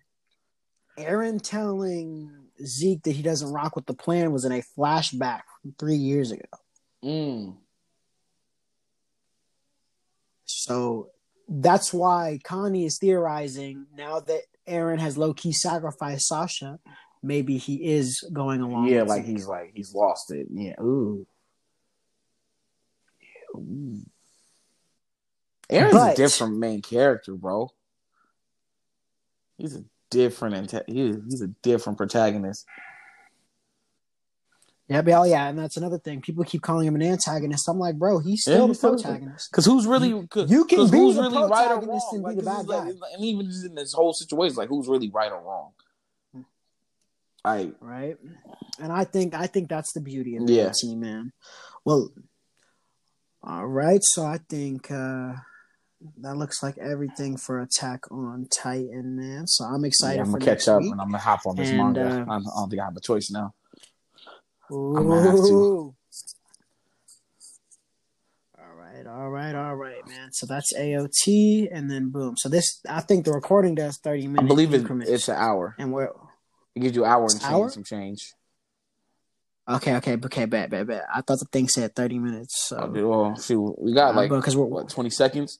Eren 0.97 1.39
telling 1.41 2.31
Zeke 2.65 3.03
that 3.03 3.11
he 3.11 3.21
doesn't 3.21 3.51
rock 3.51 3.75
with 3.75 3.85
the 3.85 3.93
plan 3.93 4.31
was 4.31 4.45
in 4.45 4.51
a 4.51 4.63
flashback 4.77 5.41
from 5.61 5.75
three 5.77 5.95
years 5.95 6.31
ago. 6.31 6.43
Mm. 7.03 7.57
So 10.45 11.09
that's 11.47 11.93
why 11.93 12.39
Connie 12.43 12.85
is 12.85 12.97
theorizing 12.97 13.85
now 13.95 14.19
that 14.21 14.41
Eren 14.67 14.99
has 14.99 15.17
low 15.17 15.33
key 15.33 15.51
sacrificed 15.51 16.27
Sasha, 16.27 16.79
maybe 17.23 17.57
he 17.57 17.91
is 17.91 18.27
going 18.33 18.61
along. 18.61 18.87
Yeah, 18.87 19.01
with 19.01 19.09
like 19.09 19.25
Zeke. 19.25 19.35
he's 19.35 19.47
like 19.47 19.71
he's 19.73 19.93
lost 19.93 20.31
it. 20.31 20.47
Yeah. 20.51 20.75
Ooh. 20.81 21.25
Ooh. 23.55 24.01
Eren's 25.71 25.93
But- 25.93 26.13
a 26.13 26.15
different 26.15 26.57
main 26.57 26.81
character, 26.81 27.33
bro. 27.35 27.71
He's 29.57 29.75
a 29.75 29.83
different 30.09 30.71
he's 30.87 31.41
a 31.41 31.47
different 31.61 31.97
protagonist. 31.97 32.65
Yeah, 34.87 35.03
but 35.03 35.13
oh 35.13 35.23
yeah, 35.25 35.47
and 35.49 35.59
that's 35.59 35.77
another 35.77 35.99
thing. 35.99 36.21
People 36.21 36.43
keep 36.45 36.63
calling 36.63 36.87
him 36.87 36.95
an 36.95 37.03
antagonist. 37.03 37.69
I'm 37.69 37.77
like, 37.77 37.95
bro, 37.99 38.17
he's 38.17 38.43
Yeah, 38.47 38.53
still 38.55 38.67
he's 38.69 38.79
the 38.81 38.89
protagonist. 38.89 39.51
Because 39.51 39.65
who's 39.65 39.85
really 39.85 40.25
cause, 40.27 40.49
you 40.49 40.65
can 40.65 40.89
be 40.89 40.97
who's 40.97 41.15
the 41.15 41.21
really 41.23 41.37
right 41.43 41.43
or 41.69 41.77
protagonist 41.77 41.89
wrong? 41.89 42.15
and 42.15 42.23
be 42.23 42.27
Like, 42.27 42.35
the 42.37 42.41
'cause 42.43 42.45
bad 42.55 42.59
it's 42.61 42.69
like- 42.69 42.99
guy. 43.11 43.13
and 43.15 43.25
even 43.25 43.45
just 43.45 43.65
in 43.65 43.75
this 43.75 43.93
whole 43.93 44.13
situation, 44.13 44.55
like 44.55 44.69
who's 44.69 44.87
really 44.87 45.09
right 45.11 45.31
or 45.31 45.41
wrong? 45.41 45.73
Like 47.45 47.75
right? 47.81 48.17
And 48.79 48.91
I 48.91 49.03
think 49.03 49.35
I 49.35 49.45
think 49.45 49.69
that's 49.69 49.93
the 49.93 50.01
beauty 50.01 50.37
of 50.37 50.49
Yeah. 50.49 50.69
the 50.69 50.73
team, 50.73 51.01
man. 51.01 51.33
Well, 51.85 52.09
all 53.43 53.67
right. 53.67 53.99
So 54.01 54.25
I 54.25 54.39
think 54.49 54.89
uh 54.89 55.33
that 56.21 56.35
looks 56.37 56.63
like 56.63 56.77
everything 56.77 57.35
for 57.37 57.59
Attack 57.59 58.09
on 58.11 58.47
Titan, 58.51 59.15
man. 59.17 59.47
So 59.47 59.65
I'm 59.65 59.83
excited. 59.85 60.15
yeah, 60.17 60.21
I'm 60.23 60.31
for 60.31 60.39
gonna 60.39 60.55
catch 60.55 60.67
up 60.67 60.81
week. 60.81 60.91
and 60.91 61.01
I'm 61.01 61.07
gonna 61.07 61.17
hop 61.19 61.41
on 61.45 61.55
this 61.55 61.69
And, 61.69 61.77
manga. 61.77 62.01
uh, 62.07 62.25
I, 62.29 62.39
don't, 62.39 62.69
think 62.69 62.81
I 62.81 62.85
have 62.85 62.95
a 62.95 63.01
choice 63.01 63.29
now. 63.31 63.53
Ooh. 64.71 64.93
gonna 64.95 65.21
have 65.21 65.35
to. 65.35 65.95
All 68.57 68.75
right, 68.75 69.05
all 69.07 69.29
right, 69.29 69.55
all 69.55 69.75
right, 69.75 70.07
man. 70.07 70.29
So 70.31 70.45
that's 70.45 70.73
AOT, 70.73 71.67
and 71.71 71.89
then 71.89 72.09
boom. 72.09 72.35
So 72.37 72.49
this, 72.49 72.81
I 72.87 73.01
think 73.01 73.25
the 73.25 73.31
recording 73.31 73.75
does 73.75 73.97
thirty 73.97 74.27
minutes. 74.27 74.43
I 74.43 74.47
believe 74.47 74.73
it, 74.73 74.81
increments. 74.81 75.11
it's 75.11 75.27
an 75.29 75.35
hour. 75.37 75.75
and 75.77 75.91
we're 75.91 76.09
It 76.75 76.79
gives 76.81 76.95
you 76.95 77.05
an 77.05 77.11
hour 77.11 77.23
and 77.23 77.31
change, 77.41 77.43
hour? 77.53 77.69
some 77.69 77.83
change. 77.83 78.33
okay, 79.67 79.95
okay, 79.97 80.13
okay, 80.15 80.45
bad, 80.45 80.69
bad, 80.69 80.87
bad. 80.87 81.03
I 81.13 81.21
thought 81.21 81.39
the 81.39 81.47
thing 81.51 81.67
said 81.67 81.95
thirty 81.95 82.19
minutes. 82.19 82.67
So 82.67 82.77
Okay, 82.77 83.03
well, 83.03 83.35
shoot, 83.37 83.75
we 83.79 83.93
got 83.93 84.15
like 84.15 84.29
because 84.29 84.55
we're 84.55 84.65
what 84.65 84.89
twenty 84.89 85.09
seconds. 85.09 85.59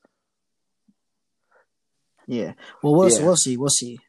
Yeah. 2.30 2.54
Well, 2.84 2.96
we'll 2.96 3.10
see, 3.10 3.20
Yeah. 3.20 3.26
we'll 3.26 3.36
see, 3.36 3.58
we'll 3.58 3.70
see. 3.70 4.00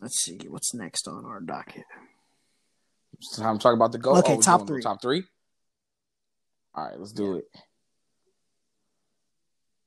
Let's 0.00 0.20
see 0.20 0.38
what's 0.48 0.72
next 0.74 1.08
on 1.08 1.24
our 1.24 1.40
docket. 1.40 1.84
It's 3.14 3.36
time 3.36 3.58
to 3.58 3.62
talk 3.62 3.74
about 3.74 3.92
the 3.92 3.98
goal. 3.98 4.18
Okay, 4.18 4.34
oh, 4.34 4.36
we're 4.36 4.42
top 4.42 4.66
three. 4.66 4.82
Top 4.82 5.00
three. 5.02 5.24
All 6.74 6.84
right, 6.86 6.98
let's 6.98 7.12
do 7.12 7.24
Yeah. 7.32 7.38
it. 7.38 7.44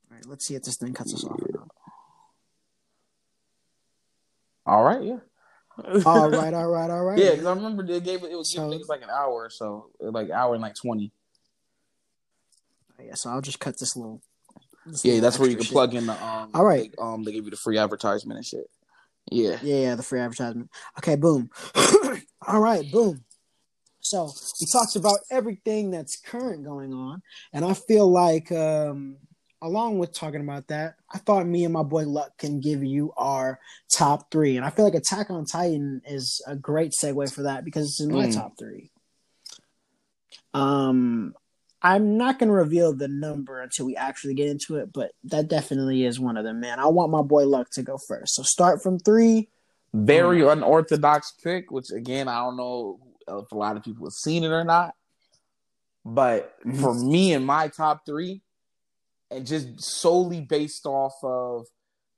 All 0.09 0.15
right, 0.17 0.25
let's 0.25 0.45
see 0.47 0.55
if 0.55 0.63
this 0.63 0.77
thing 0.77 0.93
cuts 0.93 1.13
us 1.13 1.23
off. 1.23 1.39
or. 1.41 1.67
All 4.65 4.83
right, 4.83 5.03
yeah. 5.03 5.19
all 6.05 6.29
right, 6.29 6.53
all 6.53 6.67
right, 6.69 6.89
all 6.89 7.03
right. 7.03 7.17
Yeah, 7.17 7.31
because 7.31 7.45
I 7.45 7.53
remember 7.53 7.85
they 7.85 7.99
gave 8.01 8.23
it. 8.23 8.31
It 8.31 8.35
was 8.35 8.51
So- 8.51 8.63
giving 8.69 8.79
niggas 8.83 8.89
like 8.89 9.01
an 9.03 9.09
hour 9.09 9.31
or 9.45 9.49
so, 9.49 9.91
like 9.99 10.29
hour 10.31 10.53
and 10.55 10.61
like 10.61 10.75
twenty. 10.75 11.11
Yeah, 13.01 13.13
so 13.15 13.29
I'll 13.29 13.41
just 13.41 13.59
cut 13.59 13.79
this 13.79 13.95
little. 13.95 14.21
Yeah, 15.03 15.19
that's 15.19 15.37
where 15.39 15.49
you 15.49 15.55
can 15.55 15.65
shit. 15.65 15.73
plug 15.73 15.93
in 15.95 16.05
the 16.05 16.13
um. 16.23 16.51
All 16.53 16.63
right. 16.65 16.91
they, 16.91 17.01
um, 17.03 17.23
they 17.23 17.31
give 17.31 17.45
you 17.45 17.51
the 17.51 17.57
free 17.57 17.77
advertisement 17.77 18.37
and 18.37 18.45
shit. 18.45 18.69
Yeah. 19.31 19.57
Yeah, 19.61 19.75
yeah, 19.81 19.95
the 19.95 20.03
free 20.03 20.19
advertisement. 20.19 20.69
Okay, 20.97 21.15
boom. 21.15 21.49
All 22.47 22.59
right, 22.59 22.89
boom. 22.91 23.23
So 24.01 24.31
we 24.59 24.65
talked 24.71 24.95
about 24.95 25.19
everything 25.29 25.91
that's 25.91 26.19
current 26.19 26.63
going 26.63 26.93
on, 26.93 27.21
and 27.53 27.63
I 27.65 27.73
feel 27.73 28.09
like, 28.09 28.51
um, 28.51 29.17
along 29.61 29.99
with 29.99 30.13
talking 30.13 30.41
about 30.41 30.67
that, 30.69 30.95
I 31.13 31.17
thought 31.19 31.45
me 31.45 31.65
and 31.65 31.73
my 31.73 31.83
boy 31.83 32.05
Luck 32.05 32.37
can 32.37 32.59
give 32.61 32.83
you 32.83 33.11
our 33.17 33.59
top 33.93 34.31
three, 34.31 34.55
and 34.57 34.65
I 34.65 34.69
feel 34.71 34.85
like 34.85 34.95
Attack 34.95 35.29
on 35.29 35.45
Titan 35.45 36.01
is 36.07 36.41
a 36.47 36.55
great 36.55 36.93
segue 36.93 37.31
for 37.31 37.43
that 37.43 37.65
because 37.65 37.87
it's 37.87 37.99
in 38.01 38.11
my 38.11 38.27
Mm. 38.27 38.33
top 38.35 38.57
three. 38.57 38.89
Um, 40.53 41.35
I'm 41.81 42.17
not 42.17 42.39
going 42.39 42.49
to 42.49 42.55
reveal 42.55 42.93
the 42.93 43.07
number 43.07 43.61
until 43.61 43.85
we 43.85 43.95
actually 43.95 44.33
get 44.33 44.49
into 44.49 44.75
it, 44.77 44.91
but 44.91 45.11
that 45.25 45.47
definitely 45.47 46.03
is 46.05 46.19
one 46.19 46.35
of 46.35 46.43
them, 46.43 46.59
man. 46.59 46.79
I 46.79 46.87
want 46.87 47.11
my 47.11 47.21
boy 47.21 47.45
Luck 47.47 47.69
to 47.71 47.83
go 47.83 47.97
first. 47.97 48.35
So 48.35 48.43
start 48.43 48.83
from 48.83 48.99
three. 48.99 49.49
Very 49.93 50.45
unorthodox 50.45 51.33
pick, 51.43 51.71
which 51.71 51.89
again 51.89 52.27
I 52.27 52.39
don't 52.39 52.57
know 52.57 52.99
if 53.27 53.51
a 53.51 53.57
lot 53.57 53.77
of 53.77 53.83
people 53.83 54.05
have 54.05 54.13
seen 54.13 54.43
it 54.43 54.51
or 54.51 54.63
not. 54.63 54.93
But 56.05 56.53
for 56.79 56.93
me 57.03 57.33
and 57.33 57.45
my 57.45 57.69
top 57.69 58.05
three, 58.05 58.41
and 59.31 59.45
just 59.45 59.81
solely 59.81 60.41
based 60.41 60.85
off 60.85 61.13
of 61.23 61.65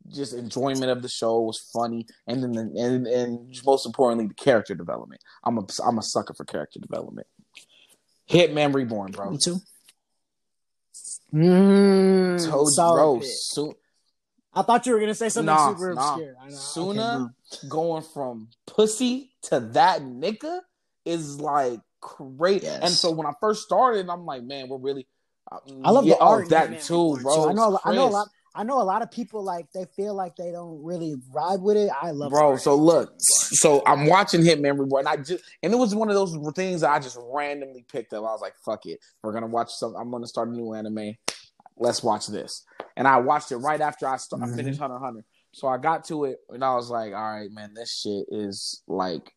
just 0.10 0.34
enjoyment 0.34 0.90
of 0.90 1.02
the 1.02 1.10
show 1.10 1.42
was 1.42 1.60
funny, 1.74 2.08
and 2.28 2.42
then 2.42 2.52
the, 2.54 2.62
and 2.82 3.08
and 3.08 3.62
most 3.66 3.86
importantly 3.86 4.28
the 4.28 4.34
character 4.34 4.74
development. 4.74 5.22
I'm 5.44 5.58
a 5.58 5.66
I'm 5.86 5.98
a 5.98 6.04
sucker 6.04 6.34
for 6.34 6.46
character 6.46 6.80
development. 6.80 7.28
Hitman 8.32 8.74
Reborn, 8.74 9.12
bro. 9.12 9.32
Me 9.32 9.38
too. 9.44 9.58
Mm, 11.34 12.50
Told 12.50 12.68
you, 12.68 12.72
solid 12.72 12.96
bro. 12.98 13.20
pick. 13.20 13.30
Su- 13.30 13.74
I 14.54 14.64
thought 14.64 14.86
you 14.86 14.94
were 14.94 15.00
gonna 15.00 15.16
say 15.16 15.30
something 15.30 15.54
Nah, 15.54 15.70
super 15.70 15.94
nah. 15.94 16.14
obscure. 16.14 16.36
I 16.42 16.50
know. 16.50 16.56
Tsuna 16.56 16.90
Okay, 16.90 17.34
no. 17.64 17.70
going 17.70 18.04
from 18.04 18.50
pussy 18.68 19.32
to 19.44 19.60
that 19.60 20.02
nigga 20.02 20.60
is 21.06 21.40
like 21.40 21.80
great. 22.02 22.64
Yes. 22.64 22.80
And 22.82 22.92
so 22.92 23.12
when 23.12 23.26
I 23.26 23.32
first 23.40 23.64
started, 23.64 24.10
I'm 24.10 24.26
like, 24.26 24.44
man, 24.44 24.68
we're 24.68 24.78
really. 24.78 25.08
I 25.52 25.92
love 25.92 26.06
yeah, 26.06 26.16
the 26.16 26.20
oh, 26.22 26.28
art 26.28 26.44
in 26.44 26.50
that 26.50 26.70
Hitman 26.70 26.86
too, 26.86 27.16
Reborn, 27.16 27.24
bro. 27.24 27.50
I 27.50 27.54
know. 27.54 27.80
I 27.86 27.96
know 27.96 28.08
a 28.08 28.10
lot. 28.10 28.28
I 28.54 28.64
know 28.64 28.82
a 28.82 28.84
lot 28.84 29.02
of 29.02 29.10
people 29.10 29.44
like 29.44 29.72
they 29.74 29.86
feel 29.96 30.14
like 30.14 30.36
they 30.36 30.52
don't 30.52 30.84
really 30.84 31.16
ride 31.32 31.62
with 31.62 31.78
it. 31.78 31.90
I 32.02 32.12
love, 32.12 32.32
the 32.32 32.36
bro. 32.38 32.50
art 32.52 32.62
So 32.62 32.76
look, 32.76 33.14
so 33.20 33.82
I'm 33.86 34.08
watching 34.08 34.42
Hitman 34.42 34.78
Reborn, 34.78 35.08
and 35.08 35.08
I 35.08 35.16
just 35.24 35.44
and 35.64 35.72
it 35.74 35.78
was 35.78 35.96
one 35.96 36.10
of 36.10 36.16
those 36.16 36.38
things 36.56 36.82
that 36.82 36.92
I 36.92 37.00
just 37.00 37.18
randomly 37.34 37.86
picked 37.90 38.12
up. 38.14 38.20
I 38.20 38.32
was 38.32 38.42
like, 38.42 38.56
fuck 38.66 38.86
it, 38.86 39.00
we're 39.24 39.32
gonna 39.34 39.48
watch 39.48 39.72
some. 39.72 39.96
I'm 39.96 40.12
gonna 40.12 40.28
start 40.28 40.50
a 40.50 40.52
new 40.52 40.74
anime. 40.74 41.16
Let's 41.78 42.04
watch 42.04 42.28
this. 42.28 42.66
And 42.98 43.08
I 43.08 43.18
watched 43.20 43.52
it 43.52 43.58
right 43.58 43.80
after 43.80 44.06
I 44.08 44.18
start, 44.18 44.44
I 44.44 44.48
Mhm. 44.48 44.56
finished 44.56 44.80
Hunter 44.80 45.00
Hunter. 45.00 45.24
So 45.54 45.68
I 45.68 45.78
got 45.78 46.04
to 46.06 46.26
it, 46.26 46.40
and 46.50 46.64
I 46.64 46.76
was 46.76 46.90
like, 46.90 47.14
all 47.14 47.34
right, 47.34 47.50
man, 47.52 47.74
this 47.74 48.02
shit 48.02 48.26
is 48.30 48.84
like, 48.88 49.34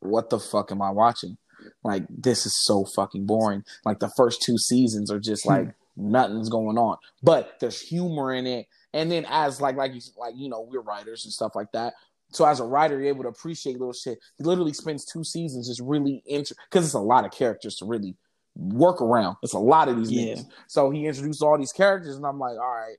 what 0.00 0.30
the 0.30 0.38
fuck 0.40 0.70
am 0.72 0.82
I 0.82 0.90
watching? 0.90 1.38
Like, 1.82 2.04
this 2.08 2.44
is 2.46 2.54
so 2.64 2.84
fucking 2.84 3.26
boring. 3.26 3.64
Like 3.84 3.98
the 4.00 4.10
first 4.16 4.42
two 4.42 4.58
seasons 4.58 5.10
are 5.10 5.18
just 5.20 5.46
like 5.46 5.74
nothing's 5.98 6.48
going 6.48 6.78
on, 6.78 6.96
but 7.22 7.54
there's 7.60 7.80
humor 7.80 8.32
in 8.32 8.46
it. 8.46 8.66
And 8.94 9.10
then 9.10 9.26
as 9.28 9.60
like 9.60 9.76
like 9.76 9.94
you 9.94 10.00
like 10.16 10.34
you 10.36 10.48
know 10.48 10.60
we're 10.60 10.80
writers 10.80 11.24
and 11.24 11.32
stuff 11.32 11.52
like 11.54 11.72
that. 11.72 11.94
So 12.30 12.44
as 12.44 12.60
a 12.60 12.64
writer, 12.64 12.98
you're 12.98 13.08
able 13.08 13.22
to 13.24 13.30
appreciate 13.30 13.78
little 13.78 13.92
shit. 13.92 14.18
He 14.36 14.44
literally 14.44 14.72
spends 14.74 15.04
two 15.04 15.24
seasons 15.24 15.68
just 15.68 15.80
really 15.80 16.22
inter 16.26 16.54
because 16.70 16.84
it's 16.84 16.94
a 16.94 17.00
lot 17.00 17.24
of 17.24 17.30
characters 17.32 17.76
to 17.76 17.86
really 17.86 18.16
work 18.54 19.00
around. 19.00 19.36
It's 19.42 19.54
a 19.54 19.58
lot 19.58 19.88
of 19.88 19.96
these 19.96 20.10
Yeah. 20.10 20.34
niggas. 20.34 20.44
So 20.66 20.90
he 20.90 21.06
introduced 21.06 21.42
all 21.42 21.56
these 21.56 21.72
characters, 21.72 22.16
and 22.16 22.26
I'm 22.26 22.38
like, 22.38 22.58
all 22.58 22.74
right. 22.74 22.96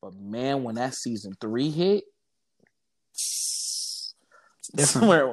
But 0.00 0.14
man, 0.14 0.62
when 0.62 0.74
that 0.76 0.94
season 0.94 1.34
three 1.40 1.70
hit, 1.70 2.04
different. 4.76 5.08
where 5.08 5.26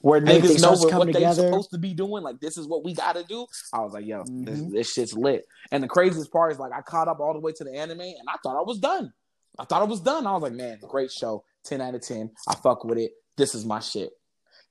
where 0.00 0.16
Everything 0.18 0.56
niggas 0.56 0.62
know 0.62 0.70
what, 0.72 0.92
what 1.06 1.12
they're 1.12 1.34
supposed 1.34 1.70
to 1.70 1.78
be 1.78 1.94
doing, 1.94 2.22
like 2.22 2.40
this 2.40 2.56
is 2.56 2.66
what 2.66 2.84
we 2.84 2.94
got 2.94 3.14
to 3.16 3.24
do. 3.24 3.46
I 3.72 3.80
was 3.80 3.92
like, 3.92 4.06
yo, 4.06 4.24
this, 4.26 4.60
Mhm. 4.60 4.72
this 4.72 4.92
shit's 4.92 5.14
lit. 5.14 5.46
And 5.70 5.82
the 5.82 5.88
craziest 5.88 6.32
part 6.32 6.52
is 6.52 6.58
like 6.58 6.72
I 6.72 6.80
caught 6.82 7.08
up 7.08 7.20
all 7.20 7.32
the 7.32 7.40
way 7.40 7.52
to 7.52 7.64
the 7.64 7.74
anime, 7.74 8.00
and 8.00 8.28
I 8.28 8.36
thought 8.42 8.58
I 8.58 8.62
was 8.62 8.78
done. 8.78 9.12
I 9.58 9.64
thought 9.64 9.82
I 9.82 9.86
was 9.86 10.00
done. 10.00 10.26
I 10.26 10.32
was 10.32 10.42
like, 10.42 10.52
man, 10.52 10.78
great 10.86 11.10
show, 11.10 11.44
ten 11.64 11.80
out 11.80 11.94
of 11.94 12.00
ten. 12.02 12.30
I 12.48 12.54
fuck 12.54 12.84
with 12.84 12.98
it. 12.98 13.12
This 13.36 13.54
is 13.54 13.64
my 13.64 13.80
shit, 13.80 14.10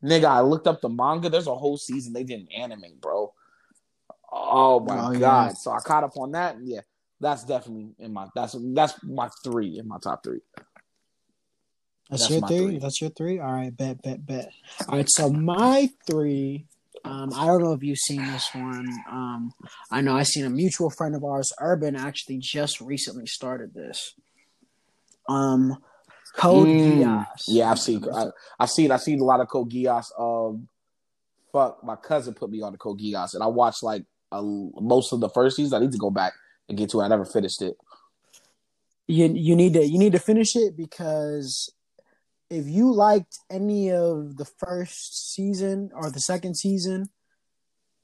nigga. 0.03 0.25
I 0.25 0.41
looked 0.41 0.67
up 0.67 0.81
the 0.81 0.89
manga. 0.89 1.29
There's 1.29 1.47
a 1.47 1.55
whole 1.55 1.77
season 1.77 2.13
they 2.13 2.23
didn't 2.23 2.49
animate, 2.53 2.99
bro. 3.01 3.33
Oh 4.31 4.79
my 4.81 5.07
Oh, 5.07 5.11
yeah. 5.11 5.19
god! 5.19 5.57
So 5.57 5.71
I 5.71 5.79
caught 5.79 6.03
up 6.03 6.17
on 6.17 6.31
that. 6.33 6.57
Yeah, 6.61 6.81
that's 7.19 7.43
definitely 7.45 7.93
in 7.99 8.13
my 8.13 8.27
that's 8.35 8.55
that's 8.73 8.93
my 9.03 9.29
three 9.43 9.79
in 9.79 9.87
my 9.87 9.97
top 9.99 10.23
three. 10.23 10.41
That's, 12.09 12.27
That's 12.27 12.31
your 12.31 12.47
three? 12.47 12.57
three. 12.57 12.77
That's 12.79 13.01
your 13.01 13.09
three. 13.11 13.39
All 13.39 13.51
right, 13.51 13.75
bet, 13.75 14.01
bet, 14.01 14.25
bet. 14.25 14.49
All 14.87 14.97
right, 14.97 15.09
so 15.09 15.29
my 15.29 15.89
three. 16.05 16.65
Um, 17.03 17.31
I 17.35 17.45
don't 17.45 17.61
know 17.63 17.73
if 17.73 17.83
you've 17.83 17.97
seen 17.97 18.25
this 18.25 18.49
one. 18.53 18.87
Um, 19.09 19.53
I 19.91 20.01
know 20.01 20.15
I 20.15 20.23
seen 20.23 20.45
a 20.45 20.49
mutual 20.49 20.89
friend 20.89 21.15
of 21.15 21.23
ours, 21.23 21.53
Urban, 21.59 21.95
actually 21.95 22.37
just 22.39 22.81
recently 22.81 23.25
started 23.27 23.73
this. 23.73 24.13
Um, 25.29 25.77
Code 26.35 26.67
Mm, 26.67 26.99
Geass. 26.99 27.43
Yeah, 27.47 27.71
I've 27.71 27.79
seen. 27.79 28.03
I, 28.13 28.27
I've 28.59 28.69
seen. 28.69 28.91
I've 28.91 29.01
seen 29.01 29.19
a 29.21 29.23
lot 29.23 29.39
of 29.39 29.47
Code 29.47 29.71
Geass. 29.71 30.07
Um, 30.19 30.67
fuck, 31.51 31.83
my 31.83 31.95
cousin 31.95 32.33
put 32.33 32.49
me 32.49 32.61
on 32.61 32.71
the 32.71 32.77
Code 32.77 32.99
Geass, 32.99 33.33
and 33.33 33.43
I 33.43 33.47
watched 33.47 33.83
like 33.83 34.03
a, 34.31 34.41
most 34.41 35.13
of 35.13 35.19
the 35.19 35.29
first 35.29 35.55
season. 35.55 35.77
I 35.77 35.85
need 35.85 35.91
to 35.93 35.97
go 35.97 36.09
back 36.09 36.33
and 36.69 36.77
get 36.77 36.89
to 36.91 37.01
it. 37.01 37.05
I 37.05 37.07
never 37.07 37.25
finished 37.25 37.61
it. 37.61 37.77
you 39.07 39.27
you 39.33 39.55
need 39.55 39.73
to 39.73 39.85
you 39.85 39.97
need 39.97 40.11
to 40.11 40.19
finish 40.19 40.55
it 40.55 40.75
because 40.75 41.71
if 42.49 42.67
you 42.67 42.91
liked 42.91 43.39
any 43.49 43.91
of 43.91 44.37
the 44.37 44.45
first 44.45 45.33
season 45.33 45.91
or 45.93 46.09
the 46.09 46.19
second 46.19 46.55
season, 46.55 47.09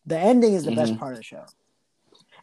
the 0.05 0.17
ending 0.17 0.53
is 0.53 0.65
the 0.65 0.75
best 0.75 0.93
Mhm. 0.93 0.99
part 0.99 1.13
of 1.13 1.17
the 1.17 1.23
show. 1.23 1.45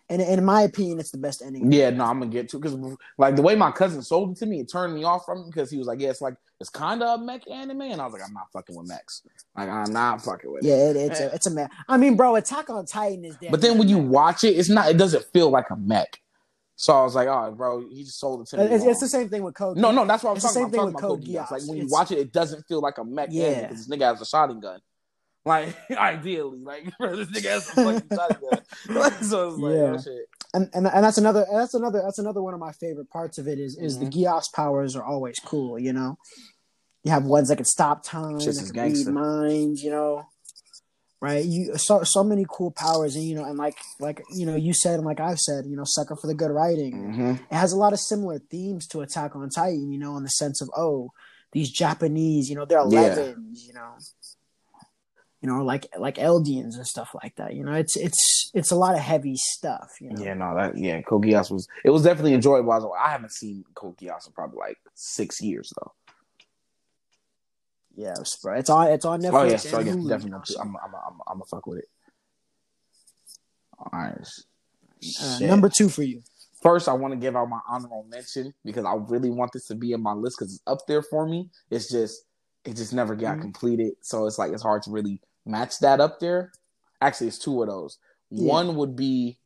And, 0.08 0.20
and 0.20 0.38
in 0.40 0.44
my 0.44 0.62
opinion, 0.62 0.98
it's 0.98 1.12
the 1.12 1.18
best 1.18 1.40
ending. 1.40 1.70
Yeah, 1.70 1.90
no, 1.90 2.04
I'm 2.04 2.18
gonna 2.18 2.32
get 2.32 2.48
to 2.50 2.58
because 2.58 2.76
like 3.16 3.36
the 3.36 3.42
way 3.42 3.54
my 3.54 3.70
cousin 3.70 4.02
sold 4.02 4.32
it 4.32 4.38
to 4.38 4.46
me, 4.46 4.60
it 4.60 4.68
turned 4.68 4.92
me 4.94 5.04
off 5.04 5.24
from 5.24 5.38
it 5.38 5.46
because 5.46 5.70
he 5.70 5.78
was 5.78 5.86
like, 5.86 6.00
"Yeah, 6.00 6.10
it's 6.10 6.20
like 6.20 6.34
it's 6.58 6.68
kind 6.70 7.00
of 7.00 7.20
a 7.20 7.22
mech 7.22 7.48
anime," 7.48 7.82
and 7.82 8.00
I 8.00 8.06
was 8.06 8.14
like, 8.14 8.22
"I'm 8.26 8.34
not 8.34 8.50
fucking 8.52 8.74
with 8.74 8.88
mechs. 8.88 9.22
Like, 9.56 9.68
I'm 9.68 9.92
not 9.92 10.20
fucking 10.22 10.50
with 10.50 10.64
it." 10.64 10.68
Yeah, 10.68 10.90
it, 10.90 10.96
it's 10.96 11.20
a 11.20 11.32
it's 11.34 11.46
a 11.46 11.50
man. 11.52 11.68
I 11.86 11.96
mean, 11.96 12.16
bro, 12.16 12.34
Attack 12.34 12.70
on 12.70 12.86
Titan 12.86 13.24
is 13.24 13.36
damn 13.36 13.52
But 13.52 13.60
then 13.60 13.78
when 13.78 13.88
you 13.88 13.98
watch 13.98 14.42
it, 14.42 14.56
it's 14.56 14.68
not. 14.68 14.88
It 14.90 14.96
doesn't 14.96 15.24
feel 15.32 15.48
like 15.50 15.70
a 15.70 15.76
mech. 15.76 16.20
So 16.80 16.94
I 16.98 17.02
was 17.04 17.14
like, 17.14 17.28
"Oh, 17.28 17.50
bro, 17.54 17.86
he 17.90 18.04
just 18.04 18.18
sold 18.18 18.40
it 18.40 18.46
to 18.48 18.56
me." 18.56 18.62
it's, 18.74 18.82
it's 18.86 19.00
the 19.00 19.08
same 19.08 19.28
thing 19.28 19.42
with 19.42 19.54
Code. 19.54 19.76
No, 19.76 19.90
no, 19.90 20.06
that's 20.06 20.22
what 20.24 20.30
I'm 20.30 20.36
It's 20.36 20.50
the 20.50 20.60
talking 20.60 20.72
same 20.72 20.80
about. 20.80 20.86
I'm 20.86 20.92
thing 20.94 21.00
talking 21.02 21.18
with 21.20 21.28
about 21.28 21.48
Code 21.48 21.58
Geass. 21.58 21.60
Like 21.60 21.68
when 21.68 21.76
you 21.76 21.84
It's- 21.84 21.92
watch 21.92 22.10
it, 22.10 22.18
it 22.18 22.32
doesn't 22.32 22.62
feel 22.68 22.80
like 22.80 22.96
a 22.96 23.04
mech 23.04 23.28
Yeah. 23.30 23.60
because 23.68 23.86
this 23.86 23.88
nigga 23.98 24.04
has 24.10 24.20
a 24.22 24.24
shotgun 24.24 24.60
gun. 24.60 24.80
Like 25.44 25.76
ideally, 25.90 26.60
like 26.60 26.90
bro, 26.98 27.16
this 27.16 27.28
nigga 27.28 27.50
has 27.50 27.68
a 27.68 27.72
fucking 27.72 28.08
shotgun. 28.16 29.22
So 29.24 29.48
it's 29.50 29.58
like, 29.58 29.74
Yeah. 29.74 29.80
oh 29.94 29.98
shit. 29.98 30.26
and, 30.54 30.70
and 30.72 30.86
and 30.86 31.04
that's 31.04 31.18
another 31.18 31.44
that's 31.52 31.74
another 31.74 32.00
that's 32.02 32.18
another 32.18 32.40
one 32.42 32.54
of 32.54 32.60
my 32.60 32.72
favorite 32.72 33.10
parts 33.10 33.36
of 33.36 33.46
it 33.46 33.58
is 33.58 33.76
is 33.76 33.98
Mm-hmm. 33.98 34.08
the 34.08 34.24
Geass 34.24 34.50
powers 34.50 34.96
are 34.96 35.04
always 35.04 35.38
cool. 35.44 35.78
You 35.78 35.92
know, 35.92 36.16
you 37.04 37.10
have 37.10 37.26
ones 37.26 37.48
that 37.48 37.56
can 37.56 37.66
stop 37.66 38.04
time, 38.04 38.38
that 38.38 38.70
can 38.74 38.82
read 38.94 39.06
minds. 39.08 39.82
You 39.82 39.90
know, 39.90 40.22
right? 41.20 41.44
You 41.44 41.76
so 41.76 42.02
so 42.02 42.24
many 42.24 42.46
cool 42.48 42.70
powers, 42.70 43.14
and 43.14 43.24
you 43.24 43.34
know, 43.34 43.44
and 43.44 43.58
like 43.58 43.76
like 43.98 44.22
you 44.34 44.46
know, 44.46 44.56
you 44.56 44.72
said 44.72 44.94
and 44.94 45.04
like 45.04 45.20
I've 45.20 45.38
said, 45.38 45.66
you 45.66 45.76
know, 45.76 45.84
sucker 45.84 46.16
for 46.16 46.26
the 46.26 46.34
good 46.34 46.50
writing. 46.50 46.94
Mm-hmm. 46.94 47.30
It 47.30 47.54
has 47.54 47.72
a 47.72 47.76
lot 47.76 47.92
of 47.92 48.00
similar 48.00 48.38
themes 48.38 48.86
to 48.88 49.00
Attack 49.02 49.36
on 49.36 49.48
Titan. 49.50 49.92
You 49.92 49.98
know, 49.98 50.16
in 50.16 50.22
the 50.22 50.30
sense 50.30 50.60
of 50.60 50.70
oh, 50.76 51.12
these 51.52 51.70
Japanese, 51.70 52.48
you 52.48 52.56
know, 52.56 52.64
they're 52.64 52.84
Yeah. 52.88 53.34
You 53.52 53.74
know. 53.74 53.94
You 55.42 55.48
know, 55.48 55.64
like 55.64 55.86
like 55.98 56.16
Eldians 56.16 56.76
and 56.76 56.86
stuff 56.86 57.12
like 57.14 57.36
that. 57.36 57.54
You 57.54 57.64
know, 57.64 57.72
it's 57.72 57.96
it's 57.96 58.50
it's 58.52 58.70
a 58.72 58.76
lot 58.76 58.94
of 58.94 59.00
heavy 59.00 59.36
stuff. 59.36 59.88
You 59.98 60.10
know, 60.10 60.22
Yeah, 60.22 60.34
no, 60.34 60.54
that 60.54 60.76
yeah, 60.76 61.00
Geass 61.00 61.50
was 61.50 61.66
it 61.82 61.88
was 61.88 62.02
definitely 62.02 62.34
enjoyable. 62.34 62.70
I, 62.72 62.76
was 62.76 62.92
I 63.02 63.10
haven't 63.10 63.32
seen 63.32 63.64
Geass 63.74 64.26
in 64.26 64.34
probably 64.34 64.58
like 64.58 64.76
six 64.92 65.40
years 65.40 65.72
though. 65.80 65.92
Yeah, 68.00 68.14
it's, 68.18 68.36
bro. 68.36 68.54
It's 68.54 68.70
on. 68.70 68.88
It's 68.88 69.04
on 69.04 69.20
Netflix. 69.20 69.32
Oh 69.34 69.42
yeah, 69.44 69.56
so 69.56 69.78
yeah, 69.80 69.92
definitely. 70.08 70.56
I'm 70.58 70.68
I'm 70.68 70.94
I'm 70.94 71.20
I'm 71.28 71.34
gonna 71.34 71.44
fuck 71.44 71.66
with 71.66 71.80
it. 71.80 71.88
All 73.78 73.90
right. 73.92 74.28
Uh, 75.22 75.38
number 75.40 75.68
two 75.68 75.90
for 75.90 76.02
you. 76.02 76.22
First, 76.62 76.88
I 76.88 76.94
want 76.94 77.12
to 77.12 77.18
give 77.18 77.36
out 77.36 77.48
my 77.50 77.60
honorable 77.68 78.06
mention 78.08 78.54
because 78.64 78.86
I 78.86 78.94
really 78.94 79.28
want 79.28 79.52
this 79.52 79.66
to 79.66 79.74
be 79.74 79.92
in 79.92 80.02
my 80.02 80.12
list 80.12 80.38
because 80.38 80.54
it's 80.54 80.62
up 80.66 80.86
there 80.86 81.02
for 81.02 81.26
me. 81.26 81.50
It's 81.70 81.90
just 81.90 82.24
it 82.64 82.74
just 82.74 82.94
never 82.94 83.14
got 83.14 83.36
Mhm. 83.36 83.42
completed, 83.42 83.92
so 84.00 84.26
it's 84.26 84.38
like 84.38 84.52
it's 84.52 84.62
hard 84.62 84.82
to 84.84 84.90
really 84.90 85.20
match 85.44 85.78
that 85.80 86.00
up 86.00 86.20
there. 86.20 86.52
Actually, 87.02 87.28
it's 87.28 87.38
two 87.38 87.60
of 87.62 87.68
those. 87.68 87.98
Yeah. 88.30 88.48
One 88.48 88.76
would 88.76 88.96
be 88.96 89.38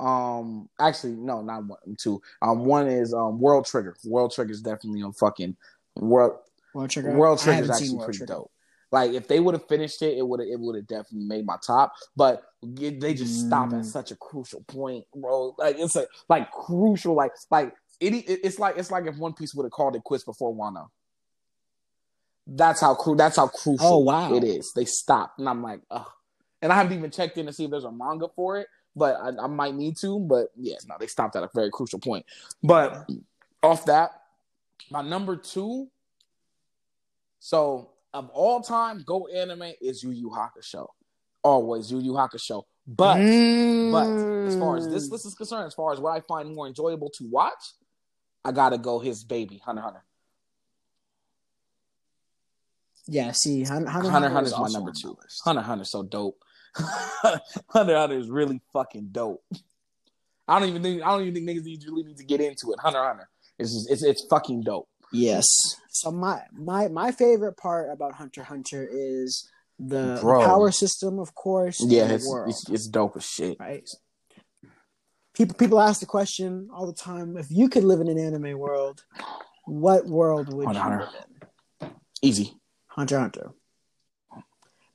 um 0.00 0.68
actually 0.78 1.14
no 1.14 1.40
not 1.40 1.64
one 1.64 1.96
two 1.98 2.20
um 2.42 2.66
one 2.66 2.86
is 2.86 3.14
um 3.14 3.40
world 3.40 3.64
trigger 3.64 3.96
world 4.04 4.30
trigger 4.30 4.50
is 4.50 4.60
definitely 4.60 5.02
on 5.02 5.10
fucking 5.14 5.56
world 5.94 6.36
World 6.76 6.90
Trigger. 6.90 7.12
world 7.12 7.38
trigger 7.38 7.62
is 7.62 7.70
actually 7.70 8.04
pretty 8.04 8.18
Trigger. 8.18 8.34
dope 8.34 8.50
Like 8.92 9.12
if 9.12 9.28
they 9.28 9.40
would 9.40 9.54
have 9.54 9.66
finished 9.66 10.02
it, 10.02 10.18
it 10.18 10.28
would 10.28 10.40
have 10.40 10.48
it 10.50 10.60
would 10.60 10.76
have 10.76 10.86
definitely 10.86 11.26
made 11.26 11.46
my 11.46 11.56
top. 11.66 11.94
But 12.14 12.42
they 12.62 13.14
just 13.14 13.44
mm. 13.44 13.46
stop 13.46 13.68
at 13.68 13.80
mm. 13.80 13.84
such 13.84 14.10
a 14.10 14.16
crucial 14.16 14.62
point, 14.64 15.06
bro. 15.14 15.54
Like 15.56 15.76
it's 15.78 15.96
a 15.96 16.06
like 16.28 16.50
crucial, 16.50 17.14
like 17.14 17.32
like 17.50 17.72
it, 17.98 18.12
it's 18.28 18.58
like 18.58 18.76
it's 18.76 18.90
like 18.90 19.06
if 19.06 19.16
One 19.16 19.32
Piece 19.32 19.54
would 19.54 19.64
have 19.64 19.72
called 19.72 19.96
it 19.96 20.04
quits 20.04 20.24
before 20.24 20.54
Wano. 20.54 20.88
That's 22.46 22.82
how 22.82 22.94
cru- 22.94 23.16
That's 23.16 23.36
how 23.36 23.48
crucial. 23.48 23.86
Oh, 23.86 23.98
wow. 23.98 24.34
it 24.34 24.44
is. 24.44 24.72
They 24.74 24.84
stop, 24.84 25.32
and 25.38 25.48
I'm 25.48 25.62
like, 25.62 25.80
ugh. 25.90 26.06
And 26.60 26.70
I 26.70 26.76
haven't 26.76 26.96
even 26.96 27.10
checked 27.10 27.38
in 27.38 27.46
to 27.46 27.52
see 27.52 27.64
if 27.64 27.70
there's 27.70 27.84
a 27.84 27.90
manga 27.90 28.28
for 28.36 28.58
it, 28.58 28.68
but 28.94 29.16
I, 29.16 29.44
I 29.44 29.46
might 29.46 29.74
need 29.74 29.96
to. 29.98 30.20
But 30.20 30.48
yeah, 30.56 30.76
no, 30.86 30.96
they 31.00 31.06
stopped 31.06 31.36
at 31.36 31.42
a 31.42 31.48
very 31.54 31.70
crucial 31.70 31.98
point. 31.98 32.26
But 32.62 33.08
off 33.62 33.86
that, 33.86 34.10
my 34.90 35.00
number 35.00 35.36
two. 35.36 35.88
So 37.38 37.90
of 38.12 38.30
all 38.30 38.60
time, 38.60 39.02
go 39.06 39.26
anime 39.26 39.72
is 39.80 40.02
Yu 40.02 40.10
Yu 40.10 40.30
Hakusho. 40.30 40.86
Always 41.42 41.90
Yu 41.90 42.00
Yu 42.00 42.12
Hakusho. 42.12 42.64
But 42.86 43.16
mm. 43.16 43.90
but 43.90 44.06
as 44.48 44.56
far 44.58 44.76
as 44.76 44.88
this 44.88 45.10
list 45.10 45.26
is 45.26 45.34
concerned, 45.34 45.66
as 45.66 45.74
far 45.74 45.92
as 45.92 46.00
what 46.00 46.10
I 46.10 46.20
find 46.20 46.54
more 46.54 46.66
enjoyable 46.66 47.10
to 47.10 47.28
watch, 47.28 47.72
I 48.44 48.52
gotta 48.52 48.78
go 48.78 49.00
his 49.00 49.24
baby, 49.24 49.60
Hunter 49.64 49.82
Hunter. 49.82 50.04
Yeah, 53.08 53.32
see, 53.32 53.64
Hunter 53.64 53.88
Hunter, 53.88 54.10
Hunter, 54.10 54.28
Hunter 54.28 54.46
is 54.46 54.58
my 54.58 54.68
number 54.68 54.92
two. 54.92 55.16
Hunter 55.44 55.62
Hunter 55.62 55.84
so 55.84 56.02
dope. 56.02 56.42
Hunter 56.74 57.96
Hunter 57.96 58.18
is 58.18 58.28
really 58.28 58.60
fucking 58.72 59.08
dope. 59.12 59.44
I 60.48 60.58
don't 60.58 60.68
even 60.68 60.82
think 60.82 61.02
I 61.02 61.08
don't 61.08 61.22
even 61.22 61.34
think 61.34 61.48
niggas 61.48 61.64
need 61.64 61.84
really 61.88 62.04
need 62.04 62.18
to 62.18 62.24
get 62.24 62.40
into 62.40 62.72
it. 62.72 62.78
Hunter 62.78 63.02
Hunter 63.02 63.28
is 63.58 63.74
just, 63.74 63.90
it's 63.90 64.02
it's 64.02 64.24
fucking 64.26 64.62
dope. 64.62 64.88
Yes. 65.16 65.46
So 65.88 66.10
my 66.10 66.42
my 66.52 66.88
my 66.88 67.12
favorite 67.12 67.56
part 67.56 67.90
about 67.90 68.14
Hunter 68.14 68.42
Hunter 68.42 68.86
is 68.90 69.48
the, 69.78 70.18
power 70.22 70.70
system, 70.70 71.18
of 71.18 71.34
course. 71.34 71.84
Yeah, 71.84 72.08
it's, 72.10 72.26
it's, 72.46 72.70
it's 72.70 72.86
dope 72.86 73.16
as 73.16 73.26
shit. 73.26 73.58
Right. 73.60 73.88
People 75.34 75.54
people 75.56 75.80
ask 75.80 76.00
the 76.00 76.06
question 76.06 76.68
all 76.72 76.86
the 76.86 76.94
time: 76.94 77.36
If 77.36 77.46
you 77.50 77.68
could 77.68 77.84
live 77.84 78.00
in 78.00 78.08
an 78.08 78.18
anime 78.18 78.58
world, 78.58 79.04
what 79.64 80.06
world 80.06 80.52
would 80.52 80.74
Hunter, 80.76 81.10
you 81.80 81.88
live 81.88 81.92
in? 81.92 81.96
Easy. 82.22 82.54
Hunter 82.86 83.18
Hunter. 83.18 83.50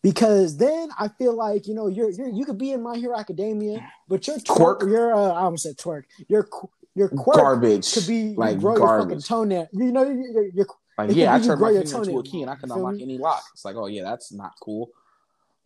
Because 0.02 0.58
then 0.58 0.90
I 0.98 1.10
feel 1.10 1.36
like 1.36 1.68
you 1.68 1.76
know 1.76 1.88
you're, 1.88 2.10
you're 2.10 2.30
you 2.30 2.44
could 2.46 2.58
be 2.58 2.72
in 2.72 2.82
My 2.82 2.98
Hero 2.98 3.16
Academia, 3.16 3.88
but 4.08 4.26
your 4.26 4.38
twerk, 4.38 4.82
your 4.90 5.14
uh, 5.14 5.34
I 5.34 5.42
almost 5.42 5.64
said 5.64 5.78
twerk, 5.78 6.06
your 6.28 6.48
your 6.96 7.10
quirk 7.10 7.38
garbage 7.38 7.94
could 7.94 8.08
be 8.08 8.34
like 8.36 8.60
grow 8.60 8.76
garbage. 8.76 9.12
your 9.12 9.20
fucking 9.20 9.22
toenail. 9.22 9.70
You 9.72 9.92
know, 9.92 10.04
your, 10.04 10.48
your, 10.50 10.66
like 10.98 11.16
yeah, 11.16 11.34
I 11.34 11.40
turn 11.40 11.60
my 11.60 11.72
finger 11.74 11.98
into 11.98 12.20
a 12.20 12.24
key 12.24 12.42
and 12.42 12.52
I 12.52 12.56
can 12.56 12.72
unlock 12.72 12.96
me? 12.96 13.04
any 13.04 13.18
lock. 13.18 13.44
It's 13.54 13.66
like, 13.66 13.76
oh 13.76 13.88
yeah, 13.88 14.04
that's 14.04 14.32
not 14.34 14.52
cool. 14.62 14.90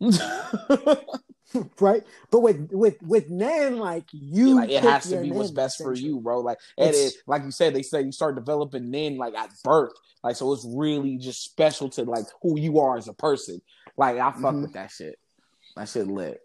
right? 1.80 2.02
But 2.30 2.40
with 2.40 2.70
with 2.70 3.02
with 3.02 3.28
Nen, 3.28 3.78
like 3.78 4.04
you, 4.12 4.48
yeah, 4.48 4.54
like 4.54 4.70
it 4.70 4.82
has 4.82 5.08
to 5.10 5.20
be 5.20 5.32
what's 5.32 5.50
best 5.50 5.78
for 5.78 5.94
you, 5.94 6.20
bro. 6.20 6.40
Like 6.40 6.58
and 6.78 6.94
it, 6.94 7.14
like 7.26 7.42
you 7.42 7.50
said, 7.50 7.74
they 7.74 7.82
say 7.82 8.02
you 8.02 8.12
start 8.12 8.36
developing 8.36 8.90
Nen 8.90 9.16
like 9.16 9.34
at 9.34 9.50
birth, 9.64 9.92
like 10.22 10.36
so 10.36 10.52
it's 10.52 10.66
really 10.68 11.16
just 11.16 11.44
special 11.44 11.88
to 11.90 12.04
like 12.04 12.26
who 12.42 12.58
you 12.58 12.78
are 12.78 12.96
as 12.96 13.08
a 13.08 13.14
person. 13.14 13.60
Like 13.96 14.16
I 14.16 14.30
fuck 14.32 14.42
mm-hmm. 14.42 14.62
with 14.62 14.74
that 14.74 14.90
shit. 14.90 15.18
That 15.76 15.88
shit 15.88 16.06
lit 16.06 16.40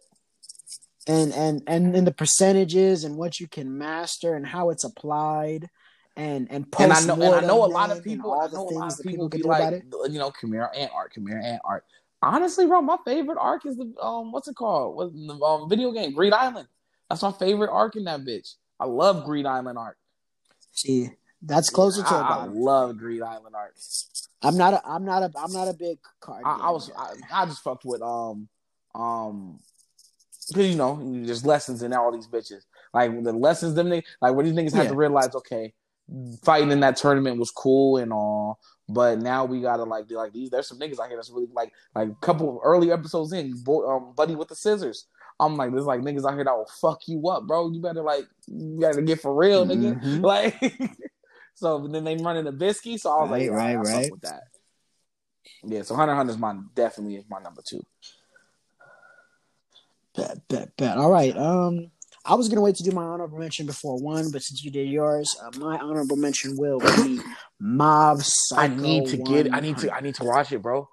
and 1.08 1.34
and 1.34 1.64
and 1.68 1.96
and 1.96 2.08
the 2.08 2.14
percentages 2.14 3.04
and 3.04 3.18
what 3.18 3.40
you 3.40 3.48
can 3.48 3.78
master 3.78 4.36
and 4.36 4.46
how 4.46 4.70
it's 4.70 4.84
applied 4.84 5.70
and 6.16 6.48
and 6.52 6.66
and 6.78 6.94
I 6.94 7.02
know 7.06 7.14
and 7.22 7.36
I 7.36 7.48
know 7.48 7.64
a 7.64 7.68
lot 7.68 7.90
of 7.90 8.04
people 8.04 8.34
I 8.34 8.48
know 8.48 8.68
a 8.68 8.70
lot 8.70 8.92
of 8.92 9.00
people, 9.06 9.30
people 9.30 9.30
be 9.30 9.44
like 9.44 9.84
you 10.10 10.20
know 10.20 10.32
Chimera 10.40 10.70
Ant 10.76 10.92
art 10.94 11.14
Chimera 11.14 11.44
Ant 11.44 11.62
art. 11.64 11.86
Honestly, 12.22 12.68
bro, 12.68 12.82
my 12.82 12.98
favorite 13.04 13.40
arc 13.40 13.66
is 13.66 13.78
the 13.78 13.94
um 14.02 14.32
what's 14.32 14.48
it 14.48 14.56
called? 14.56 14.96
What 14.96 15.14
the 15.14 15.34
um, 15.34 15.70
video 15.70 15.92
game 15.92 16.14
Greed 16.14 16.34
Island. 16.34 16.68
That's 17.10 17.22
my 17.22 17.32
favorite 17.32 17.72
arc 17.72 17.96
in 17.96 18.04
that 18.06 18.22
bitch. 18.22 18.56
I 18.80 18.86
love 18.86 19.26
Greed 19.26 19.46
Island 19.46 19.78
art. 19.78 19.98
See, 20.72 21.10
that's 21.42 21.70
closer 21.70 22.04
to 22.04 22.10
I, 22.10 22.44
I 22.44 22.46
love 22.46 22.98
Greed 22.98 23.22
Island 23.22 23.56
art. 23.56 23.76
I'm 24.44 24.58
not 24.58 24.74
a 24.74 24.82
I'm 24.88 25.06
not 25.06 25.24
a 25.24 25.32
I'm 25.38 25.52
not 25.52 25.68
a 25.68 25.74
big 25.74 26.00
card. 26.20 26.44
I, 26.46 26.58
I 26.64 26.70
was 26.72 26.92
I, 26.98 27.14
I 27.34 27.46
just 27.46 27.64
fucked 27.64 27.86
with 27.86 28.02
um 28.02 28.48
um 28.94 29.60
because 30.54 30.70
you 30.70 30.76
know 30.76 31.00
there's 31.26 31.46
lessons 31.46 31.84
in 31.84 31.94
all 31.94 32.12
these 32.12 32.28
bitches. 32.28 32.64
Like 32.94 33.24
the 33.24 33.34
lessons 33.34 33.76
them 33.76 33.90
they 33.90 34.04
like 34.22 34.34
where 34.34 34.46
these 34.46 34.54
niggas 34.54 34.72
yeah. 34.72 34.84
have 34.84 34.90
to 34.90 34.96
realize, 34.96 35.34
okay, 35.36 35.74
fighting 36.44 36.72
in 36.72 36.82
that 36.82 36.98
tournament 36.98 37.40
was 37.40 37.52
cool 37.52 37.98
and 37.98 38.12
all, 38.12 38.60
but 38.90 39.20
now 39.20 39.46
we 39.46 39.62
gotta 39.62 39.84
like 39.84 40.08
be 40.08 40.16
like 40.16 40.34
these. 40.34 40.50
There's 40.50 40.68
some 40.68 40.80
niggas 40.80 41.00
out 41.00 41.08
here 41.08 41.18
that's 41.18 41.30
really 41.30 41.48
like 41.54 41.72
like 41.96 42.10
a 42.10 42.16
couple 42.16 42.50
of 42.50 42.62
early 42.64 42.92
episodes 42.92 43.34
in, 43.34 43.54
um, 43.68 44.14
buddy 44.16 44.36
with 44.36 44.50
the 44.50 44.56
scissors. 44.56 45.08
I'm 45.40 45.56
like, 45.56 45.72
there's 45.72 45.86
like 45.86 46.02
niggas 46.02 46.26
out 46.26 46.36
here 46.36 46.44
that 46.44 46.56
will 46.56 46.70
fuck 46.80 47.08
you 47.08 47.28
up, 47.30 47.48
bro. 47.48 47.72
You 47.72 47.82
better 47.82 48.04
like, 48.04 48.26
you 48.48 48.80
gotta 48.80 49.02
get 49.02 49.22
for 49.22 49.34
real, 49.34 49.66
nigga. 49.66 50.00
Mm-hmm. 50.02 50.22
Like, 50.22 50.56
so 51.56 51.88
then 51.88 52.04
they 52.04 52.16
run 52.16 52.38
into 52.38 52.52
Bisky. 52.52 53.00
So 53.00 53.12
I 53.12 53.22
was 53.24 53.32
right, 53.32 53.50
like, 53.50 53.58
right, 53.58 53.76
right, 53.76 53.88
right. 53.88 54.12
with 54.12 54.22
that. 54.22 54.44
Yeah, 55.64 55.82
so 55.84 55.96
Hunter 55.96 56.16
Hunter's 56.16 56.38
my 56.38 56.56
definitely 56.76 57.16
is 57.16 57.26
my 57.30 57.40
number 57.40 57.62
two. 57.66 57.84
Bet, 60.16 60.48
bet, 60.48 60.76
bet. 60.78 60.98
All 60.98 61.12
right. 61.12 61.36
Um, 61.38 61.92
I 62.26 62.36
was 62.36 62.50
gonna 62.50 62.62
wait 62.62 62.76
to 62.76 62.84
do 62.84 62.92
my 62.92 63.04
honorable 63.04 63.40
mention 63.40 63.66
before 63.66 63.98
one, 63.98 64.30
but 64.32 64.44
since 64.44 64.64
you 64.64 64.70
did 64.70 64.90
yours, 64.90 65.36
uh, 65.42 65.58
my 65.58 65.78
honorable 65.78 66.18
mention 66.18 66.56
will 66.56 66.80
be 66.80 67.20
Mob 67.60 68.22
Psycho. 68.22 68.62
I 68.62 68.68
need 68.68 69.08
to 69.08 69.18
get. 69.18 69.54
I 69.54 69.60
need 69.60 69.78
to. 69.80 69.94
I 69.94 70.02
need 70.02 70.16
to 70.16 70.24
watch 70.24 70.52
it, 70.52 70.62
bro. 70.62 70.88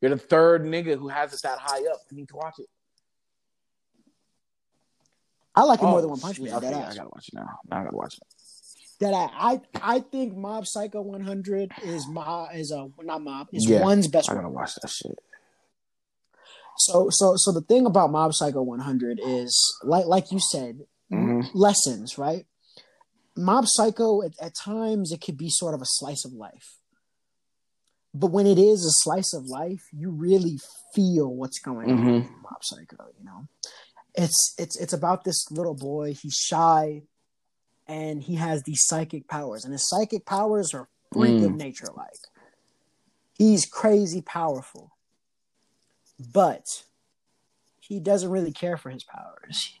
You're 0.00 0.10
the 0.10 0.18
third 0.18 0.64
nigga 0.64 0.98
who 0.98 1.08
has 1.08 1.32
it 1.32 1.40
that 1.42 1.58
high 1.58 1.78
up. 1.90 2.00
I 2.10 2.14
need 2.14 2.28
to 2.28 2.36
watch 2.36 2.58
it. 2.58 2.66
I 5.54 5.62
like 5.62 5.80
it 5.80 5.84
oh, 5.84 5.90
more 5.90 6.00
than 6.00 6.10
One 6.10 6.20
Punch 6.20 6.38
Man. 6.38 6.54
Okay, 6.54 6.68
I 6.68 6.94
gotta 6.94 7.08
watch 7.08 7.28
it 7.28 7.34
now. 7.34 7.58
Now 7.68 7.80
I 7.80 7.84
gotta 7.84 7.96
watch 7.96 8.14
it. 8.14 8.22
That 9.00 9.14
I, 9.14 9.30
I 9.52 9.60
I 9.96 10.00
think 10.00 10.36
Mob 10.36 10.66
Psycho 10.66 11.00
100 11.00 11.72
is 11.84 12.06
my 12.08 12.48
is 12.54 12.72
a 12.72 12.88
not 13.02 13.22
Mob 13.22 13.48
is 13.52 13.64
yeah, 13.64 13.82
one's 13.82 14.06
best. 14.06 14.30
I 14.30 14.34
gotta 14.34 14.48
watch 14.48 14.74
that 14.74 14.88
shit. 14.88 15.18
So 16.78 17.08
so 17.10 17.34
so 17.36 17.52
the 17.52 17.60
thing 17.60 17.86
about 17.86 18.10
Mob 18.10 18.34
Psycho 18.34 18.62
100 18.62 19.20
is 19.22 19.78
like 19.82 20.06
like 20.06 20.30
you 20.30 20.38
said, 20.40 20.80
mm-hmm. 21.12 21.42
lessons, 21.54 22.18
right? 22.18 22.46
Mob 23.36 23.66
Psycho 23.66 24.22
at, 24.22 24.32
at 24.40 24.54
times 24.54 25.12
it 25.12 25.20
could 25.20 25.36
be 25.36 25.48
sort 25.48 25.74
of 25.74 25.82
a 25.82 25.86
slice 25.86 26.24
of 26.24 26.32
life. 26.32 26.76
But 28.14 28.28
when 28.28 28.46
it 28.46 28.58
is 28.58 28.84
a 28.84 29.04
slice 29.04 29.32
of 29.34 29.44
life, 29.44 29.82
you 29.92 30.10
really 30.10 30.58
feel 30.94 31.32
what's 31.32 31.60
going 31.60 31.88
mm-hmm. 31.88 32.08
on 32.08 32.14
in 32.14 32.42
Mob 32.42 32.62
Psycho, 32.62 33.06
you 33.18 33.24
know. 33.24 33.46
It's 34.14 34.54
it's 34.58 34.78
it's 34.80 34.92
about 34.92 35.24
this 35.24 35.50
little 35.50 35.74
boy, 35.74 36.14
he's 36.14 36.34
shy 36.34 37.02
and 37.86 38.22
he 38.22 38.34
has 38.34 38.62
these 38.62 38.84
psychic 38.84 39.26
powers 39.28 39.64
and 39.64 39.72
his 39.72 39.88
psychic 39.88 40.26
powers 40.26 40.74
are 40.74 40.88
freak 41.12 41.40
mm. 41.40 41.46
of 41.46 41.54
nature 41.54 41.88
like. 41.96 42.10
He's 43.34 43.66
crazy 43.66 44.20
powerful 44.20 44.92
but 46.18 46.84
he 47.80 48.00
doesn't 48.00 48.30
really 48.30 48.52
care 48.52 48.76
for 48.76 48.90
his 48.90 49.04
powers. 49.04 49.78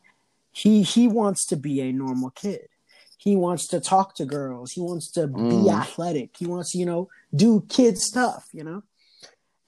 He 0.52 0.82
he 0.82 1.06
wants 1.06 1.46
to 1.46 1.56
be 1.56 1.80
a 1.80 1.92
normal 1.92 2.30
kid. 2.30 2.68
He 3.16 3.36
wants 3.36 3.66
to 3.68 3.80
talk 3.80 4.14
to 4.14 4.24
girls. 4.24 4.72
He 4.72 4.80
wants 4.80 5.10
to 5.12 5.26
mm. 5.26 5.64
be 5.64 5.70
athletic. 5.70 6.36
He 6.38 6.46
wants 6.46 6.72
to, 6.72 6.78
you 6.78 6.86
know, 6.86 7.08
do 7.34 7.64
kid 7.68 7.98
stuff, 7.98 8.46
you 8.52 8.62
know? 8.62 8.84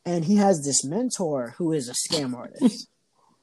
And 0.06 0.24
he 0.24 0.36
has 0.36 0.64
this 0.64 0.84
mentor 0.84 1.54
who 1.58 1.72
is 1.72 1.88
a 1.88 1.92
scam 1.92 2.34
artist. 2.34 2.88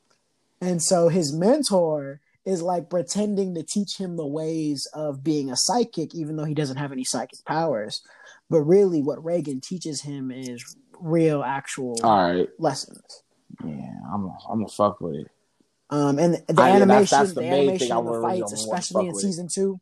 and 0.61 0.81
so 0.81 1.09
his 1.09 1.33
mentor 1.33 2.21
is 2.45 2.61
like 2.61 2.89
pretending 2.89 3.53
to 3.53 3.63
teach 3.63 3.97
him 3.97 4.15
the 4.15 4.25
ways 4.25 4.87
of 4.93 5.23
being 5.23 5.51
a 5.51 5.57
psychic, 5.57 6.15
even 6.15 6.37
though 6.37 6.45
he 6.45 6.53
doesn't 6.53 6.77
have 6.77 6.93
any 6.93 7.03
psychic 7.03 7.43
powers. 7.45 8.01
But 8.49 8.61
really, 8.61 9.01
what 9.01 9.19
Reigen 9.19 9.61
teaches 9.61 10.01
him 10.01 10.31
is 10.31 10.77
real 11.01 11.43
actual 11.43 11.97
All 12.03 12.33
right. 12.33 12.49
lessons. 12.59 13.23
Yeah, 13.63 13.91
I'm 14.13 14.25
a, 14.25 14.37
I'm 14.49 14.59
gonna 14.59 14.67
fuck 14.67 15.01
with 15.01 15.15
it. 15.15 15.27
Um, 15.89 16.19
and 16.19 16.35
the 16.47 16.61
I, 16.61 16.71
animation, 16.71 16.99
that's, 16.99 17.11
that's 17.11 17.33
the, 17.33 17.41
the 17.41 17.47
animation 17.47 17.91
of 17.93 18.05
the 18.05 18.21
fights, 18.21 18.51
especially 18.51 19.07
in 19.07 19.15
season 19.15 19.47
two, 19.47 19.79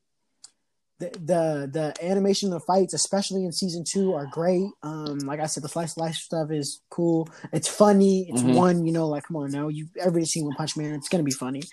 the, 0.99 1.09
the 1.09 1.70
the 1.74 2.05
animation 2.05 2.53
of 2.53 2.61
the 2.61 2.66
fights, 2.66 2.93
especially 2.93 3.43
in 3.43 3.51
season 3.51 3.84
two, 3.84 4.13
are 4.13 4.28
great. 4.28 4.70
Um, 4.84 5.20
like 5.20 5.39
I 5.39 5.47
said, 5.47 5.63
the 5.63 5.70
slice 5.70 5.97
life 5.97 6.16
stuff 6.16 6.51
is 6.51 6.82
cool. 6.89 7.28
It's 7.51 7.68
funny. 7.68 8.30
It's 8.30 8.41
mm-hmm. 8.41 8.53
one, 8.53 8.86
you 8.86 8.93
know, 8.93 9.07
like 9.07 9.24
come 9.24 9.38
on 9.38 9.51
now, 9.51 9.68
you 9.68 9.88
everybody's 9.99 10.32
seen 10.32 10.45
One 10.45 10.55
Punch 10.55 10.78
Man. 10.78 10.93
It's 10.93 11.09
gonna 11.09 11.24
be 11.24 11.32
funny. 11.32 11.63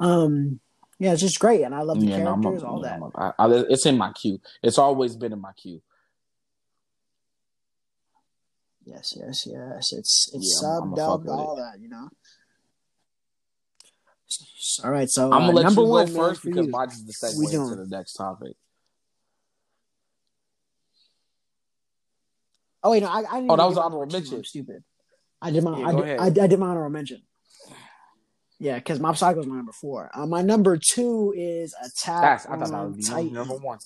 Um, 0.00 0.60
yeah, 0.98 1.12
it's 1.12 1.20
just 1.20 1.38
great, 1.38 1.62
and 1.62 1.74
I 1.74 1.82
love 1.82 2.00
the 2.00 2.06
yeah, 2.06 2.18
characters, 2.18 2.62
no, 2.62 2.68
a, 2.68 2.70
all 2.70 2.80
that. 2.80 3.00
I, 3.14 3.32
I, 3.38 3.48
it's 3.68 3.86
in 3.86 3.98
my 3.98 4.12
queue. 4.12 4.40
It's 4.62 4.78
always 4.78 5.16
been 5.16 5.32
in 5.32 5.40
my 5.40 5.52
queue. 5.52 5.82
Yes, 8.84 9.14
yes, 9.16 9.46
yes. 9.46 9.92
It's 9.92 10.30
it's 10.34 10.60
yeah, 10.60 10.60
sub 10.60 10.96
dubbed 10.96 11.28
all 11.28 11.56
that, 11.56 11.80
you 11.80 11.88
know. 11.88 12.08
All 14.82 14.90
right, 14.90 15.08
so 15.08 15.24
I'm 15.32 15.40
gonna 15.40 15.48
uh, 15.48 15.52
let 15.52 15.62
number 15.64 15.82
you 15.82 15.86
go 15.86 15.92
one, 15.92 16.06
first 16.08 16.44
because 16.44 16.68
mine 16.68 16.88
is 16.88 17.04
the 17.04 17.12
segue 17.12 17.70
to 17.70 17.76
the 17.76 17.86
next 17.86 18.14
topic. 18.14 18.56
Oh 22.82 22.90
wait, 22.90 23.02
no, 23.02 23.08
I, 23.08 23.20
I 23.20 23.46
oh 23.48 23.56
that 23.56 23.64
was 23.64 23.78
honorable 23.78 24.06
mention. 24.06 24.44
Stupid. 24.44 24.84
I 25.40 25.50
did 25.50 25.62
my 25.64 25.78
Yeah, 25.78 25.86
I, 25.86 25.92
did. 25.92 26.18
I, 26.18 26.44
I 26.44 26.46
did 26.48 26.58
my 26.58 26.68
honorable 26.68 26.90
mention. 26.90 27.22
Yeah, 28.58 28.76
because 28.76 29.00
Mob 29.00 29.16
Psycho 29.16 29.40
is 29.40 29.46
my 29.46 29.56
number 29.56 29.72
four. 29.72 30.10
Uh, 30.14 30.26
my 30.26 30.42
number 30.42 30.78
two 30.78 31.34
is 31.36 31.74
Attack 31.84 32.22
That's 32.22 32.46
I 32.46 32.48
thought 32.50 32.58
that 32.60 32.74
on 32.74 32.86
would 32.88 32.96
be 32.96 33.02
Titan. 33.02 33.32
number 33.32 33.54
one. 33.54 33.78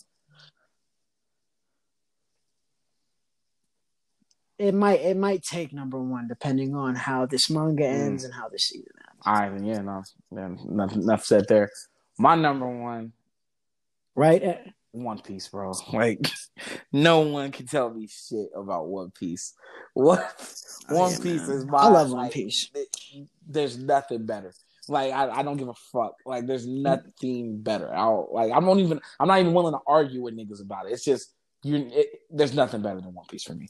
It 4.58 4.74
might 4.74 5.00
it 5.00 5.16
might 5.16 5.42
take 5.44 5.72
number 5.72 5.98
one 6.02 6.26
depending 6.28 6.74
on 6.74 6.94
how 6.96 7.26
this 7.26 7.48
manga 7.48 7.84
Mm. 7.84 7.92
ends 8.06 8.24
and 8.24 8.34
how 8.34 8.48
this 8.48 8.64
season 8.64 8.90
ends. 9.08 9.22
All 9.26 9.34
right, 9.34 9.62
yeah, 9.64 9.78
no, 9.82 10.02
enough, 10.32 10.92
enough 10.96 11.24
said 11.24 11.46
there. 11.48 11.70
My 12.18 12.34
number 12.34 12.66
one, 12.68 13.12
Right? 14.16 14.42
Uh, 14.42 14.56
One 14.90 15.20
Piece, 15.20 15.46
bro. 15.48 15.72
Like, 15.92 16.26
no 16.92 17.20
one 17.20 17.52
can 17.52 17.66
tell 17.66 17.90
me 17.90 18.08
shit 18.08 18.48
about 18.56 18.88
One 18.88 19.12
Piece. 19.12 19.54
What 19.94 20.18
Oh, 20.90 20.96
One 20.96 21.12
yeah, 21.12 21.18
Piece 21.18 21.46
man. 21.46 21.56
is 21.58 21.64
my. 21.66 21.78
I 21.78 21.88
love 21.88 22.10
One 22.10 22.22
like, 22.24 22.32
Piece. 22.32 22.68
there's 23.46 23.78
nothing 23.78 24.26
better. 24.26 24.52
Like, 24.88 25.12
I, 25.12 25.28
I 25.30 25.42
don't 25.42 25.56
give 25.58 25.68
a 25.68 25.74
fuck. 25.92 26.14
Like, 26.26 26.46
there's 26.46 26.66
nothing 26.66 27.60
better. 27.60 27.94
I'll 27.94 28.28
like. 28.32 28.50
I 28.50 28.58
don't 28.58 28.80
even. 28.80 29.00
I'm 29.20 29.28
not 29.28 29.38
even 29.38 29.54
willing 29.54 29.74
to 29.74 29.80
argue 29.86 30.22
with 30.22 30.36
niggas 30.36 30.60
about 30.62 30.86
it. 30.86 30.92
It's 30.92 31.04
just 31.04 31.32
you. 31.62 31.88
It, 31.92 32.22
there's 32.30 32.54
nothing 32.54 32.82
better 32.82 33.00
than 33.00 33.14
One 33.14 33.26
Piece 33.26 33.44
for 33.44 33.54
me. 33.54 33.68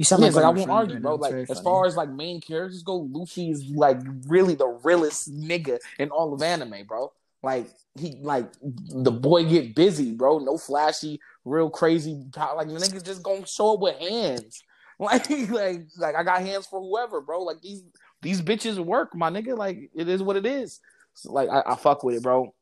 You 0.00 0.04
sound 0.04 0.22
Yeah, 0.22 0.30
like, 0.30 0.44
I 0.46 0.48
won't 0.48 0.70
argue, 0.70 0.98
bro. 0.98 1.16
now. 1.16 1.20
Like 1.20 1.34
as 1.34 1.48
very 1.48 1.62
far 1.62 1.84
as 1.84 1.94
like 1.94 2.08
main 2.08 2.40
characters 2.40 2.82
go, 2.82 3.06
Luffy 3.12 3.50
is 3.50 3.66
like 3.66 3.98
really 4.28 4.54
the 4.54 4.66
realest 4.82 5.30
nigga 5.30 5.78
in 5.98 6.08
all 6.08 6.32
of 6.32 6.40
anime, 6.40 6.86
bro. 6.88 7.12
Like 7.42 7.66
he 7.98 8.16
like 8.22 8.50
the 8.62 9.10
boy 9.10 9.44
get 9.44 9.74
busy, 9.74 10.12
bro. 10.12 10.38
No 10.38 10.56
flashy, 10.56 11.20
real 11.44 11.68
crazy. 11.68 12.14
Like 12.34 12.68
the 12.68 12.76
niggas 12.76 13.04
just 13.04 13.22
gonna 13.22 13.46
show 13.46 13.74
up 13.74 13.80
with 13.80 13.98
hands. 13.98 14.62
Like 14.98 15.28
like 15.30 15.82
like 15.98 16.14
I 16.14 16.22
got 16.22 16.42
hands 16.42 16.66
for 16.66 16.78
whoever, 16.78 17.22
bro. 17.22 17.42
Like 17.42 17.60
these 17.62 17.82
these 18.20 18.42
bitches 18.42 18.78
work, 18.78 19.14
my 19.14 19.30
nigga. 19.30 19.56
Like 19.56 19.90
it 19.94 20.08
is 20.10 20.22
what 20.22 20.36
it 20.36 20.44
is. 20.44 20.80
So, 21.14 21.32
like 21.32 21.48
I, 21.48 21.62
I 21.66 21.76
fuck 21.76 22.04
with 22.04 22.16
it, 22.16 22.22
bro. 22.22 22.54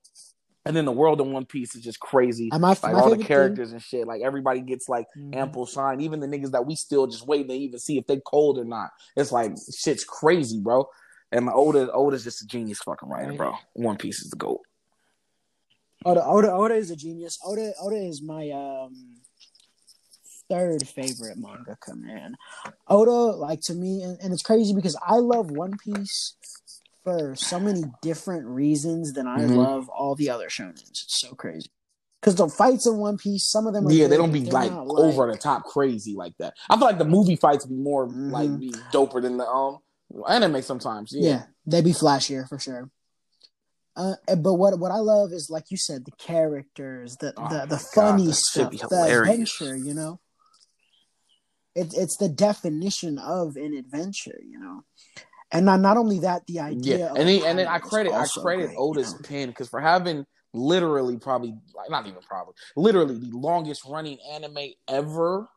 And 0.69 0.77
then 0.77 0.85
the 0.85 0.93
world 0.93 1.19
in 1.23 1.33
One 1.33 1.47
Piece 1.47 1.75
is 1.75 1.83
just 1.83 1.99
crazy. 1.99 2.51
My, 2.53 2.59
Like 2.59 2.83
my 2.83 2.93
all 2.93 3.05
the 3.09 3.13
favorite 3.13 3.27
characters 3.27 3.73
and 3.73 3.81
shit. 3.83 4.07
Like 4.07 4.21
everybody 4.21 4.61
gets 4.61 4.87
like 4.87 5.07
thing- 5.15 5.35
ample 5.35 5.65
shine. 5.65 6.03
Even 6.03 6.21
the 6.21 6.27
niggas 6.27 6.51
that 6.51 6.67
we 6.67 6.77
still 6.77 7.07
just 7.07 7.27
waiting 7.27 7.49
to 7.49 7.55
even 7.55 7.79
see 7.79 7.97
if 7.97 8.07
they 8.07 8.21
cold 8.27 8.59
or 8.59 8.67
not. 8.67 8.91
It's 9.17 9.33
like 9.33 9.53
shit's 9.75 10.05
crazy, 10.05 10.61
bro. 10.61 10.87
And 11.33 11.47
my 11.47 11.53
Oda, 11.53 11.91
Oda's 11.91 12.23
just 12.23 12.43
a 12.43 12.47
genius 12.47 12.81
fucking 12.81 13.09
writer, 13.09 13.33
bro. 13.33 13.55
One 13.73 13.97
Piece 13.97 14.21
is 14.21 14.29
the 14.31 14.37
goat. 14.37 14.61
Oda, 16.05 16.23
Oda, 16.23 16.53
Oda 16.53 16.75
is 16.75 16.91
a 16.91 16.97
genius. 16.97 17.39
Oda, 17.43 17.73
Oda 17.81 17.97
is 17.97 18.21
my 18.23 18.51
um 18.51 19.15
third 20.51 20.87
favorite 20.87 21.39
mangaka, 21.39 21.97
man. 21.97 22.37
Oda, 22.89 23.11
like 23.11 23.63
to 23.63 23.75
me, 23.75 24.03
and, 24.03 24.19
and 24.21 24.35
it's 24.35 24.43
crazy 24.43 24.75
because 24.75 24.97
I 25.03 25.15
love 25.17 25.51
One 25.51 25.79
Piece 25.79 26.35
for 27.09 27.35
so 27.37 27.59
many 27.59 27.85
different 28.03 28.47
reasons 28.47 29.15
than 29.15 29.27
I 29.27 29.41
Mhm. 29.41 29.57
love 29.57 29.89
all 29.89 30.15
the 30.15 30.29
other 30.31 30.49
shonens. 30.49 30.91
It's 30.91 31.21
so 31.21 31.35
crazy. 31.35 31.71
Because 32.21 32.35
the 32.35 32.49
fights 32.49 32.87
in 32.87 32.99
One 32.99 33.17
Piece, 33.17 33.47
some 33.47 33.67
of 33.67 33.73
them 33.73 33.87
are 33.87 33.91
Yeah, 33.91 34.05
good, 34.05 34.13
they 34.13 34.17
don't 34.17 34.33
be 34.33 34.41
they're 34.41 34.53
like 34.53 34.73
over 34.73 35.31
the 35.31 35.39
top 35.39 35.65
crazy 35.65 36.15
like 36.15 36.37
that. 36.39 36.55
I 36.69 36.77
feel 36.77 36.85
like 36.85 36.99
the 36.99 37.05
movie 37.05 37.37
fights 37.37 37.65
be 37.65 37.77
more 37.77 38.09
Mhm. 38.09 38.31
like 38.31 38.61
be 38.61 38.73
doper 38.93 39.23
than 39.23 39.39
the 39.39 39.47
um 39.47 39.79
anime 40.29 40.61
sometimes. 40.63 41.13
Yeah. 41.13 41.29
Yeah. 41.29 41.47
they 41.65 41.81
be 41.81 41.93
flashier 41.93 42.47
for 42.49 42.59
sure. 42.59 42.91
Uh, 43.97 44.17
but 44.37 44.55
what 44.55 44.79
what 44.79 44.91
I 44.91 44.99
love 44.99 45.33
is 45.33 45.49
like 45.49 45.71
you 45.71 45.77
said, 45.77 46.05
the 46.05 46.13
characters, 46.13 47.17
the 47.17 47.33
Oh 47.37 47.49
the, 47.49 47.67
the 47.67 47.79
funny 47.79 48.27
shit 48.27 48.75
stuff, 48.75 48.91
the 48.91 49.03
adventure. 49.03 49.77
You 49.77 49.95
know, 49.95 50.21
it's 51.75 51.97
it's 51.97 52.17
the 52.17 52.29
definition 52.29 53.19
of 53.19 53.57
an 53.57 53.75
adventure. 53.75 54.41
You 54.43 54.59
know, 54.59 54.85
and 55.53 55.67
not 55.67 55.81
not 55.81 55.97
only 55.97 56.21
that, 56.21 56.47
the 56.47 56.61
idea. 56.61 56.99
Yeah, 56.99 57.15
and 57.15 57.29
then, 57.29 57.43
and 57.45 57.59
then 57.59 57.69
I 57.69 57.79
credit 57.79 58.13
I 58.13 58.27
credit 58.27 58.67
great, 58.67 58.79
you 58.79 59.03
know? 59.03 59.19
pen 59.25 59.49
because 59.49 59.69
for 59.69 59.81
having 59.81 60.27
literally 60.55 61.19
probably 61.19 61.55
not 61.89 62.07
even 62.07 62.21
probably 62.23 62.55
literally 62.77 63.17
the 63.19 63.37
longest 63.37 63.83
running 63.87 64.19
anime 64.33 64.71
ever, 64.89 65.49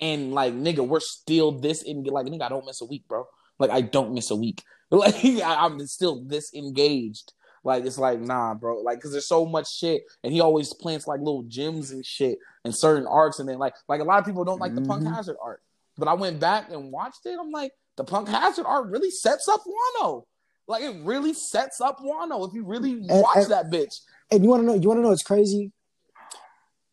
and 0.00 0.32
like 0.32 0.54
nigga, 0.54 0.86
we're 0.86 1.00
still 1.00 1.52
this 1.52 1.82
in 1.82 2.02
like 2.04 2.26
nigga, 2.26 2.42
I 2.42 2.48
don't 2.48 2.66
miss 2.66 2.80
a 2.80 2.84
week, 2.84 3.06
bro. 3.08 3.26
Like 3.58 3.70
I 3.70 3.80
don't 3.80 4.12
miss 4.14 4.30
a 4.30 4.36
week. 4.36 4.62
Like 4.92 5.24
I, 5.24 5.64
I'm 5.64 5.86
still 5.86 6.22
this 6.22 6.52
engaged. 6.52 7.32
Like 7.64 7.86
it's 7.86 7.96
like 7.96 8.20
nah, 8.20 8.52
bro. 8.52 8.80
Like 8.80 8.98
because 8.98 9.12
there's 9.12 9.26
so 9.26 9.46
much 9.46 9.74
shit, 9.74 10.02
and 10.22 10.30
he 10.30 10.42
always 10.42 10.74
plants 10.74 11.06
like 11.06 11.20
little 11.20 11.44
gems 11.44 11.92
and 11.92 12.04
shit 12.04 12.38
and 12.66 12.74
certain 12.74 13.06
arcs, 13.06 13.38
and 13.38 13.48
then 13.48 13.58
like 13.58 13.72
like 13.88 14.02
a 14.02 14.04
lot 14.04 14.18
of 14.18 14.26
people 14.26 14.44
don't 14.44 14.58
like 14.58 14.74
the 14.74 14.82
Punk 14.82 15.04
Mhm. 15.04 15.14
Hazard 15.14 15.36
art, 15.42 15.62
but 15.96 16.08
I 16.08 16.12
went 16.12 16.40
back 16.40 16.70
and 16.70 16.92
watched 16.92 17.24
it. 17.24 17.38
I'm 17.40 17.50
like 17.50 17.72
the 18.04 18.10
Punk 18.10 18.28
Hazard 18.28 18.66
art 18.66 18.86
really 18.90 19.10
sets 19.10 19.48
up 19.48 19.60
Wano. 19.66 20.24
Like 20.68 20.82
it 20.82 20.96
really 21.04 21.34
sets 21.34 21.80
up 21.80 21.98
Wano 22.00 22.46
if 22.48 22.54
you 22.54 22.64
really 22.64 22.96
watch 23.00 23.36
and- 23.36 23.50
that 23.50 23.70
bitch. 23.70 23.94
And 24.30 24.42
you 24.42 24.48
want 24.50 24.62
to 24.62 24.66
know? 24.66 24.74
You 24.74 24.88
want 24.88 24.98
to 24.98 25.02
know? 25.02 25.12
It's 25.12 25.22
crazy. 25.22 25.72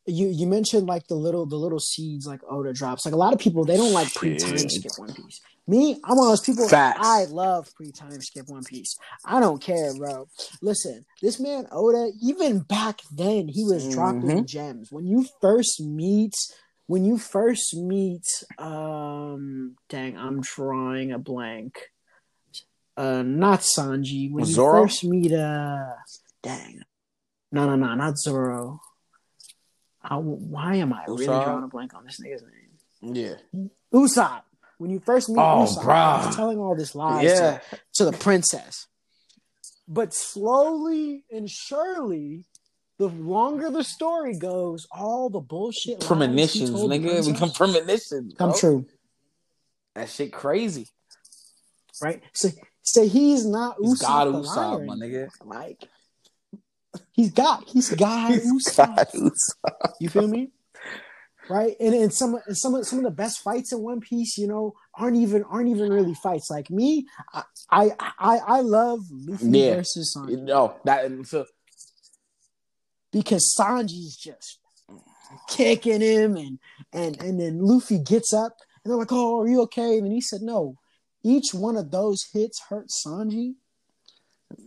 You 0.06 0.28
you 0.28 0.48
mentioned 0.48 0.88
like 0.88 1.06
the 1.08 1.14
little 1.16 1.46
the 1.46 1.56
little 1.56 1.80
seeds 1.80 2.26
like 2.26 2.42
Oda 2.50 2.74
drops. 2.74 3.06
Like 3.06 3.14
a 3.14 3.18
lot 3.18 3.32
of 3.34 3.40
people 3.40 3.64
they 3.64 3.78
don't 3.78 3.94
like 3.94 4.12
pre 4.16 4.38
time 4.38 4.58
Shit. 4.58 4.72
skip 4.72 4.92
One 4.98 5.14
Piece. 5.14 5.40
Me, 5.68 6.00
I'm 6.04 6.18
one 6.18 6.26
of 6.28 6.32
those 6.32 6.42
people. 6.42 6.68
Facts. 6.68 7.00
I 7.04 7.26
love 7.26 7.70
pre 7.76 7.92
time 7.92 8.20
skip 8.22 8.48
One 8.48 8.64
Piece. 8.64 8.98
I 9.24 9.40
don't 9.40 9.62
care, 9.62 9.94
bro. 9.96 10.28
Listen, 10.64 11.06
this 11.22 11.40
man 11.40 11.68
Oda, 11.72 12.10
even 12.24 12.60
back 12.62 13.02
then, 13.12 13.48
he 13.50 13.64
was 13.64 13.88
dropping 13.88 14.22
Mhm. 14.24 14.46
gems. 14.48 14.92
When 14.92 15.06
you 15.06 15.28
first 15.42 15.80
meet, 15.80 16.34
when 16.90 17.06
you 17.06 17.20
first 17.20 17.76
meet, 17.76 18.26
um, 18.58 19.76
dang, 19.90 20.18
I'm 20.18 20.42
drawing 20.42 21.12
a 21.12 21.20
blank. 21.20 21.78
Uh, 22.98 23.22
not 23.22 23.60
Sanji. 23.60 24.32
When 24.32 24.48
you 24.48 24.56
first 24.56 25.04
meet, 25.04 25.32
uh, 25.32 25.86
dang, 26.42 26.82
no, 27.52 27.68
no, 27.68 27.76
no, 27.76 27.94
not 27.94 28.18
Zoro. 28.18 28.82
I, 30.02 30.16
why 30.16 30.78
am 30.78 30.92
I 30.92 31.04
really 31.08 31.28
Usopp? 31.28 31.44
drawing 31.44 31.64
a 31.64 31.68
blank 31.68 31.94
on 31.94 32.06
this 32.06 32.20
nigga's 32.20 32.42
name? 32.42 33.14
Yeah, 33.16 33.70
Usopp. 33.94 34.42
When 34.80 34.90
you 34.90 35.00
first 35.00 35.30
meet 35.30 35.38
Oh, 35.38 35.68
Usopp, 35.70 35.84
bruh. 35.84 36.26
he's 36.26 36.36
telling 36.36 36.58
all 36.58 36.76
this 36.76 36.96
lies 36.96 37.26
yeah. 37.26 37.60
to, 37.70 37.80
to 37.98 38.06
the 38.06 38.14
princess. 38.14 38.88
But 39.88 40.16
slowly 40.16 41.24
and 41.32 41.48
surely, 41.48 42.46
the 43.00 43.08
longer 43.08 43.72
the 43.72 43.84
story 43.84 44.38
goes, 44.38 44.86
all 44.92 45.30
the 45.30 45.40
bullshit 45.40 46.02
Premonitions, 46.02 46.70
nigga, 46.72 47.26
become 47.34 47.50
premonitions. 47.56 48.36
come 48.38 48.52
bro. 48.52 48.60
true, 48.60 48.86
That 49.96 50.10
shit 50.10 50.34
crazy. 50.34 50.88
right? 52.02 52.22
So, 52.34 52.50
so 52.84 53.08
he's 53.08 53.46
not 53.46 53.78
He's 53.82 54.00
Usopp 54.00 54.02
God 54.02 54.28
the 54.28 54.32
Usopp, 54.34 54.86
my 54.86 54.96
nigga. 54.96 55.30
Like 55.46 55.78
he's 57.14 57.32
got, 57.32 57.64
he's 57.70 57.90
God 57.96 58.34
He's 58.34 58.52
Usopp. 58.70 58.76
God 58.96 59.08
Usopp. 59.16 59.94
You 60.00 60.10
feel 60.10 60.28
me? 60.28 60.52
Right, 61.50 61.76
and 61.80 61.96
and 61.96 62.14
some 62.14 62.38
and 62.46 62.56
some 62.56 62.76
of 62.76 62.86
some 62.86 63.00
of 63.00 63.06
the 63.06 63.12
best 63.12 63.40
fights 63.40 63.74
in 63.74 63.80
One 63.80 64.02
Piece, 64.02 64.38
you 64.38 64.46
know, 64.46 64.76
aren't 64.94 65.18
even 65.18 65.44
aren't 65.46 65.70
even 65.70 65.90
really 65.90 66.14
fights. 66.14 66.48
Like 66.52 66.70
me, 66.70 67.08
I 67.34 67.44
I 67.72 67.92
I, 68.20 68.38
I 68.38 68.62
love 68.62 69.00
Luffy 69.10 69.46
Yeah. 69.48 69.76
versus 69.78 70.14
Sanji 70.16 70.38
No, 70.44 70.76
that 70.84 71.10
so 71.26 71.46
because 73.12 73.54
Sanji's 73.58 74.16
just 74.16 74.60
kicking 75.50 76.02
him, 76.02 76.36
and 76.36 76.60
and 76.94 77.22
and 77.22 77.40
then 77.40 77.60
Luffy 77.60 78.00
gets 78.00 78.34
up, 78.34 78.58
and 78.84 78.92
they're 78.92 78.98
like, 78.98 79.12
"Oh, 79.12 79.42
are 79.42 79.48
you 79.48 79.62
okay?" 79.64 79.98
And 79.98 80.06
then 80.06 80.12
he 80.12 80.22
said, 80.22 80.42
"No." 80.42 80.76
Each 81.22 81.54
one 81.54 81.76
of 81.76 81.92
those 81.92 82.24
hits 82.32 82.62
hurt 82.70 82.88
Sanji. 82.88 83.56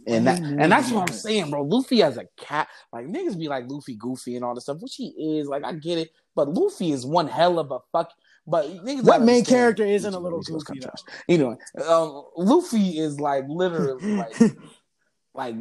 and 0.07 0.26
that 0.26 0.38
and 0.38 0.70
that's 0.70 0.90
what 0.90 1.09
I'm 1.09 1.16
saying, 1.16 1.51
bro. 1.51 1.62
Luffy 1.62 2.03
as 2.03 2.18
a 2.18 2.26
cat, 2.36 2.68
like 2.93 3.07
niggas 3.07 3.38
be 3.38 3.49
like 3.49 3.64
Luffy 3.68 3.97
goofy 3.97 4.36
and 4.36 4.45
all 4.45 4.55
this 4.55 4.64
stuff, 4.64 4.80
which 4.80 4.97
he 4.97 5.09
is. 5.38 5.49
Like 5.49 5.64
I 5.64 5.72
get 5.72 5.99
it, 5.99 6.11
but 6.34 6.49
Luffy 6.49 6.93
is 6.93 7.07
one 7.07 7.26
hell 7.26 7.59
of 7.59 7.70
a 7.70 7.78
fuck. 7.90 8.12
But 8.47 8.66
niggas 8.84 9.05
What 9.05 9.22
main 9.22 9.45
character 9.45 9.84
isn't 9.84 10.12
a 10.12 10.18
little 10.18 10.43
goofy. 10.43 10.80
You 11.28 11.38
know, 11.38 11.57
um, 11.86 12.24
Luffy 12.36 12.99
is 12.99 13.18
like 13.20 13.45
literally 13.49 14.16
like 14.16 14.34
like 15.35 15.55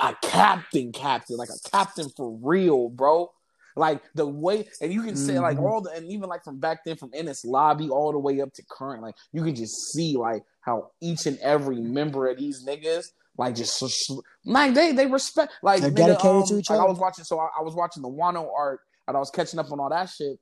a 0.00 0.16
captain, 0.22 0.92
captain, 0.92 1.36
like 1.36 1.48
a 1.50 1.70
captain 1.70 2.08
for 2.16 2.36
real, 2.42 2.88
bro. 2.88 3.30
Like 3.76 4.02
the 4.14 4.26
way, 4.26 4.68
and 4.80 4.92
you 4.92 5.02
can 5.02 5.16
say 5.16 5.38
like 5.40 5.56
Mhm. 5.58 5.62
all 5.62 5.80
the, 5.80 5.90
and 5.90 6.06
even 6.06 6.28
like 6.28 6.44
from 6.44 6.60
back 6.60 6.84
then, 6.84 6.96
from 6.96 7.10
Enies 7.10 7.44
Lobby 7.44 7.88
all 7.90 8.12
the 8.12 8.18
way 8.18 8.40
up 8.40 8.52
to 8.54 8.62
current, 8.70 9.02
like 9.02 9.16
you 9.32 9.42
can 9.42 9.54
just 9.54 9.92
see 9.92 10.16
like 10.16 10.44
how 10.60 10.92
each 11.00 11.26
and 11.26 11.38
every 11.40 11.80
member 11.80 12.28
of 12.28 12.38
these 12.38 12.64
niggas, 12.64 13.06
like 13.36 13.56
just 13.56 14.12
like 14.44 14.74
they 14.74 14.92
they 14.92 15.06
respect, 15.06 15.54
like 15.62 15.80
They're 15.80 15.90
nigga, 15.90 15.96
dedicated 16.06 16.46
to 16.46 16.52
um, 16.54 16.58
each 16.60 16.70
like, 16.70 16.78
I 16.78 16.84
was 16.84 16.98
watching, 16.98 17.24
so 17.24 17.40
I, 17.40 17.48
I 17.58 17.62
was 17.62 17.74
watching 17.74 18.02
the 18.02 18.08
Wano 18.08 18.48
art, 18.56 18.78
and 19.08 19.16
I 19.16 19.20
was 19.20 19.30
catching 19.30 19.58
up 19.58 19.72
on 19.72 19.80
all 19.80 19.90
that 19.90 20.08
shit, 20.08 20.38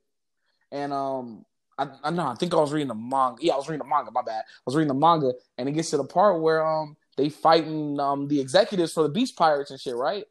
and 0.71 0.93
um. 0.93 1.45
I, 1.75 1.87
I 2.03 2.11
know. 2.11 2.27
I 2.27 2.35
think 2.35 2.53
I 2.53 2.57
was 2.57 2.71
reading 2.71 2.87
the 2.89 2.93
manga. 2.93 3.37
Yeah, 3.41 3.53
I 3.53 3.55
was 3.55 3.67
reading 3.67 3.79
the 3.83 3.89
manga. 3.89 4.11
My 4.11 4.21
bad. 4.21 4.43
I 4.45 4.61
was 4.67 4.75
reading 4.75 4.89
the 4.89 4.93
manga, 4.93 5.31
and 5.57 5.67
it 5.67 5.71
gets 5.71 5.89
to 5.89 5.97
the 5.97 6.03
part 6.03 6.39
where 6.39 6.63
um 6.63 6.95
they 7.17 7.29
fighting 7.29 7.99
um 7.99 8.27
the 8.27 8.39
executives 8.39 8.93
for 8.93 9.03
the 9.03 9.09
Beast 9.09 9.35
Pirates 9.35 9.71
and 9.71 9.79
shit, 9.79 9.95
right? 9.95 10.25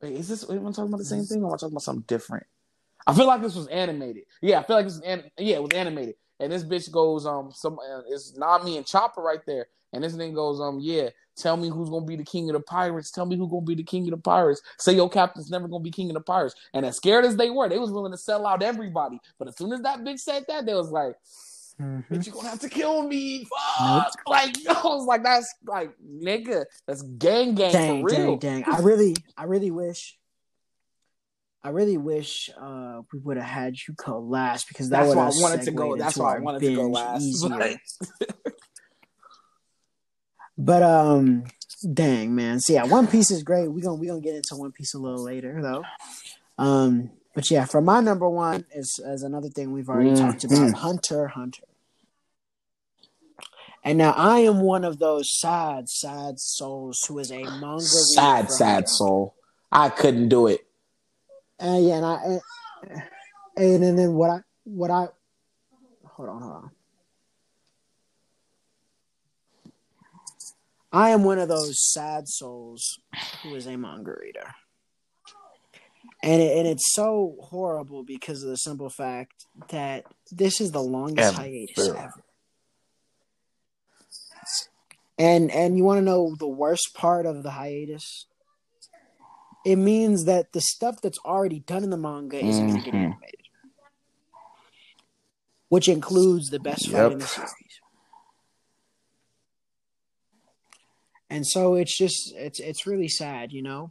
Wait, 0.00 0.14
is 0.14 0.28
this? 0.28 0.48
Am 0.48 0.66
I 0.66 0.70
talking 0.70 0.88
about 0.88 0.98
the 0.98 1.04
same 1.04 1.24
thing, 1.24 1.42
or 1.42 1.48
am 1.48 1.54
I 1.54 1.56
talking 1.56 1.72
about 1.72 1.82
something 1.82 2.04
different? 2.06 2.46
I 3.06 3.14
feel 3.14 3.26
like 3.26 3.42
this 3.42 3.54
was 3.56 3.68
animated. 3.68 4.24
Yeah, 4.40 4.60
I 4.60 4.62
feel 4.62 4.76
like 4.76 4.86
this 4.86 4.96
was 4.96 5.02
an, 5.02 5.30
yeah, 5.38 5.56
it 5.56 5.62
was 5.62 5.72
animated. 5.72 6.16
and 6.40 6.52
this 6.52 6.64
bitch 6.64 6.90
goes, 6.90 7.26
um, 7.26 7.50
some 7.52 7.78
uh, 7.78 8.02
it's 8.08 8.36
Nami 8.36 8.76
and 8.76 8.86
Chopper 8.86 9.22
right 9.22 9.44
there, 9.46 9.66
and 9.92 10.02
this 10.02 10.14
thing 10.14 10.34
goes, 10.34 10.60
um, 10.60 10.78
yeah, 10.80 11.08
tell 11.36 11.56
me 11.56 11.68
who's 11.68 11.88
gonna 11.88 12.04
be 12.04 12.16
the 12.16 12.24
king 12.24 12.48
of 12.50 12.54
the 12.54 12.60
pirates. 12.60 13.10
Tell 13.10 13.26
me 13.26 13.36
who's 13.36 13.50
gonna 13.50 13.64
be 13.64 13.74
the 13.74 13.82
king 13.84 14.04
of 14.04 14.10
the 14.10 14.16
pirates. 14.16 14.60
Say 14.78 14.94
your 14.94 15.08
captain's 15.08 15.50
never 15.50 15.68
gonna 15.68 15.82
be 15.82 15.90
king 15.90 16.10
of 16.10 16.14
the 16.14 16.20
pirates. 16.20 16.54
And 16.74 16.84
as 16.84 16.96
scared 16.96 17.24
as 17.24 17.36
they 17.36 17.50
were, 17.50 17.68
they 17.68 17.78
was 17.78 17.92
willing 17.92 18.12
to 18.12 18.18
sell 18.18 18.46
out 18.46 18.62
everybody. 18.62 19.20
But 19.38 19.48
as 19.48 19.56
soon 19.56 19.72
as 19.72 19.82
that 19.82 20.00
bitch 20.00 20.20
said 20.20 20.44
that, 20.48 20.66
they 20.66 20.74
was 20.74 20.90
like. 20.90 21.16
Mm-hmm. 21.82 22.14
Bitch, 22.14 22.26
you 22.26 22.32
gonna 22.32 22.48
have 22.48 22.60
to 22.60 22.68
kill 22.68 23.02
me. 23.02 23.46
Fuck. 23.78 24.04
Nope. 24.04 24.12
Like, 24.26 24.56
I 24.68 24.82
was 24.84 25.06
like, 25.06 25.22
that's 25.24 25.52
like, 25.66 25.92
nigga, 26.02 26.64
that's 26.86 27.02
gang 27.02 27.54
gang 27.54 27.72
dang, 27.72 28.00
for 28.00 28.14
real. 28.14 28.36
Dang, 28.36 28.62
dang. 28.62 28.74
I 28.74 28.78
really, 28.78 29.16
I 29.36 29.44
really 29.44 29.70
wish 29.70 30.16
I 31.64 31.68
really 31.68 31.96
wish 31.96 32.50
uh, 32.60 33.02
we 33.12 33.20
would 33.20 33.36
have 33.36 33.46
had 33.46 33.76
you 33.76 33.94
go 33.94 34.18
last 34.18 34.66
because 34.68 34.88
that 34.90 35.04
that's 35.04 35.14
why 35.14 35.26
I 35.26 35.50
wanted 35.50 35.62
to 35.62 35.70
go. 35.70 35.96
That's 35.96 36.16
why 36.16 36.36
I 36.36 36.38
wanted 36.40 36.60
to 36.60 36.74
go 36.74 36.88
last. 36.88 37.46
but 40.58 40.82
um, 40.82 41.44
dang 41.94 42.34
man, 42.34 42.58
so 42.58 42.72
yeah, 42.72 42.82
One 42.84 43.06
Piece 43.06 43.30
is 43.30 43.44
great. 43.44 43.68
We 43.68 43.80
gonna 43.80 43.94
we 43.94 44.08
gonna 44.08 44.20
get 44.20 44.34
into 44.34 44.56
One 44.56 44.72
Piece 44.72 44.94
a 44.94 44.98
little 44.98 45.22
later 45.22 45.62
though. 45.62 45.84
Um, 46.58 47.10
but 47.32 47.48
yeah, 47.48 47.64
for 47.64 47.80
my 47.80 48.00
number 48.00 48.28
one 48.28 48.64
is 48.74 48.98
as 49.06 49.22
another 49.22 49.48
thing 49.48 49.72
we've 49.72 49.88
already 49.88 50.10
mm-hmm. 50.10 50.26
talked 50.26 50.42
about, 50.42 50.74
Hunter 50.74 51.28
Hunter. 51.28 51.62
And 53.84 53.98
now 53.98 54.12
I 54.12 54.40
am 54.40 54.60
one 54.60 54.84
of 54.84 54.98
those 54.98 55.38
sad, 55.38 55.88
sad 55.88 56.38
souls 56.38 57.04
who 57.08 57.18
is 57.18 57.32
a 57.32 57.42
manga. 57.42 57.80
Sad, 57.80 58.50
sad 58.50 58.88
soul. 58.88 59.34
I 59.72 59.88
couldn't 59.88 60.28
do 60.28 60.46
it. 60.46 60.66
And 61.58 61.86
yeah, 61.86 61.96
and 61.96 62.06
I 62.06 62.22
and, 62.24 62.40
and, 63.56 63.84
and 63.84 63.98
then 63.98 64.14
what 64.14 64.30
I 64.30 64.40
what 64.64 64.90
I 64.90 65.06
hold 66.04 66.28
on, 66.28 66.42
hold 66.42 66.54
on. 66.54 66.70
I 70.92 71.10
am 71.10 71.24
one 71.24 71.38
of 71.38 71.48
those 71.48 71.90
sad 71.92 72.28
souls 72.28 73.00
who 73.42 73.54
is 73.54 73.66
a 73.66 73.76
manga 73.76 74.14
reader. 74.20 74.54
And 76.22 76.40
it, 76.40 76.56
and 76.58 76.68
it's 76.68 76.92
so 76.92 77.36
horrible 77.40 78.04
because 78.04 78.42
of 78.42 78.50
the 78.50 78.56
simple 78.56 78.90
fact 78.90 79.46
that 79.70 80.04
this 80.30 80.60
is 80.60 80.70
the 80.70 80.82
longest 80.82 81.32
ever. 81.32 81.42
hiatus 81.42 81.88
ever. 81.88 82.12
And 85.22 85.52
and 85.52 85.76
you 85.76 85.84
want 85.84 85.98
to 85.98 86.04
know 86.04 86.34
the 86.36 86.48
worst 86.48 86.94
part 86.94 87.26
of 87.26 87.44
the 87.44 87.50
hiatus? 87.52 88.26
It 89.64 89.76
means 89.76 90.24
that 90.24 90.52
the 90.52 90.60
stuff 90.60 91.00
that's 91.00 91.20
already 91.24 91.60
done 91.60 91.84
in 91.84 91.90
the 91.90 91.96
manga 91.96 92.44
isn't 92.44 92.66
mm-hmm. 92.66 92.72
going 92.72 92.82
to 92.82 92.90
get 92.90 92.94
animated, 92.96 93.46
which 95.68 95.88
includes 95.88 96.50
the 96.50 96.58
best 96.58 96.90
fight 96.90 97.12
in 97.12 97.18
the 97.18 97.26
series. 97.26 97.52
And 101.30 101.46
so 101.46 101.74
it's 101.74 101.96
just 101.96 102.34
it's 102.34 102.58
it's 102.58 102.84
really 102.84 103.08
sad, 103.08 103.52
you 103.52 103.62
know. 103.62 103.90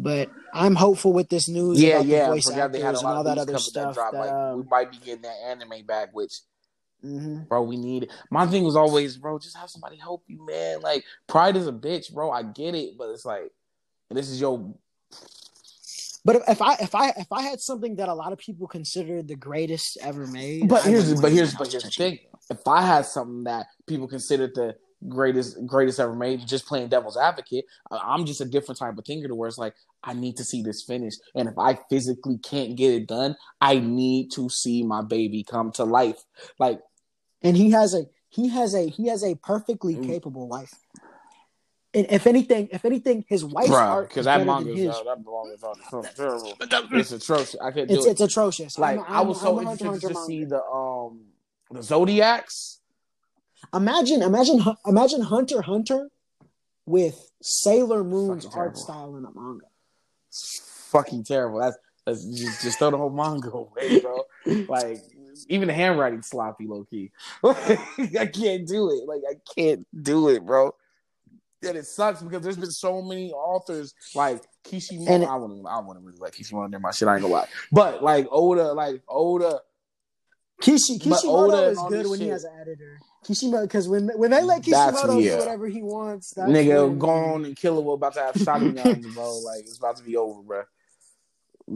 But 0.00 0.30
I'm 0.52 0.74
hopeful 0.74 1.12
with 1.12 1.28
this 1.28 1.48
news 1.48 1.80
yeah, 1.80 1.98
about 1.98 2.06
yeah, 2.06 2.24
the 2.24 2.32
voice 2.32 2.50
actors 2.50 2.82
and 2.82 3.06
all 3.06 3.22
that 3.22 3.38
other 3.38 3.58
stuff. 3.58 3.94
That, 3.94 4.12
that 4.14 4.34
um, 4.34 4.56
we 4.56 4.64
might 4.68 4.90
be 4.90 4.98
getting 4.98 5.22
that 5.22 5.36
anime 5.46 5.86
back, 5.86 6.08
which 6.12 6.32
Mm-hmm. 7.04 7.44
Bro, 7.44 7.62
we 7.62 7.76
need 7.76 8.04
it. 8.04 8.10
My 8.30 8.46
thing 8.46 8.64
was 8.64 8.76
always, 8.76 9.16
bro, 9.16 9.38
just 9.38 9.56
have 9.56 9.70
somebody 9.70 9.96
help 9.96 10.22
you, 10.28 10.44
man. 10.46 10.80
Like, 10.80 11.04
pride 11.26 11.56
is 11.56 11.66
a 11.66 11.72
bitch, 11.72 12.12
bro. 12.12 12.30
I 12.30 12.42
get 12.42 12.74
it, 12.74 12.96
but 12.96 13.10
it's 13.10 13.24
like, 13.24 13.50
this 14.10 14.28
is 14.28 14.40
your. 14.40 14.74
But 16.24 16.42
if 16.48 16.62
I 16.62 16.74
if 16.74 16.94
I 16.94 17.08
if 17.10 17.32
I 17.32 17.42
had 17.42 17.60
something 17.60 17.96
that 17.96 18.08
a 18.08 18.14
lot 18.14 18.32
of 18.32 18.38
people 18.38 18.68
consider 18.68 19.22
the 19.22 19.34
greatest 19.34 19.98
ever 20.00 20.26
made, 20.26 20.68
but 20.68 20.84
here's 20.84 21.20
but 21.20 21.32
here's 21.32 21.54
but 21.54 21.68
here's 21.68 21.82
the 21.82 21.90
thing: 21.90 22.18
if 22.48 22.66
I 22.68 22.82
had 22.82 23.06
something 23.06 23.44
that 23.44 23.66
people 23.88 24.06
considered 24.06 24.54
the 24.54 24.76
greatest 25.08 25.66
greatest 25.66 25.98
ever 25.98 26.14
made, 26.14 26.46
just 26.46 26.66
playing 26.66 26.88
devil's 26.88 27.16
advocate, 27.16 27.64
I'm 27.90 28.24
just 28.24 28.40
a 28.40 28.44
different 28.44 28.78
type 28.78 28.96
of 28.96 29.04
thinker 29.04 29.26
to 29.26 29.34
where 29.34 29.48
it's 29.48 29.58
like 29.58 29.74
I 30.04 30.12
need 30.12 30.36
to 30.36 30.44
see 30.44 30.62
this 30.62 30.84
finished, 30.84 31.20
and 31.34 31.48
if 31.48 31.58
I 31.58 31.76
physically 31.90 32.38
can't 32.38 32.76
get 32.76 32.94
it 32.94 33.08
done, 33.08 33.34
I 33.60 33.80
need 33.80 34.30
to 34.32 34.48
see 34.48 34.84
my 34.84 35.02
baby 35.02 35.42
come 35.42 35.72
to 35.72 35.84
life. 35.84 36.22
Like 36.60 36.78
and 37.42 37.56
he 37.56 37.70
has 37.70 37.94
a 37.94 38.06
he 38.28 38.48
has 38.48 38.74
a 38.74 38.88
he 38.88 39.08
has 39.08 39.22
a 39.22 39.34
perfectly 39.36 39.94
mm. 39.94 40.06
capable 40.06 40.48
wife. 40.48 40.74
And 41.94 42.06
if 42.08 42.26
anything, 42.26 42.70
if 42.72 42.86
anything, 42.86 43.24
his 43.28 43.44
wife's 43.44 43.68
Bruh, 43.68 43.80
art 43.80 44.08
because 44.08 44.24
that 44.24 44.46
manga 44.46 44.72
is 44.72 44.88
that 44.88 45.18
manga 45.24 45.52
is 45.52 46.14
terrible. 46.16 46.54
It's 46.98 47.12
atrocious. 47.12 47.56
I 47.60 47.70
can't 47.70 47.88
do 47.88 47.94
it's, 47.94 48.06
it. 48.06 48.10
It's 48.12 48.20
atrocious. 48.22 48.78
Like 48.78 48.98
I'm, 48.98 49.04
I'm, 49.04 49.12
i 49.12 49.20
was 49.20 49.40
so 49.40 49.60
I'm 49.60 49.68
interested 49.68 50.08
to 50.08 50.24
see 50.24 50.44
the 50.44 50.62
um 50.62 51.20
the 51.70 51.82
Zodiacs. 51.82 52.78
Imagine, 53.74 54.22
imagine, 54.22 54.60
imagine 54.86 55.20
Hunter 55.20 55.62
Hunter 55.62 56.10
with 56.84 57.30
Sailor 57.42 58.02
Moon's 58.02 58.46
art 58.46 58.76
style 58.76 59.16
in 59.16 59.24
a 59.24 59.30
manga. 59.32 59.66
It's 60.28 60.88
fucking 60.90 61.24
terrible. 61.24 61.60
That's 61.60 61.76
that's 62.06 62.24
just, 62.24 62.62
just 62.62 62.78
throw 62.78 62.90
the 62.90 62.98
whole 62.98 63.10
manga 63.10 63.50
away, 63.52 64.00
bro. 64.00 64.24
like 64.68 65.02
even 65.48 65.68
the 65.68 65.74
handwriting 65.74 66.22
sloppy, 66.22 66.66
low 66.66 66.84
key. 66.84 67.10
I 67.44 68.26
can't 68.32 68.66
do 68.66 68.90
it. 68.90 69.06
Like 69.06 69.22
I 69.28 69.34
can't 69.54 69.86
do 70.02 70.28
it, 70.28 70.44
bro. 70.44 70.74
And 71.64 71.76
it 71.76 71.86
sucks 71.86 72.22
because 72.22 72.42
there's 72.42 72.56
been 72.56 72.72
so 72.72 73.02
many 73.02 73.30
authors 73.32 73.94
like 74.14 74.42
Kishimoto. 74.64 75.12
And 75.12 75.24
I 75.24 75.36
wouldn't, 75.36 75.64
I 75.66 75.78
wouldn't 75.80 76.04
really 76.04 76.18
like 76.18 76.32
Kishimoto 76.32 76.66
near 76.66 76.80
my 76.80 76.90
shit. 76.90 77.08
I 77.08 77.14
ain't 77.14 77.22
gonna 77.22 77.34
lie. 77.34 77.48
But 77.70 78.02
like 78.02 78.26
Oda, 78.30 78.72
like 78.72 79.02
Oda, 79.08 79.60
Kishi, 80.60 81.00
Kishimoto 81.00 81.52
Oda 81.52 81.62
is 81.70 81.78
good 81.88 82.08
when 82.08 82.18
shit. 82.18 82.26
he 82.26 82.28
has 82.28 82.44
an 82.44 82.52
editor. 82.60 82.98
Kishimoto, 83.24 83.62
because 83.62 83.88
when 83.88 84.08
when 84.16 84.32
they 84.32 84.42
let 84.42 84.64
Kishimoto 84.64 85.20
do 85.20 85.38
whatever 85.38 85.68
he 85.68 85.82
wants, 85.82 86.34
nigga, 86.34 86.98
gone 86.98 87.30
on 87.30 87.44
and 87.44 87.56
kill 87.56 87.80
him. 87.80 87.86
About 87.88 88.14
to 88.14 88.20
have 88.20 88.36
shotguns, 88.36 89.14
bro. 89.14 89.38
Like 89.38 89.60
it's 89.60 89.78
about 89.78 89.96
to 89.98 90.02
be 90.02 90.16
over, 90.16 90.42
bro 90.42 90.62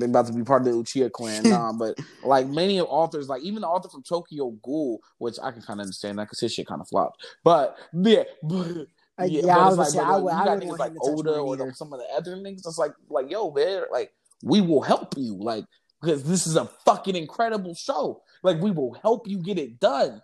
they're 0.00 0.08
about 0.08 0.26
to 0.26 0.32
be 0.32 0.42
part 0.42 0.66
of 0.66 0.66
the 0.66 0.72
Uchiha 0.72 1.10
clan. 1.10 1.42
Nah, 1.44 1.72
but 1.78 1.98
like 2.24 2.46
many 2.46 2.78
of 2.78 2.86
authors, 2.88 3.28
like 3.28 3.42
even 3.42 3.62
the 3.62 3.68
author 3.68 3.88
from 3.88 4.02
Tokyo 4.02 4.50
Ghoul, 4.62 5.00
which 5.18 5.36
I 5.42 5.50
can 5.50 5.62
kind 5.62 5.80
of 5.80 5.84
understand 5.84 6.18
that 6.18 6.24
because 6.24 6.40
his 6.40 6.54
shit 6.54 6.66
kind 6.66 6.80
of 6.80 6.88
flopped. 6.88 7.24
But 7.44 7.76
yeah, 7.92 8.24
but. 8.42 8.86
Uh, 9.18 9.24
yeah, 9.24 9.46
yeah, 9.46 9.56
I 9.56 9.68
was 9.68 9.78
like, 9.78 9.88
say, 9.88 9.98
I, 9.98 10.18
would, 10.18 10.30
you 10.30 10.44
got 10.44 10.60
niggas 10.60 10.78
like 10.78 10.92
Oda 11.00 11.38
or 11.38 11.56
the, 11.56 11.72
some 11.72 11.90
of 11.90 12.00
the 12.00 12.06
other 12.14 12.36
niggas. 12.36 12.66
It's 12.66 12.76
like, 12.76 12.92
like, 13.08 13.30
yo, 13.30 13.50
man, 13.50 13.84
like, 13.90 14.12
we 14.42 14.60
will 14.60 14.82
help 14.82 15.14
you, 15.16 15.38
like, 15.40 15.64
because 16.02 16.22
this 16.24 16.46
is 16.46 16.56
a 16.56 16.66
fucking 16.84 17.16
incredible 17.16 17.74
show. 17.74 18.20
Like, 18.42 18.60
we 18.60 18.70
will 18.70 18.92
help 19.00 19.26
you 19.26 19.38
get 19.38 19.58
it 19.58 19.80
done. 19.80 20.20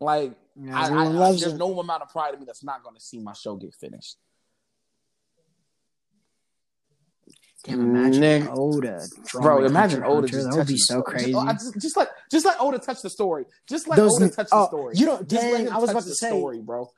Like, 0.00 0.34
yeah, 0.54 0.78
I, 0.78 0.88
I, 0.88 1.28
I, 1.28 1.30
there's 1.30 1.54
no 1.54 1.80
amount 1.80 2.02
of 2.02 2.10
pride 2.10 2.34
in 2.34 2.40
me 2.40 2.46
that's 2.46 2.62
not 2.62 2.82
going 2.82 2.94
to 2.94 3.00
see 3.00 3.20
my 3.20 3.32
show 3.32 3.56
get 3.56 3.74
finished. 3.74 4.16
Damn, 7.66 7.80
imagine 7.80 8.20
Nick, 8.20 8.48
Oda. 8.50 9.00
Bro, 9.32 9.64
imagine 9.64 10.04
Oda. 10.04 10.28
Just 10.28 10.50
that 10.50 10.56
would 10.56 10.66
be 10.66 10.76
so 10.76 11.02
crazy. 11.02 11.32
Just, 11.32 11.80
just, 11.80 11.96
like, 11.96 12.08
just 12.30 12.46
like 12.46 12.56
Oda 12.60 12.78
touch 12.78 13.02
the 13.02 13.10
story. 13.10 13.44
Just 13.68 13.88
like 13.88 13.96
Those, 13.96 14.20
Oda 14.20 14.30
touch 14.30 14.48
oh, 14.52 14.60
the 14.60 14.66
story. 14.68 14.94
You 14.96 15.06
don't. 15.06 15.28
Dang, 15.28 15.68
I 15.68 15.78
was 15.78 15.90
about 15.90 16.04
to 16.04 16.14
say, 16.14 16.28
story, 16.28 16.60
bro. 16.60 16.90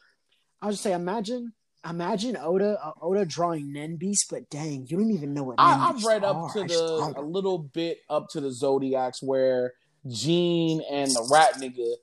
I 0.60 0.66
was 0.66 0.74
just 0.74 0.82
say, 0.82 0.92
imagine, 0.92 1.52
imagine 1.88 2.36
Oda, 2.36 2.78
uh, 2.82 2.92
Oda 3.00 3.24
drawing 3.24 3.72
Nen 3.72 3.96
Beast, 3.96 4.26
but 4.30 4.50
dang, 4.50 4.86
you 4.88 4.98
don't 4.98 5.10
even 5.10 5.32
know 5.32 5.44
what. 5.44 5.56
I, 5.58 5.86
have 5.86 6.04
read 6.04 6.24
up 6.24 6.52
to 6.52 6.64
the 6.64 7.14
a 7.16 7.22
little 7.22 7.58
bit 7.58 8.00
up 8.10 8.28
to 8.30 8.40
the 8.40 8.52
Zodiacs 8.52 9.22
where 9.22 9.72
Ging 10.06 10.82
and 10.90 11.10
the 11.10 11.28
Rat 11.30 11.54
nigga 11.54 11.94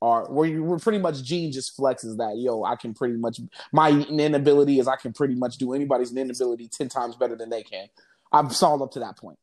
are 0.00 0.30
where 0.30 0.48
you 0.48 0.64
were 0.64 0.78
pretty 0.78 0.98
much 0.98 1.22
Ging 1.22 1.52
just 1.52 1.78
flexes 1.78 2.16
that 2.16 2.36
yo 2.36 2.64
I 2.64 2.74
can 2.74 2.92
pretty 2.92 3.14
much 3.14 3.40
my 3.72 3.90
inability 3.90 4.80
is 4.80 4.88
I 4.88 4.96
can 4.96 5.12
pretty 5.12 5.36
much 5.36 5.58
do 5.58 5.74
anybody's 5.74 6.14
inability 6.14 6.68
ten 6.68 6.88
times 6.88 7.16
better 7.16 7.36
than 7.36 7.50
they 7.50 7.62
can. 7.62 7.86
I've 8.32 8.54
solved 8.54 8.82
up 8.82 8.92
to 8.92 9.00
that 9.00 9.16
point. 9.18 9.38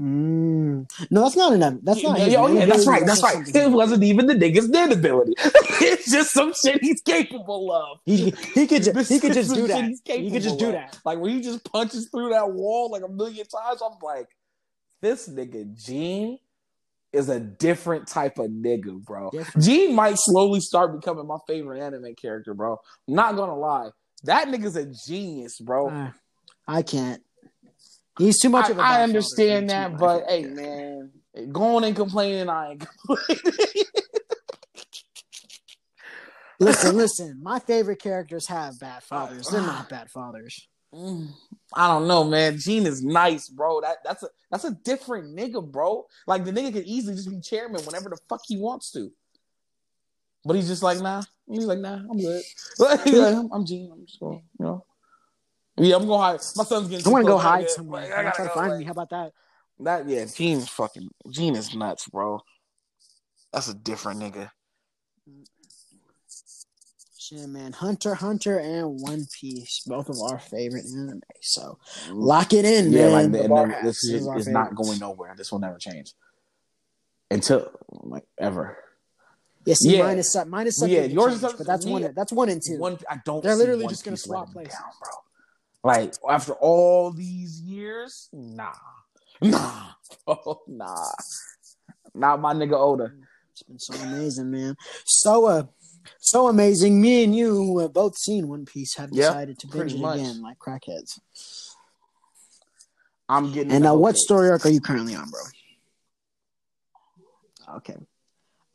Mm. 0.00 0.90
No, 1.10 1.22
that's 1.22 1.36
not 1.36 1.52
enough. 1.52 1.74
That's 1.82 2.02
not. 2.02 2.18
Yeah, 2.18 2.38
oh, 2.38 2.46
yeah, 2.46 2.64
that's 2.64 2.86
right. 2.86 3.04
That's 3.04 3.22
right. 3.22 3.46
It 3.54 3.70
wasn't 3.70 4.02
even 4.02 4.26
the 4.26 4.34
nigga's 4.34 4.68
dead 4.68 4.92
ability. 4.92 5.34
it's 5.38 6.10
just 6.10 6.32
some 6.32 6.54
shit 6.54 6.82
he's 6.82 7.02
capable 7.02 7.70
of. 7.70 7.98
He, 8.06 8.30
he 8.54 8.66
could 8.66 8.82
just 8.82 9.10
he 9.10 9.20
could 9.20 9.34
just 9.34 9.52
do 9.54 9.66
that. 9.66 9.92
He 10.06 10.30
could 10.30 10.42
just 10.42 10.58
do 10.58 10.72
that. 10.72 10.98
Like 11.04 11.18
when 11.18 11.32
he 11.32 11.42
just 11.42 11.70
punches 11.70 12.08
through 12.08 12.30
that 12.30 12.50
wall 12.50 12.90
like 12.90 13.02
a 13.02 13.08
million 13.08 13.46
times, 13.46 13.82
I'm 13.82 13.98
like, 14.02 14.28
this 15.02 15.28
nigga 15.28 15.74
Ging 15.84 16.38
is 17.12 17.28
a 17.28 17.40
different 17.40 18.06
type 18.06 18.38
of 18.38 18.50
nigga, 18.50 19.04
bro. 19.04 19.30
Different. 19.30 19.66
Ging 19.66 19.94
might 19.94 20.16
slowly 20.16 20.60
start 20.60 20.98
becoming 20.98 21.26
my 21.26 21.38
favorite 21.46 21.82
anime 21.82 22.14
character, 22.14 22.54
bro. 22.54 22.78
I'm 23.06 23.14
not 23.14 23.36
gonna 23.36 23.56
lie. 23.56 23.90
That 24.24 24.48
nigga's 24.48 24.76
a 24.76 24.86
genius, 24.86 25.58
bro. 25.58 25.88
Uh, 25.88 26.10
I 26.66 26.82
can't. 26.82 27.22
He's 28.18 28.40
too 28.40 28.50
much 28.50 28.66
I, 28.66 28.70
of 28.70 28.78
a. 28.78 28.82
I 28.82 29.02
understand 29.02 29.70
that, 29.70 29.96
but 29.96 30.24
hey, 30.28 30.44
man, 30.44 31.10
going 31.50 31.84
and 31.84 31.96
complaining, 31.96 32.48
I 32.48 32.72
ain't 32.72 32.86
complaining. 32.86 33.42
listen, 36.60 36.96
listen. 36.96 37.40
My 37.42 37.58
favorite 37.60 38.02
characters 38.02 38.46
have 38.48 38.78
bad 38.78 39.02
fathers. 39.02 39.48
They're 39.48 39.62
not 39.62 39.88
bad 39.88 40.10
fathers. 40.10 40.68
I 40.92 41.86
don't 41.86 42.08
know, 42.08 42.24
man. 42.24 42.58
Ging 42.58 42.84
is 42.84 43.02
nice, 43.02 43.48
bro. 43.48 43.80
That 43.80 43.98
that's 44.04 44.22
a 44.24 44.28
that's 44.50 44.64
a 44.64 44.72
different 44.72 45.36
nigga, 45.36 45.64
bro. 45.64 46.06
Like 46.26 46.44
the 46.44 46.52
nigga 46.52 46.72
could 46.72 46.84
easily 46.84 47.14
just 47.14 47.30
be 47.30 47.40
chairman 47.40 47.84
whenever 47.84 48.10
the 48.10 48.18
fuck 48.28 48.40
he 48.46 48.58
wants 48.58 48.90
to. 48.92 49.12
But 50.44 50.56
he's 50.56 50.68
just 50.68 50.82
like, 50.82 51.00
nah. 51.00 51.22
He's 51.50 51.64
like, 51.64 51.78
nah, 51.78 51.94
I'm 51.94 52.18
good. 52.18 52.42
Like, 52.78 53.00
I'm 53.52 53.64
Ging. 53.64 53.90
I'm 53.92 54.06
just 54.06 54.20
going, 54.20 54.42
you 54.58 54.64
know. 54.64 54.84
Yeah, 55.76 55.96
I'm 55.96 56.06
gonna 56.06 56.22
hide. 56.22 56.40
My 56.56 56.64
son's 56.64 56.88
getting. 56.88 57.06
I'm 57.06 57.12
gonna 57.12 57.24
go 57.24 57.38
hide 57.38 57.68
somewhere. 57.70 58.02
Like, 58.02 58.12
I 58.12 58.22
gotta 58.24 58.36
try 58.36 58.46
to 58.46 58.52
find 58.52 58.70
like, 58.70 58.78
me. 58.80 58.84
How 58.84 58.92
about 58.92 59.10
that? 59.10 59.32
That 59.80 60.08
yeah, 60.08 60.26
Ging's 60.26 60.68
fucking 60.68 61.08
Ging 61.30 61.56
is 61.56 61.74
nuts, 61.74 62.06
bro. 62.08 62.42
That's 63.52 63.68
a 63.68 63.74
different 63.74 64.20
nigga. 64.20 64.50
Shit, 67.18 67.48
man. 67.48 67.72
Hunter, 67.72 68.14
Hunter, 68.14 68.58
and 68.58 69.00
One 69.00 69.26
Piece, 69.40 69.82
both 69.86 70.08
of 70.08 70.20
our 70.20 70.38
favorite 70.38 70.84
anime. 70.84 71.20
So 71.40 71.78
mm. 72.08 72.12
lock 72.14 72.52
it 72.52 72.64
in, 72.64 72.92
yeah, 72.92 73.08
man. 73.08 73.32
Like, 73.32 73.48
never, 73.48 73.78
this 73.82 74.04
is, 74.04 74.26
is 74.26 74.48
not 74.48 74.74
going 74.74 74.98
nowhere. 74.98 75.34
This 75.36 75.50
will 75.50 75.60
never 75.60 75.78
change 75.78 76.12
until 77.30 77.70
like 77.90 78.24
ever. 78.38 78.76
Yeah, 79.64 79.74
see, 79.74 79.96
yeah. 79.96 80.04
mine 80.04 80.18
is 80.18 80.36
mine 80.46 80.66
is 80.66 80.82
yeah, 80.86 81.02
yours 81.02 81.40
change, 81.40 81.52
is 81.52 81.58
but 81.58 81.66
that's 81.66 81.84
one. 81.84 82.12
That's 82.14 82.32
one 82.32 82.48
and 82.48 82.62
two. 82.64 82.78
One, 82.78 82.98
I 83.08 83.20
don't. 83.24 83.42
They're 83.42 83.54
literally 83.54 83.86
just 83.88 84.04
gonna 84.04 84.16
swap 84.16 84.52
places, 84.52 84.72
down, 84.72 84.88
bro. 85.00 85.92
Like 85.92 86.14
after 86.28 86.54
all 86.54 87.10
these 87.10 87.60
years, 87.60 88.28
nah, 88.32 88.72
nah, 89.42 89.88
oh 90.26 90.62
nah, 90.66 91.10
not 92.14 92.40
my 92.40 92.54
nigga 92.54 92.74
Oda. 92.74 93.12
It's 93.52 93.62
been 93.62 93.78
so 93.78 93.94
amazing, 93.94 94.50
man. 94.50 94.76
So 95.04 95.46
uh, 95.46 95.64
so 96.18 96.48
amazing. 96.48 97.00
Me 97.00 97.24
and 97.24 97.36
you, 97.36 97.50
who 97.54 97.78
have 97.80 97.92
both 97.92 98.16
seen 98.16 98.48
One 98.48 98.64
Piece, 98.64 98.96
have 98.96 99.10
decided 99.10 99.50
yep, 99.50 99.58
to 99.58 99.78
binge 99.78 99.94
it 99.94 100.00
much. 100.00 100.20
again, 100.20 100.40
like 100.42 100.58
crackheads. 100.58 101.18
I'm 103.28 103.52
getting. 103.52 103.72
And 103.72 103.84
now, 103.84 103.94
what 103.94 104.16
story 104.16 104.48
arc 104.48 104.64
are 104.64 104.70
you 104.70 104.80
currently 104.80 105.14
on, 105.14 105.30
bro? 105.30 105.40
Okay. 107.76 107.96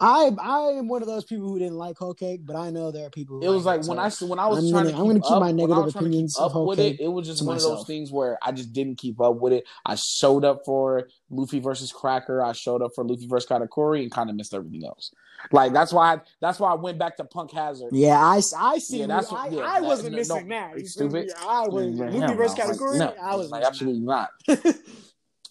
I 0.06 0.30
I 0.40 0.60
am 0.78 0.88
one 0.88 1.02
of 1.02 1.08
those 1.08 1.26
people 1.26 1.48
who 1.48 1.58
didn't 1.58 1.78
like 1.78 1.98
whole 1.98 2.14
cake, 2.14 2.42
but 2.46 2.56
I 2.56 2.70
know 2.70 2.92
there 2.92 3.08
are 3.08 3.10
people. 3.10 3.42
it 3.42 3.50
was 3.50 3.66
like 3.66 3.84
when 3.88 3.98
I 3.98 4.12
when 4.22 4.38
I 4.38 4.46
was 4.46 4.60
I'm 4.60 4.72
trying 4.72 4.84
gonna, 4.84 4.92
to 4.92 4.98
I'm 4.98 5.04
going 5.06 5.22
to 5.22 5.28
keep 5.28 5.40
my 5.40 5.52
negative 5.52 5.96
opinions 5.96 6.38
up 6.38 6.54
with 6.54 6.80
it. 6.80 7.00
It 7.00 7.08
was 7.08 7.26
just 7.26 7.44
one 7.44 7.56
myself. 7.56 7.72
of 7.72 7.78
those 7.80 7.88
things 7.88 8.12
where 8.12 8.38
I 8.44 8.52
just 8.52 8.72
didn't 8.72 8.98
keep 8.98 9.20
up 9.20 9.38
with 9.38 9.52
it. 9.52 9.66
I 9.84 9.96
showed 9.96 10.46
up 10.46 10.62
for 10.64 11.10
Luffy 11.32 11.60
versus 11.60 11.92
Cracker. 11.92 12.44
I 12.44 12.52
showed 12.52 12.84
up 12.84 12.92
for 12.94 13.04
Luffy 13.04 13.26
versus 13.26 13.50
Katakuri 13.50 14.04
and 14.04 14.12
kind 14.12 14.30
of 14.30 14.36
missed 14.36 14.54
everything 14.54 14.86
else. 14.86 15.12
Like 15.52 15.74
that's 15.74 15.92
why 15.92 16.14
I, 16.14 16.22
that's 16.40 16.60
why 16.60 16.72
I 16.72 16.76
went 16.76 17.00
back 17.00 17.18
to 17.18 17.24
Punk 17.24 17.52
Hazard. 17.52 17.90
Yeah, 17.92 18.20
I 18.20 18.42
I 18.58 18.78
see. 18.78 19.00
Yeah, 19.00 19.08
that's 19.08 19.32
what, 19.32 19.52
yeah, 19.52 19.62
I, 19.62 19.78
I 19.78 19.82
wasn't 19.82 20.12
no, 20.12 20.18
missing 20.18 20.48
no, 20.48 20.56
that. 20.56 20.80
You 20.80 20.88
stupid. 20.88 21.32
I 21.40 21.68
was 21.68 21.88
yeah, 21.98 22.10
Luffy 22.10 22.36
versus 22.36 22.60
Katakuri. 22.60 23.00
No, 23.00 23.16
I 23.20 23.36
was 23.36 23.50
like 23.50 23.64
absolutely 23.64 24.02
not. 24.02 24.30
yeah, 24.48 24.62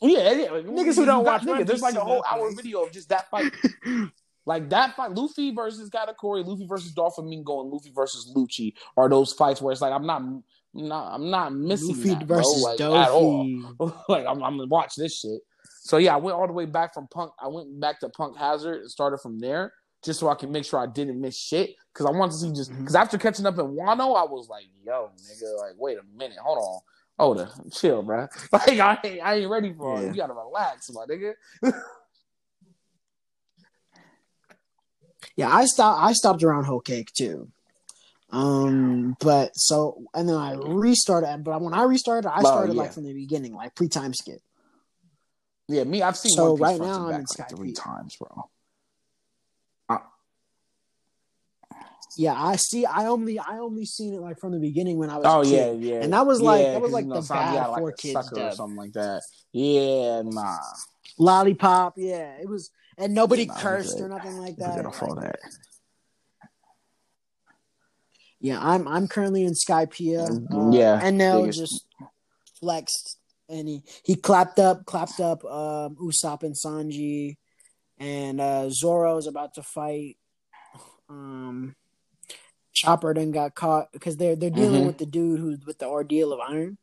yeah, 0.00 0.48
niggas 0.48 0.94
who 0.94 1.06
don't 1.06 1.24
watch. 1.24 1.42
Niggas, 1.42 1.66
there's 1.66 1.82
like 1.82 1.96
a 1.96 2.04
whole 2.04 2.24
hour 2.30 2.54
video 2.54 2.84
of 2.84 2.92
just 2.92 3.08
that 3.08 3.28
fight. 3.30 3.52
Like 4.46 4.68
that 4.70 4.94
fight, 4.94 5.12
Luffy 5.12 5.52
versus 5.52 5.88
Katakuri, 5.88 6.46
Luffy 6.46 6.66
versus 6.66 6.92
Doflamingo, 6.92 7.62
and 7.62 7.70
Luffy 7.70 7.90
versus 7.94 8.32
Lucci 8.34 8.74
are 8.96 9.08
those 9.08 9.32
fights 9.32 9.62
where 9.62 9.72
it's 9.72 9.80
like 9.80 9.92
I'm 9.92 10.06
not, 10.06 10.20
I'm 10.20 10.42
not, 10.74 11.14
I'm 11.14 11.30
not 11.30 11.54
missing 11.54 11.96
Luffy 11.96 12.10
that, 12.10 12.24
versus 12.24 12.62
bro, 12.78 12.90
like, 12.92 13.06
at 13.06 13.10
all. 13.10 13.46
like 14.08 14.26
I'm, 14.26 14.42
I'm 14.42 14.56
gonna 14.56 14.66
watch 14.66 14.96
this 14.96 15.20
shit. 15.20 15.40
So 15.80 15.96
yeah, 15.96 16.14
I 16.14 16.18
went 16.18 16.36
all 16.36 16.46
the 16.46 16.52
way 16.52 16.66
back 16.66 16.92
from 16.94 17.08
Punk. 17.08 17.32
I 17.42 17.48
went 17.48 17.80
back 17.80 18.00
to 18.00 18.08
Punk 18.10 18.36
Hazard 18.36 18.82
and 18.82 18.90
started 18.90 19.18
from 19.18 19.38
there, 19.38 19.72
just 20.02 20.20
so 20.20 20.28
I 20.28 20.34
can 20.34 20.52
make 20.52 20.64
sure 20.64 20.78
I 20.78 20.86
didn't 20.86 21.20
miss 21.20 21.36
shit. 21.38 21.76
Because 21.92 22.06
I 22.06 22.10
wanted 22.10 22.32
to 22.32 22.38
see 22.38 22.52
just 22.52 22.70
because 22.70 22.94
mm-hmm. 22.94 22.96
after 22.96 23.16
catching 23.16 23.46
up 23.46 23.58
in 23.58 23.66
Wano, 23.66 24.16
I 24.16 24.24
was 24.24 24.48
like, 24.48 24.64
yo, 24.84 25.10
nigga, 25.16 25.58
like 25.60 25.74
wait 25.78 25.96
a 25.98 26.18
minute, 26.18 26.38
hold 26.38 26.58
on. 26.58 26.80
Oda, 27.16 27.50
chill, 27.72 28.02
bro. 28.02 28.26
Like 28.52 28.80
I 28.80 28.98
ain't, 29.04 29.22
I 29.22 29.34
ain't 29.36 29.50
ready 29.50 29.72
for 29.72 30.00
yeah. 30.00 30.08
it. 30.08 30.08
You 30.08 30.20
gotta 30.20 30.34
relax, 30.34 30.90
my 30.90 31.06
nigga. 31.06 31.34
Yeah, 35.36 35.48
I 35.48 35.64
stopped. 35.64 36.02
I 36.02 36.12
stopped 36.12 36.42
around 36.42 36.64
whole 36.64 36.80
cake 36.80 37.12
too. 37.12 37.48
Um, 38.30 39.16
but 39.20 39.52
so 39.54 40.02
and 40.12 40.28
then 40.28 40.36
I 40.36 40.54
restarted. 40.54 41.44
But 41.44 41.60
when 41.60 41.74
I 41.74 41.84
restarted, 41.84 42.26
I 42.26 42.40
started 42.40 42.72
oh, 42.72 42.74
yeah. 42.74 42.82
like 42.82 42.92
from 42.92 43.04
the 43.04 43.14
beginning, 43.14 43.54
like 43.54 43.74
pre 43.74 43.88
time 43.88 44.14
skip. 44.14 44.40
Yeah, 45.68 45.84
me. 45.84 46.02
I've 46.02 46.16
seen. 46.16 46.32
So 46.32 46.56
right 46.56 46.80
now 46.80 47.08
I'm 47.08 47.20
in 47.20 47.26
Sky 47.26 47.46
three 47.48 47.72
times, 47.72 48.16
bro. 48.16 48.50
Uh, 49.88 49.98
yeah, 52.16 52.34
I 52.34 52.56
see. 52.56 52.84
I 52.86 53.06
only 53.06 53.38
I 53.38 53.58
only 53.58 53.86
seen 53.86 54.14
it 54.14 54.20
like 54.20 54.38
from 54.38 54.52
the 54.52 54.58
beginning 54.58 54.98
when 54.98 55.10
I 55.10 55.16
was. 55.16 55.26
Oh 55.26 55.42
yeah, 55.42 55.70
yeah, 55.72 56.02
and 56.02 56.12
that 56.12 56.26
was 56.26 56.40
like 56.40 56.62
yeah, 56.62 56.72
that 56.72 56.80
was 56.80 56.92
like 56.92 57.04
you 57.04 57.10
know, 57.10 57.20
the 57.20 57.28
bad 57.28 57.68
like 57.68 57.78
four 57.78 57.92
kids 57.92 58.32
or 58.32 58.50
something 58.52 58.76
like 58.76 58.92
that. 58.92 59.22
Yeah, 59.52 60.22
nah. 60.24 60.58
Lollipop, 61.18 61.94
yeah, 61.96 62.36
it 62.40 62.48
was 62.48 62.70
and 62.98 63.14
nobody 63.14 63.46
cursed 63.46 64.00
or 64.00 64.08
nothing 64.08 64.36
like 64.38 64.56
that. 64.56 64.76
Gonna 64.76 64.92
follow 64.92 65.20
that. 65.20 65.38
Yeah, 68.40 68.58
I'm 68.60 68.86
I'm 68.86 69.08
currently 69.08 69.44
in 69.44 69.54
Skypiea. 69.54 70.28
Mm-hmm. 70.28 70.56
Uh, 70.56 70.70
yeah, 70.70 71.00
and 71.02 71.16
now 71.18 71.46
just 71.46 71.86
flexed 72.60 73.18
and 73.48 73.68
he, 73.68 73.82
he 74.04 74.16
clapped 74.16 74.58
up 74.58 74.84
clapped 74.86 75.20
up 75.20 75.44
um, 75.44 75.96
Usopp 75.96 76.42
and 76.42 76.54
Sanji, 76.54 77.36
and 77.98 78.40
uh, 78.40 78.70
Zoro 78.70 79.16
is 79.16 79.26
about 79.26 79.54
to 79.54 79.62
fight. 79.62 80.16
Um, 81.08 81.74
Chopper 82.72 83.14
then 83.14 83.30
got 83.30 83.54
caught 83.54 83.92
because 83.92 84.16
they're 84.16 84.36
they're 84.36 84.50
dealing 84.50 84.80
mm-hmm. 84.80 84.86
with 84.86 84.98
the 84.98 85.06
dude 85.06 85.40
who's 85.40 85.64
with 85.64 85.78
the 85.78 85.86
ordeal 85.86 86.32
of 86.32 86.40
iron. 86.40 86.78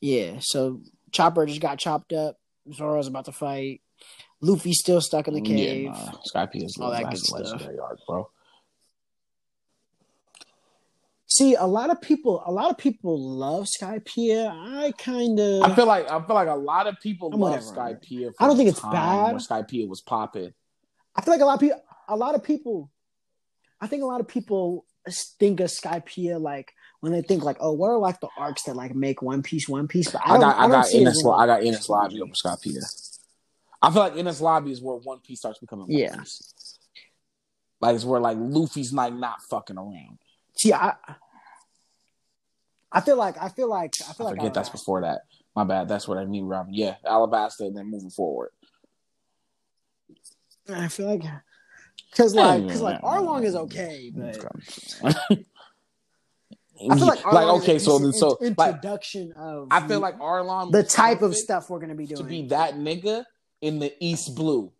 Yeah, 0.00 0.36
so 0.40 0.82
Chopper 1.12 1.46
just 1.46 1.60
got 1.60 1.78
chopped 1.78 2.12
up. 2.12 2.38
Zoro's 2.72 3.08
about 3.08 3.24
to 3.26 3.32
fight. 3.32 3.80
Luffy's 4.40 4.78
still 4.78 5.00
stuck 5.00 5.28
in 5.28 5.34
the 5.34 5.40
cave. 5.40 5.84
Yeah, 5.84 5.90
nah. 5.90 6.12
Skype 6.34 6.54
is 6.54 6.76
all 6.80 6.90
that 6.90 7.10
good 7.10 7.32
legendary 7.32 7.78
arc, 7.78 7.98
bro. 8.06 8.28
See, 11.30 11.54
a 11.54 11.66
lot 11.66 11.90
of 11.90 12.00
people, 12.00 12.42
a 12.46 12.50
lot 12.50 12.70
of 12.70 12.78
people 12.78 13.20
love 13.20 13.66
Skypiea. 13.66 14.50
I 14.50 14.92
kind 14.92 15.38
of, 15.38 15.62
I 15.62 15.74
feel 15.74 15.86
like, 15.86 16.10
I 16.10 16.20
feel 16.22 16.34
like 16.34 16.48
a 16.48 16.54
lot 16.54 16.86
of 16.86 16.98
people 17.00 17.30
I'm 17.32 17.40
love 17.40 17.60
Skypiea. 17.60 18.32
I 18.40 18.46
don't 18.46 18.56
think 18.56 18.70
it's 18.70 18.80
bad. 18.80 19.32
When 19.32 19.40
Skypiea 19.40 19.86
was 19.86 20.00
popping, 20.00 20.54
I 21.14 21.20
feel 21.20 21.34
like 21.34 21.42
a 21.42 21.44
lot 21.44 21.54
of 21.54 21.60
people, 21.60 21.82
a 22.08 22.16
lot 22.16 22.34
of 22.34 22.42
people, 22.42 22.90
I 23.80 23.88
think 23.88 24.02
a 24.02 24.06
lot 24.06 24.20
of 24.20 24.28
people 24.28 24.86
think 25.38 25.60
of 25.60 25.68
Skypiea 25.68 26.40
like 26.40 26.72
when 27.00 27.12
they 27.12 27.22
think 27.22 27.44
like, 27.44 27.58
oh, 27.60 27.72
what 27.72 27.88
are 27.88 27.98
like 27.98 28.20
the 28.20 28.28
arcs 28.38 28.62
that 28.62 28.74
like 28.74 28.94
make 28.94 29.20
One 29.20 29.42
Piece 29.42 29.68
One 29.68 29.86
Piece? 29.86 30.10
But 30.10 30.22
I, 30.24 30.36
I 30.36 30.38
got, 30.38 30.56
I, 30.56 30.64
I 30.64 30.68
got 30.68 30.86
Enies, 30.86 31.38
I 31.38 31.46
got 31.46 31.60
Enies 31.60 31.88
Lobby 31.88 32.22
over 32.22 32.32
Skypiea. 32.32 33.07
I 33.80 33.90
feel 33.90 34.02
like 34.02 34.14
Enies 34.14 34.40
Lobby 34.40 34.72
is 34.72 34.82
where 34.82 34.96
One 34.96 35.20
Piece 35.20 35.38
starts 35.40 35.58
becoming 35.58 35.86
One 35.86 35.98
yeah. 35.98 36.16
Piece. 36.16 36.78
Like 37.80 37.94
it's 37.94 38.04
where 38.04 38.20
like 38.20 38.36
Luffy's 38.40 38.92
like 38.92 39.14
not 39.14 39.40
fucking 39.50 39.78
around. 39.78 40.18
See, 40.56 40.72
I 40.72 40.94
I 42.90 43.00
feel 43.00 43.16
like 43.16 43.40
I 43.40 43.48
feel 43.48 43.68
like 43.68 43.94
I 44.08 44.12
feel 44.12 44.26
I 44.26 44.30
like 44.30 44.38
forget 44.38 44.54
that's 44.54 44.70
before 44.70 45.02
that. 45.02 45.22
My 45.54 45.64
bad. 45.64 45.88
That's 45.88 46.08
what 46.08 46.18
I 46.18 46.24
mean, 46.24 46.44
Robin. 46.46 46.74
Yeah, 46.74 46.96
Alabasta, 47.04 47.60
and 47.60 47.76
then 47.76 47.90
moving 47.90 48.10
forward. 48.10 48.50
I 50.68 50.88
feel 50.88 51.06
like 51.06 51.22
because 52.10 52.34
like 52.34 52.62
because 52.62 52.80
like 52.80 53.00
Arlong 53.02 53.44
is 53.44 53.54
okay, 53.54 54.10
but 54.14 54.36
I 55.04 56.96
feel 56.96 57.06
like, 57.06 57.24
like 57.32 57.62
okay, 57.62 57.78
so 57.78 57.98
then 57.98 58.12
so 58.12 58.38
introduction 58.40 59.28
like, 59.28 59.36
of 59.36 59.68
I 59.70 59.86
feel 59.86 60.00
like 60.00 60.18
Arlong 60.18 60.72
the 60.72 60.82
type 60.82 61.22
of 61.22 61.36
stuff 61.36 61.70
we're 61.70 61.80
gonna 61.80 61.94
be 61.94 62.06
doing 62.06 62.18
to 62.18 62.24
be 62.24 62.46
that 62.48 62.74
nigga 62.74 63.24
in 63.60 63.78
the 63.78 63.92
East 64.00 64.34
Blue. 64.34 64.72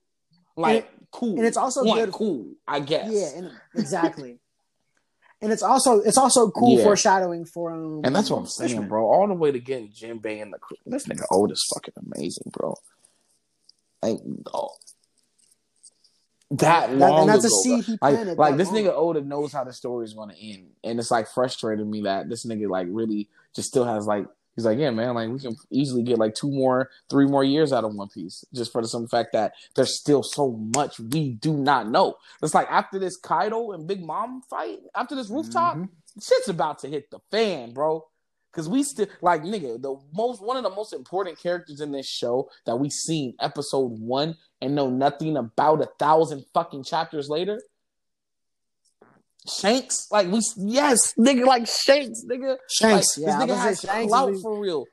Like 0.56 0.88
and, 0.90 1.06
cool. 1.10 1.36
And 1.36 1.46
it's 1.46 1.56
also 1.56 1.84
One, 1.84 1.98
good. 1.98 2.12
cool, 2.12 2.46
I 2.66 2.80
guess. 2.80 3.10
Yeah, 3.10 3.38
and, 3.38 3.52
exactly. 3.74 4.38
and 5.40 5.52
it's 5.52 5.62
also 5.62 6.00
it's 6.00 6.18
also 6.18 6.50
cool 6.50 6.78
yeah. 6.78 6.84
foreshadowing 6.84 7.44
for 7.44 7.72
um, 7.72 8.00
And 8.04 8.14
that's 8.14 8.30
what 8.30 8.38
I'm 8.38 8.46
saying, 8.46 8.88
bro. 8.88 9.04
All 9.04 9.26
the 9.28 9.34
way 9.34 9.52
to 9.52 9.60
getting 9.60 9.88
Jinbei 9.88 10.42
and 10.42 10.52
the 10.52 10.58
this 10.86 11.06
nigga 11.06 11.24
old 11.30 11.52
is 11.52 11.64
fucking 11.72 11.94
amazing, 12.12 12.50
bro. 12.52 12.76
Like 14.02 14.18
oh, 14.52 14.70
that 16.52 16.94
long 16.94 17.22
and 17.22 17.28
that's 17.28 17.44
ago, 17.44 17.54
a 17.54 17.62
seed 17.62 17.84
he 17.84 17.96
planted. 17.98 18.38
Like, 18.38 18.38
like 18.38 18.56
this 18.56 18.68
long. 18.68 18.76
nigga 18.76 18.92
Oda 18.94 19.20
knows 19.20 19.52
how 19.52 19.64
the 19.64 19.72
story 19.72 20.04
is 20.04 20.14
going 20.14 20.30
to 20.30 20.36
end, 20.36 20.70
and 20.82 20.98
it's 20.98 21.10
like 21.10 21.28
frustrating 21.28 21.90
me 21.90 22.02
that 22.02 22.28
this 22.28 22.46
nigga 22.46 22.68
like 22.68 22.86
really 22.90 23.28
just 23.54 23.68
still 23.68 23.84
has 23.84 24.06
like 24.06 24.26
he's 24.58 24.64
like, 24.64 24.78
yeah, 24.80 24.90
man, 24.90 25.14
like 25.14 25.28
we 25.30 25.38
can 25.38 25.54
easily 25.70 26.02
get 26.02 26.18
like 26.18 26.34
two 26.34 26.50
more, 26.50 26.90
three 27.08 27.26
more 27.26 27.44
years 27.44 27.72
out 27.72 27.84
of 27.84 27.94
One 27.94 28.08
Piece, 28.08 28.44
just 28.52 28.72
for 28.72 28.82
the 28.82 28.88
simple 28.88 29.06
fact 29.06 29.32
that 29.32 29.52
there's 29.76 29.96
still 29.96 30.24
so 30.24 30.50
much 30.74 30.98
we 30.98 31.34
do 31.34 31.52
not 31.52 31.88
know. 31.88 32.16
It's 32.42 32.54
like 32.54 32.66
after 32.68 32.98
this 32.98 33.16
Kaido 33.16 33.70
and 33.70 33.86
Big 33.86 34.04
Mom 34.04 34.42
fight, 34.50 34.80
after 34.96 35.14
this 35.14 35.30
rooftop, 35.30 35.76
mm-hmm. 35.76 36.20
shit's 36.20 36.48
about 36.48 36.80
to 36.80 36.88
hit 36.88 37.08
the 37.12 37.20
fan, 37.30 37.72
bro. 37.72 38.04
Cause 38.52 38.68
we 38.68 38.82
still 38.82 39.06
like 39.22 39.42
nigga, 39.42 39.80
the 39.80 39.94
most 40.12 40.42
one 40.42 40.56
of 40.56 40.64
the 40.64 40.70
most 40.70 40.92
important 40.92 41.40
characters 41.40 41.80
in 41.80 41.92
this 41.92 42.08
show 42.08 42.50
that 42.66 42.74
we 42.74 42.90
seen 42.90 43.34
episode 43.38 43.92
one 44.00 44.36
and 44.60 44.74
know 44.74 44.90
nothing 44.90 45.36
about 45.36 45.82
a 45.82 45.88
thousand 46.00 46.44
fucking 46.52 46.82
chapters 46.82 47.28
later. 47.28 47.60
Shanks, 49.48 50.06
like 50.10 50.28
we, 50.28 50.40
yes, 50.56 51.14
nigga, 51.14 51.46
like 51.46 51.66
Shanks, 51.66 52.24
nigga. 52.24 52.56
Shanks, 52.70 53.18
like, 53.18 53.26
yeah, 53.26 53.38
this 53.38 53.50
nigga 53.50 53.60
has 53.60 53.80
Shanks 53.80 54.10
clout 54.10 54.34
for 54.42 54.60
real. 54.60 54.84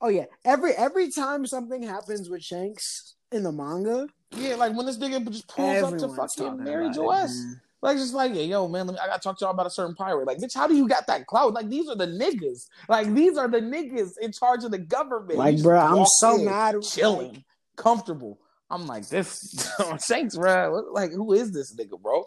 Oh 0.00 0.08
yeah, 0.08 0.24
every 0.44 0.72
every 0.72 1.10
time 1.10 1.46
something 1.46 1.82
happens 1.82 2.28
with 2.28 2.42
Shanks 2.42 3.14
in 3.32 3.42
the 3.42 3.52
manga, 3.52 4.08
Yeah, 4.36 4.56
like 4.56 4.74
when 4.74 4.86
this 4.86 4.98
nigga 4.98 5.26
just 5.30 5.48
pulls 5.48 5.82
up 5.82 5.98
to 5.98 6.08
fucking 6.08 6.62
Mary 6.62 6.86
about 6.86 6.94
Jo 6.94 7.10
S. 7.10 7.44
Like 7.82 7.98
just 7.98 8.14
like, 8.14 8.34
yeah, 8.34 8.42
yo, 8.42 8.66
man, 8.66 8.86
let 8.86 8.94
me, 8.94 8.98
I 8.98 9.06
gotta 9.06 9.20
talk 9.20 9.38
to 9.38 9.44
y'all 9.44 9.52
about 9.52 9.66
a 9.66 9.70
certain 9.70 9.94
pirate. 9.94 10.26
Like, 10.26 10.38
bitch, 10.38 10.54
how 10.54 10.66
do 10.66 10.74
you 10.74 10.88
got 10.88 11.06
that 11.06 11.26
clout? 11.26 11.52
Like, 11.52 11.68
these 11.68 11.86
are 11.90 11.94
the 11.94 12.06
niggas. 12.06 12.70
Like, 12.88 13.12
these 13.12 13.36
are 13.36 13.46
the 13.46 13.60
niggas 13.60 14.12
in 14.22 14.32
charge 14.32 14.64
of 14.64 14.70
the 14.70 14.78
government. 14.78 15.38
Like, 15.38 15.62
bro, 15.62 15.78
I'm 15.78 16.06
so 16.06 16.38
in, 16.38 16.46
mad. 16.46 16.76
chilling, 16.82 17.34
like, 17.34 17.44
comfortable. 17.76 18.38
I'm 18.74 18.86
like, 18.88 19.08
this 19.08 19.70
Shanks, 20.06 20.36
bro. 20.36 20.88
Like, 20.92 21.12
who 21.12 21.32
is 21.32 21.52
this 21.52 21.74
nigga, 21.74 22.00
bro? 22.00 22.24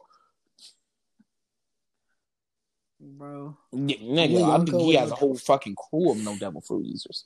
bro. 2.99 3.57
Yeah, 3.71 3.97
nigga, 3.97 4.49
I 4.49 4.63
think 4.63 4.81
he 4.81 4.95
has 4.95 5.11
a 5.11 5.15
whole 5.15 5.35
fucking 5.35 5.75
crew 5.75 6.11
of 6.11 6.17
no 6.17 6.37
devil 6.37 6.61
fruit 6.61 6.85
users. 6.85 7.25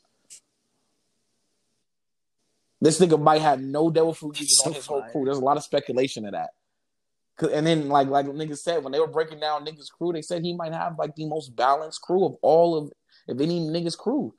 This 2.80 3.00
nigga 3.00 3.22
might 3.22 3.42
have 3.42 3.62
no 3.62 3.92
devil 3.92 4.14
fruit 4.14 4.40
users 4.40 4.58
So 4.58 4.70
on 4.70 4.74
his 4.74 4.86
whole 4.86 5.04
crew. 5.12 5.26
There's 5.26 5.38
a 5.38 5.44
lot 5.44 5.58
of 5.58 5.64
speculation 5.64 6.26
of 6.26 6.32
that. 6.32 6.50
And 7.54 7.66
then, 7.66 7.90
like 7.90 8.08
like 8.08 8.26
niggas 8.26 8.60
said, 8.60 8.84
when 8.84 8.92
they 8.92 9.00
were 9.00 9.08
breaking 9.08 9.40
down 9.40 9.66
niggas' 9.66 9.92
crew, 9.92 10.12
they 10.14 10.22
said 10.22 10.44
he 10.44 10.54
might 10.54 10.74
have 10.74 10.98
like 11.00 11.16
the 11.16 11.26
most 11.26 11.56
balanced 11.56 12.02
crew 12.02 12.26
of 12.26 12.36
all 12.42 12.76
of 12.76 12.92
of 13.28 13.40
any 13.40 13.60
niggas' 13.60 13.98
crew. 13.98 14.34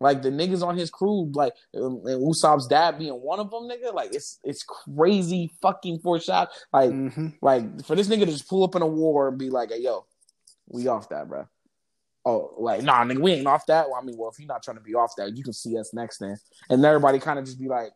Like 0.00 0.22
the 0.22 0.30
niggas 0.30 0.62
on 0.62 0.76
his 0.76 0.90
crew, 0.90 1.30
like 1.34 1.52
um, 1.76 2.02
and 2.04 2.22
Usopp's 2.22 2.68
dad 2.68 2.98
being 2.98 3.14
one 3.14 3.40
of 3.40 3.50
them, 3.50 3.68
nigga. 3.68 3.92
Like 3.92 4.14
it's 4.14 4.38
it's 4.44 4.62
crazy 4.62 5.50
fucking 5.60 5.98
foreshadowing. 6.00 6.48
Like 6.72 6.90
Mhm. 6.90 7.34
like 7.42 7.84
for 7.84 7.96
this 7.96 8.08
nigga 8.08 8.20
to 8.20 8.26
just 8.26 8.48
pull 8.48 8.62
up 8.62 8.76
in 8.76 8.82
a 8.82 8.86
war 8.86 9.28
and 9.28 9.38
be 9.38 9.50
like, 9.50 9.70
"Hey, 9.72 9.80
yo, 9.80 10.06
we 10.68 10.86
off 10.86 11.08
that, 11.08 11.28
bro." 11.28 11.48
Oh, 12.24 12.54
like 12.58 12.82
nah, 12.82 13.02
nigga, 13.04 13.18
we 13.20 13.32
ain't 13.32 13.46
off 13.48 13.66
that. 13.66 13.88
Well, 13.90 13.98
I 14.00 14.04
mean, 14.04 14.16
well, 14.16 14.30
if 14.30 14.38
you're 14.38 14.46
not 14.46 14.62
trying 14.62 14.76
to 14.76 14.82
be 14.82 14.94
off 14.94 15.14
that, 15.16 15.36
you 15.36 15.42
can 15.42 15.52
see 15.52 15.76
us 15.78 15.92
next 15.92 16.18
then. 16.18 16.36
And 16.70 16.84
everybody 16.84 17.18
kind 17.18 17.38
of 17.40 17.44
just 17.46 17.58
be 17.58 17.66
like, 17.68 17.90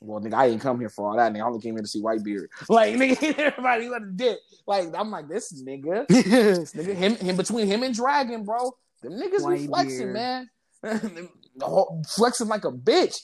"Well, 0.00 0.20
nigga, 0.20 0.34
I 0.34 0.46
ain't 0.46 0.60
come 0.60 0.78
here 0.78 0.90
for 0.90 1.08
all 1.10 1.16
that. 1.16 1.32
Nigga, 1.32 1.40
I 1.42 1.46
only 1.46 1.60
came 1.60 1.74
here 1.74 1.82
to 1.82 1.88
see 1.88 2.02
Whitebeard." 2.02 2.46
Like, 2.68 2.94
nigga, 2.94 3.20
everybody 3.38 3.88
let 3.88 4.02
it 4.02 4.16
dip. 4.16 4.38
Like, 4.66 4.88
I'm 4.96 5.10
like, 5.10 5.28
this 5.28 5.52
nigga, 5.60 6.06
this 6.08 6.72
nigga, 6.72 6.94
him, 6.94 7.16
him 7.16 7.36
between 7.36 7.66
him 7.66 7.82
and 7.82 7.94
Dragon, 7.94 8.44
bro. 8.44 8.76
The 9.02 9.08
niggas 9.08 9.48
be 9.48 9.66
flexing, 9.66 10.08
Whitebeard. 10.08 10.12
man. 10.12 10.50
Flexing 12.08 12.48
like 12.48 12.64
a 12.64 12.72
bitch. 12.72 13.16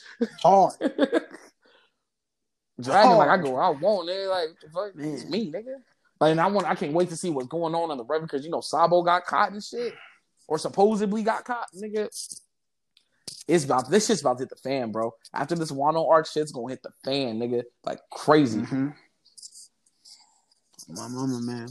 Hard. 0.42 0.74
Dragon, 2.80 3.16
like 3.18 3.28
I 3.28 3.36
go, 3.36 3.56
I 3.56 3.70
want 3.70 4.08
it. 4.08 4.26
Like 4.28 4.48
fuck, 4.72 4.92
it's 4.96 5.26
me, 5.28 5.52
nigga. 5.52 5.76
Like, 6.20 6.32
and 6.32 6.40
I 6.40 6.46
want, 6.48 6.66
I 6.66 6.74
can't 6.74 6.92
wait 6.92 7.08
to 7.10 7.16
see 7.16 7.30
what's 7.30 7.48
going 7.48 7.74
on 7.74 7.90
on 7.90 7.96
the 7.96 8.04
record 8.04 8.26
because 8.26 8.44
you 8.44 8.50
know 8.50 8.60
Sabo 8.60 9.02
got 9.02 9.26
caught 9.26 9.52
and 9.52 9.62
shit, 9.62 9.94
or 10.48 10.58
supposedly 10.58 11.22
got 11.22 11.44
caught, 11.44 11.68
nigga. 11.74 12.08
It's 13.48 13.64
about 13.64 13.90
this 13.90 14.06
shit's 14.06 14.20
about 14.20 14.38
to 14.38 14.42
hit 14.42 14.50
the 14.50 14.56
fan, 14.56 14.92
bro. 14.92 15.12
After 15.34 15.54
this 15.54 15.72
Wano 15.72 16.08
arc, 16.08 16.26
shit's 16.26 16.52
gonna 16.52 16.70
hit 16.70 16.82
the 16.82 16.92
fan, 17.04 17.38
nigga, 17.38 17.64
like 17.84 18.00
crazy. 18.10 18.60
Mhm. 18.60 18.94
My 20.88 21.08
mama, 21.08 21.40
man. 21.40 21.68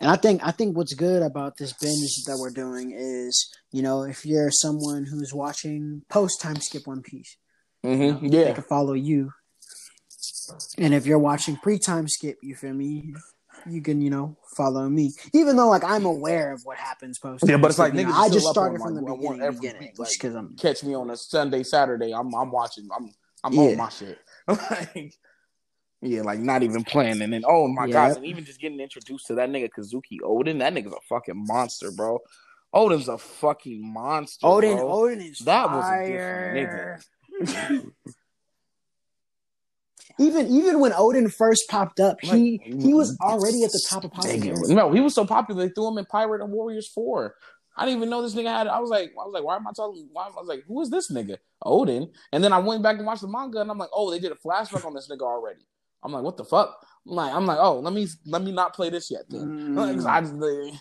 And 0.00 0.10
I 0.10 0.16
think 0.16 0.46
I 0.46 0.50
think 0.50 0.76
what's 0.76 0.94
good 0.94 1.22
about 1.22 1.56
this 1.56 1.72
binge 1.72 2.24
that 2.26 2.38
we're 2.38 2.50
doing 2.50 2.92
is, 2.92 3.52
you 3.72 3.82
know, 3.82 4.02
if 4.02 4.24
you're 4.26 4.50
someone 4.50 5.04
who's 5.04 5.32
watching 5.34 6.02
post 6.08 6.40
time 6.40 6.56
skip 6.56 6.86
One 6.86 7.02
Piece, 7.02 7.36
Mm-hmm. 7.84 8.28
they 8.28 8.44
Yeah, 8.44 8.52
can 8.52 8.62
follow 8.64 8.92
you. 8.92 9.32
And 10.78 10.94
if 10.94 11.06
you're 11.06 11.18
watching 11.18 11.56
pre 11.56 11.78
time 11.78 12.06
skip, 12.08 12.36
you 12.42 12.54
feel 12.54 12.74
me? 12.74 13.14
You 13.68 13.82
can, 13.82 14.00
you 14.00 14.10
know, 14.10 14.36
follow 14.56 14.88
me. 14.88 15.12
Even 15.32 15.56
though 15.56 15.68
like 15.68 15.84
I'm 15.84 16.04
aware 16.04 16.52
of 16.52 16.62
what 16.64 16.78
happens 16.78 17.18
post. 17.18 17.44
Yeah, 17.46 17.56
but 17.56 17.70
it's 17.70 17.78
like 17.78 17.94
you 17.94 18.04
know, 18.04 18.12
I 18.14 18.28
just 18.28 18.46
started 18.48 18.80
from 18.80 18.94
the 18.94 19.02
like, 19.02 19.18
beginning, 19.18 19.42
every 19.42 19.60
beginning 19.60 19.80
week, 19.82 19.98
like- 19.98 20.08
just 20.08 20.20
because 20.20 20.34
I'm 20.34 20.56
catch 20.56 20.84
me 20.84 20.94
on 20.94 21.10
a 21.10 21.16
Sunday, 21.16 21.62
Saturday. 21.62 22.12
I'm, 22.12 22.32
I'm 22.34 22.50
watching. 22.50 22.88
I'm, 22.96 23.10
I'm 23.44 23.52
Yeah. 23.52 23.70
on 23.70 23.76
my 23.78 23.88
shit. 23.88 24.18
like, 24.48 25.14
yeah, 26.00 26.22
like 26.22 26.38
not 26.40 26.62
even 26.62 26.84
playing. 26.84 27.22
And 27.22 27.32
then, 27.32 27.42
oh 27.46 27.68
my 27.68 27.86
Yeah. 27.86 28.08
gosh, 28.08 28.16
and 28.16 28.26
even 28.26 28.44
just 28.44 28.60
getting 28.60 28.80
introduced 28.80 29.26
to 29.28 29.34
that 29.36 29.48
nigga 29.48 29.70
Kozuki 29.76 30.18
Oden. 30.22 30.58
That 30.60 30.74
nigga's 30.74 30.92
a 30.92 31.00
fucking 31.08 31.46
monster, 31.46 31.90
bro. 31.90 32.18
Oden's 32.74 33.08
a 33.08 33.18
fucking 33.18 33.92
monster. 33.92 34.46
Oden. 34.46 34.76
bro. 34.76 34.88
Oden 34.88 35.30
is 35.30 35.38
That 35.40 35.70
was 35.70 35.84
a 35.84 35.88
fire. 35.88 36.98
different 37.40 37.92
even 40.18 40.46
even 40.48 40.80
when 40.80 40.92
Oden 40.92 41.32
first 41.32 41.64
popped 41.68 42.00
up, 42.00 42.20
he 42.20 42.60
Like- 42.64 42.82
he 42.82 42.94
was 42.94 43.16
already 43.20 43.64
at 43.64 43.72
the 43.72 43.84
top 43.88 44.04
of 44.04 44.12
popularity. 44.12 44.74
no, 44.74 44.92
he 44.92 45.00
was 45.00 45.14
so 45.14 45.24
popular 45.26 45.66
they 45.66 45.72
threw 45.72 45.88
him 45.88 45.98
in 45.98 46.04
Pirate 46.06 46.42
and 46.42 46.52
Warriors 46.52 46.88
Four. 46.88 47.34
I 47.76 47.86
didn't 47.86 47.98
even 47.98 48.10
know 48.10 48.20
this 48.20 48.34
nigga 48.34 48.48
had. 48.48 48.66
I 48.66 48.80
was 48.80 48.90
like, 48.90 49.12
I 49.12 49.24
was 49.24 49.32
like, 49.32 49.44
why 49.44 49.56
am 49.56 49.66
I 49.66 49.72
talking? 49.74 50.06
Why, 50.12 50.24
I 50.26 50.28
was 50.28 50.46
like, 50.46 50.62
who 50.66 50.82
is 50.82 50.90
this 50.90 51.10
nigga? 51.10 51.38
Oden. 51.64 52.12
And 52.32 52.44
then 52.44 52.52
I 52.52 52.58
went 52.58 52.82
back 52.82 52.98
and 52.98 53.06
watched 53.06 53.22
the 53.22 53.28
manga, 53.28 53.60
and 53.62 53.70
I'm 53.70 53.78
like, 53.78 53.88
oh, 53.94 54.10
they 54.10 54.18
did 54.18 54.30
a 54.30 54.34
flashback 54.34 54.84
on 54.84 54.92
this 54.92 55.08
nigga 55.10 55.22
already. 55.22 55.62
I'm 56.02 56.12
like, 56.12 56.22
what 56.22 56.36
the 56.36 56.44
fuck? 56.44 56.84
I'm 57.08 57.14
like, 57.14 57.32
I'm 57.32 57.46
like, 57.46 57.58
oh, 57.60 57.78
let 57.80 57.94
me 57.94 58.06
let 58.26 58.42
me 58.42 58.52
not 58.52 58.74
play 58.74 58.90
this 58.90 59.10
yet. 59.10 59.22
Then. 59.30 59.74
'cause 59.94 60.04
I 60.04 60.20
mm. 60.20 60.78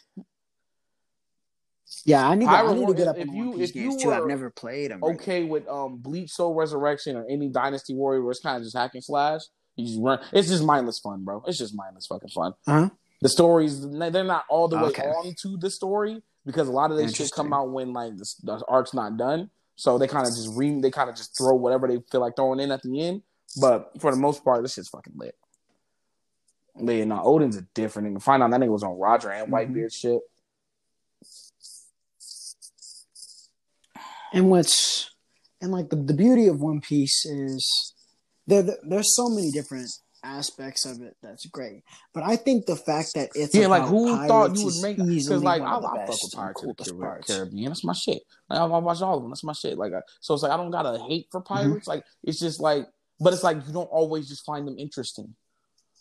Yeah, 2.06 2.28
I 2.28 2.36
need 2.36 2.46
to, 2.46 2.52
I 2.52 2.74
need 2.74 2.88
to 2.88 2.94
get 2.94 3.08
up 3.08 3.18
if 3.18 3.28
on 3.30 3.36
you- 3.36 3.60
if 3.60 3.76
you 3.76 3.90
games 3.90 4.02
too. 4.02 4.12
I've 4.12 4.26
never 4.26 4.50
played 4.50 4.92
them. 4.92 5.04
okay 5.04 5.44
with 5.44 5.68
um 5.68 5.98
Bleach 5.98 6.32
Soul 6.32 6.54
Resurrection 6.54 7.16
or 7.16 7.26
any 7.30 7.50
Dynasty 7.50 7.94
Warrior 7.94 8.22
where 8.22 8.32
it's 8.32 8.40
kind 8.40 8.58
of 8.58 8.64
just 8.64 8.76
hack 8.78 8.92
and 8.94 9.04
slash. 9.04 9.42
You 9.76 9.86
just 9.86 10.00
run. 10.02 10.20
It's 10.34 10.48
just 10.50 10.64
mindless 10.64 11.00
fun, 11.00 11.24
bro. 11.24 11.44
It's 11.48 11.58
just 11.58 11.76
mindless 11.76 12.08
fucking 12.08 12.30
fun. 12.30 12.54
Uh-huh. 12.68 12.90
The 13.22 13.30
stories 13.30 13.88
they're 13.90 14.24
not 14.24 14.46
all 14.50 14.68
the 14.68 14.78
way 14.78 14.84
Okay. 14.90 15.04
on 15.08 15.34
to 15.44 15.58
the 15.58 15.70
story 15.70 16.22
because 16.46 16.68
a 16.68 16.72
lot 16.72 16.92
of 16.92 16.98
this 16.98 17.14
shit 17.14 17.32
come 17.32 17.54
out 17.54 17.70
when 17.70 17.94
like 17.94 18.18
the, 18.18 18.26
the 18.44 18.64
arc's 18.68 18.94
not 18.94 19.18
done. 19.18 19.50
So 19.76 19.98
they 19.98 20.08
kind 20.08 20.28
of 20.28 20.34
just 20.34 20.50
re 20.56 20.80
they 20.80 20.92
kind 20.92 21.10
of 21.10 21.16
just 21.16 21.38
throw 21.38 21.56
whatever 21.56 21.88
they 21.88 22.00
feel 22.12 22.22
like 22.22 22.36
throwing 22.36 22.60
in 22.60 22.72
at 22.72 22.82
the 22.84 23.02
end. 23.02 23.22
But 23.60 23.92
for 24.00 24.12
the 24.12 24.18
most 24.18 24.44
part, 24.44 24.62
this 24.64 24.74
shit's 24.74 24.90
fucking 24.90 25.14
lit. 25.16 25.36
But 26.82 26.94
yeah, 26.94 27.04
no, 27.06 27.22
Oden's 27.22 27.58
a 27.58 27.62
different 27.74 28.08
nigga. 28.16 28.22
Find 28.22 28.42
out 28.42 28.52
that 28.52 28.60
nigga 28.60 28.70
was 28.72 28.84
on 28.84 28.98
Roger 28.98 29.30
and. 29.30 29.52
Whitebeard 29.52 29.94
shit. 29.94 30.20
And 34.34 34.50
what's 34.50 35.10
and 35.62 35.72
like 35.72 35.90
the, 35.90 35.96
the 35.98 36.14
beauty 36.14 36.48
of 36.48 36.60
One 36.60 36.82
Piece 36.82 37.26
is 37.26 37.94
there 38.48 38.64
there's 38.84 39.16
so 39.16 39.30
many 39.30 39.52
different 39.52 39.90
aspects 40.24 40.86
of 40.86 41.02
it 41.02 41.16
that's 41.22 41.46
great. 41.48 41.84
But 42.14 42.24
I 42.24 42.36
think 42.36 42.66
the 42.66 42.76
fact 42.76 43.14
that 43.16 43.30
it's 43.36 43.54
Yeah, 43.56 43.68
like 43.68 43.84
who 43.84 44.16
thought 44.28 44.56
you 44.56 44.66
would 44.66 44.76
make 44.82 44.98
because 44.98 45.44
like 45.44 45.62
I, 45.62 45.78
I 45.78 45.82
fuck 45.82 46.10
with 46.10 46.34
Pirates 46.34 46.64
of 46.64 46.78
the 46.78 46.94
Caribbean. 47.28 47.70
That's 47.70 47.84
my 47.84 47.94
shit. 47.94 48.22
Like, 48.50 48.60
I, 48.60 48.64
I 48.64 48.78
watch 48.78 49.02
all 49.02 49.18
of 49.18 49.24
them. 49.24 49.32
That's 49.32 49.44
my 49.44 49.54
shit. 49.54 49.78
Like 49.78 49.94
uh, 49.94 50.02
so, 50.20 50.34
it's 50.34 50.44
like 50.44 50.52
I 50.52 50.58
don't 50.58 50.72
gotta 50.72 51.00
hate 51.08 51.28
for 51.32 51.42
Mm-hmm. 51.42 51.54
pirates. 51.54 51.88
Like 51.88 52.04
it's 52.24 52.40
just 52.40 52.60
like, 52.60 52.86
but 53.20 53.34
it's 53.34 53.44
like 53.44 53.58
you 53.68 53.74
don't 53.74 53.86
always 53.86 54.28
just 54.28 54.46
find 54.46 54.68
them 54.68 54.78
interesting. 54.78 55.36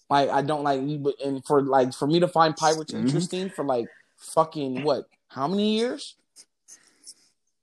Like 0.09 0.29
I 0.29 0.43
don't 0.43 0.65
like, 0.65 0.81
but 1.03 1.15
and 1.25 1.43
for 1.47 1.63
like 1.63 1.95
for 1.95 2.07
me 2.07 2.21
to 2.21 2.29
find 2.29 2.57
pirates 2.57 2.93
Mhm. 2.93 3.01
interesting 3.05 3.49
for 3.51 3.65
like 3.65 3.87
fucking 4.35 4.83
what? 4.83 5.05
How 5.29 5.47
many 5.49 5.77
years? 5.79 6.17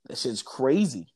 That 0.08 0.18
shit's 0.18 0.42
crazy. 0.42 1.06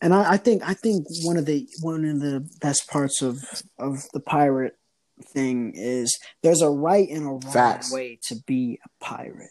And 0.00 0.12
I, 0.14 0.32
I 0.32 0.36
think 0.36 0.62
I 0.68 0.74
think 0.74 1.06
one 1.22 1.36
of 1.36 1.46
the 1.46 1.68
one 1.80 2.04
of 2.04 2.20
the 2.20 2.46
best 2.60 2.88
parts 2.90 3.22
of 3.22 3.38
of 3.78 4.04
the 4.12 4.20
pirate 4.20 4.76
thing 5.32 5.72
is 5.76 6.18
there's 6.42 6.60
a 6.62 6.68
right 6.68 7.08
and 7.08 7.22
a 7.24 7.30
wrong 7.30 7.40
Facts. 7.40 7.92
way 7.92 8.18
to 8.28 8.36
be 8.46 8.78
a 8.84 9.04
pirate. 9.04 9.50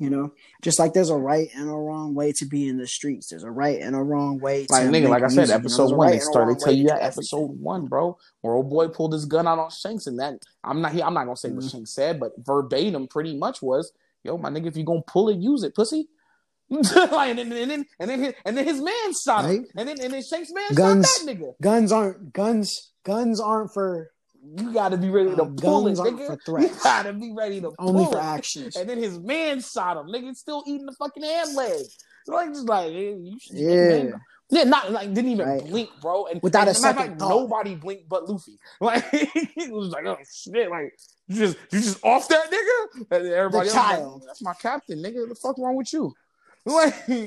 You 0.00 0.10
know, 0.10 0.32
just 0.62 0.78
like 0.78 0.92
there's 0.92 1.10
a 1.10 1.16
right 1.16 1.48
and 1.56 1.68
a 1.68 1.72
wrong 1.72 2.14
way 2.14 2.30
to 2.38 2.46
be 2.46 2.68
in 2.68 2.78
the 2.78 2.86
streets. 2.86 3.30
There's 3.30 3.42
a 3.42 3.50
right 3.50 3.80
and 3.80 3.96
a 3.96 3.98
wrong 4.02 4.38
way 4.38 4.64
to 4.66 4.72
Like 4.72 4.84
nigga, 4.86 5.08
like 5.08 5.24
I 5.24 5.28
said, 5.28 5.36
music, 5.36 5.48
you 5.48 5.48
know, 5.48 5.58
episode 5.58 5.90
one, 5.96 6.06
right 6.06 6.12
they 6.14 6.18
started 6.20 6.58
to 6.58 6.64
tell 6.64 6.72
you 6.74 6.86
that 6.86 7.02
episode 7.02 7.60
one, 7.60 7.86
bro, 7.86 8.16
where 8.40 8.54
old 8.54 8.70
boy 8.70 8.86
pulled 8.88 9.12
his 9.12 9.24
gun 9.24 9.48
out 9.48 9.58
on 9.58 9.70
Shanks, 9.70 10.06
and 10.06 10.18
that 10.20 10.40
I'm 10.62 10.80
not 10.80 10.92
here. 10.92 11.02
I'm 11.04 11.14
not 11.14 11.24
gonna 11.24 11.36
say 11.36 11.50
what 11.50 11.64
Mhm. 11.64 11.70
Shanks 11.72 11.90
said, 11.94 12.20
but 12.20 12.32
verbatim, 12.38 13.08
pretty 13.08 13.36
much 13.36 13.60
was, 13.60 13.90
"Yo, 14.28 14.38
my 14.38 14.50
nigga, 14.50 14.66
if 14.66 14.76
you 14.76 14.84
gonna 14.84 15.02
pull 15.06 15.28
it, 15.30 15.38
use 15.38 15.62
it, 15.64 15.74
pussy." 15.74 16.08
like, 16.70 17.30
and 17.30 17.38
then 17.38 17.52
and 17.52 17.70
then 17.70 17.86
and 17.98 18.10
then 18.10 18.20
his, 18.22 18.34
and 18.44 18.56
then 18.56 18.64
his 18.66 18.80
man 18.80 19.12
shot 19.24 19.44
him, 19.46 19.50
Right. 19.50 19.60
and 19.76 19.88
then 19.88 20.00
and 20.00 20.12
then 20.12 20.22
Shanks' 20.22 20.52
man 20.52 20.74
Guns. 20.74 21.06
shot 21.10 21.26
that 21.26 21.36
nigga. 21.38 21.52
Guns 21.62 21.90
aren't 21.92 22.32
guns. 22.32 22.92
Guns 23.04 23.40
aren't 23.40 23.72
for 23.72 24.10
You 24.56 24.72
gotta 24.72 24.96
be 24.98 25.08
ready 25.08 25.34
to 25.34 25.42
Uh, 25.42 25.50
pull 25.56 25.88
it, 25.88 25.96
nigga. 25.96 26.26
for 26.26 26.32
You 26.60 26.68
threats. 26.68 26.82
gotta 26.84 27.12
be 27.14 27.32
ready 27.34 27.60
to 27.62 27.72
only 27.78 28.04
pull 28.04 28.12
for 28.12 28.18
it. 28.18 28.22
actions. 28.24 28.76
And 28.76 28.88
then 28.88 28.98
his 28.98 29.18
man 29.18 29.62
shot 29.62 29.96
him. 29.96 30.06
Nigga 30.12 30.34
still 30.36 30.62
eating 30.66 30.86
the 30.86 30.92
fucking 30.98 31.22
hand 31.22 31.54
leg. 31.56 31.80
Like 32.26 32.48
just 32.52 32.68
like 32.68 32.92
you 32.92 33.38
Yeah. 33.50 34.10
Yeah, 34.50 34.64
not 34.64 34.92
like 34.92 35.12
didn't 35.14 35.30
even 35.32 35.48
Right. 35.48 35.64
blink, 35.66 35.90
bro. 36.02 36.26
And 36.26 36.40
Without 36.42 36.68
and 36.68 36.70
a 36.70 36.74
second 36.74 37.08
fact, 37.18 37.20
nobody 37.20 37.74
blinked 37.74 38.08
but 38.10 38.28
Luffy. 38.28 38.58
Like 38.80 39.04
it 39.12 39.72
was 39.72 39.88
like, 39.88 40.04
oh 40.06 40.16
shit, 40.30 40.68
like 40.70 40.92
you 41.28 41.36
just 41.36 41.56
you 41.70 41.80
just 41.80 42.04
off 42.04 42.28
that 42.28 42.50
nigga. 42.50 43.06
And 43.10 43.26
everybody 43.28 43.68
The 43.68 43.74
else 43.76 43.86
child. 43.86 44.12
Like, 44.14 44.22
That's 44.26 44.42
my 44.42 44.54
captain, 44.54 45.02
nigga. 45.02 45.20
What 45.20 45.28
the 45.28 45.34
fuck 45.34 45.58
wrong 45.58 45.76
with 45.76 45.92
you? 45.92 46.12
Like, 46.66 47.08
like, 47.08 47.24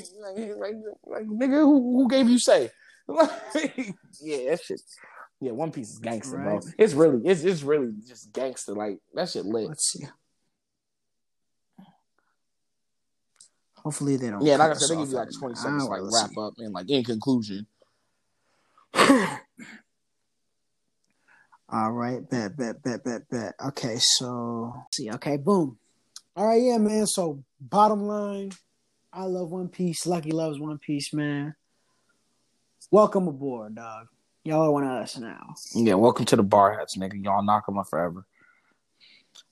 like, 0.60 0.76
like 1.06 1.26
nigga, 1.26 1.62
who, 1.62 1.98
who 1.98 2.08
gave 2.08 2.30
you 2.30 2.38
say? 2.38 2.70
Like, 3.08 3.32
yeah, 4.22 4.52
that 4.52 4.60
shit. 4.64 4.80
Yeah, 5.40 5.54
One 5.54 5.72
Piece 5.72 5.90
is 5.90 5.98
gangster, 6.00 6.38
Right. 6.38 6.62
bro. 6.62 6.72
It's 6.78 6.94
really, 6.94 7.28
it's 7.28 7.44
it's 7.44 7.64
really 7.64 7.92
just 8.08 8.32
gangster. 8.32 8.74
Like 8.74 9.00
that 9.16 9.30
shit 9.30 9.46
lit. 9.46 9.68
Let's 9.70 9.92
see. 9.92 10.06
Hopefully 13.78 14.18
they 14.18 14.30
don't. 14.30 14.44
Yeah, 14.46 14.58
like 14.58 14.72
I 14.72 14.74
said, 14.76 14.96
they 14.96 15.02
give 15.02 15.10
you 15.10 15.16
like 15.16 15.30
twenty 15.38 15.56
seconds 15.56 15.86
like 15.86 16.02
wrap 16.04 16.30
see. 16.30 16.36
up 16.40 16.54
and 16.60 16.74
like 16.74 16.90
in 16.90 17.04
conclusion. 17.04 17.66
All 21.74 21.92
right, 21.94 22.28
bet, 22.30 22.58
bet, 22.58 22.84
bet, 22.84 23.02
bet, 23.06 23.30
bet. 23.30 23.54
Okay, 23.68 23.96
so 23.98 24.74
see, 24.92 25.10
okay, 25.12 25.38
boom. 25.38 25.78
All 26.36 26.46
right, 26.46 26.62
yeah, 26.62 26.78
man. 26.78 27.08
So 27.08 27.46
bottom 27.62 28.04
line, 28.04 28.52
I 29.14 29.24
love 29.24 29.52
One 29.52 29.70
Piece. 29.70 30.06
Lucky 30.06 30.32
loves 30.32 30.60
One 30.60 30.80
Piece, 30.80 31.14
man. 31.14 31.56
Welcome 32.92 33.30
aboard, 33.30 33.76
dog. 33.76 34.08
Y'all 34.44 34.64
are 34.64 34.72
one 34.72 34.84
of 34.84 34.90
us 34.90 35.18
now, 35.18 35.54
Yeah, 35.74 35.94
welcome 35.94 36.26
to 36.26 36.36
the 36.36 36.44
bar 36.44 36.78
hats, 36.78 36.98
nigga. 36.98 37.24
Y'all 37.24 37.44
knock 37.44 37.68
them 37.68 37.78
up 37.78 37.88
forever. 37.90 38.26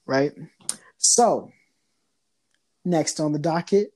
right? 0.06 0.34
So 0.98 1.52
next 2.84 3.22
on 3.22 3.32
the 3.32 3.40
docket, 3.40 3.94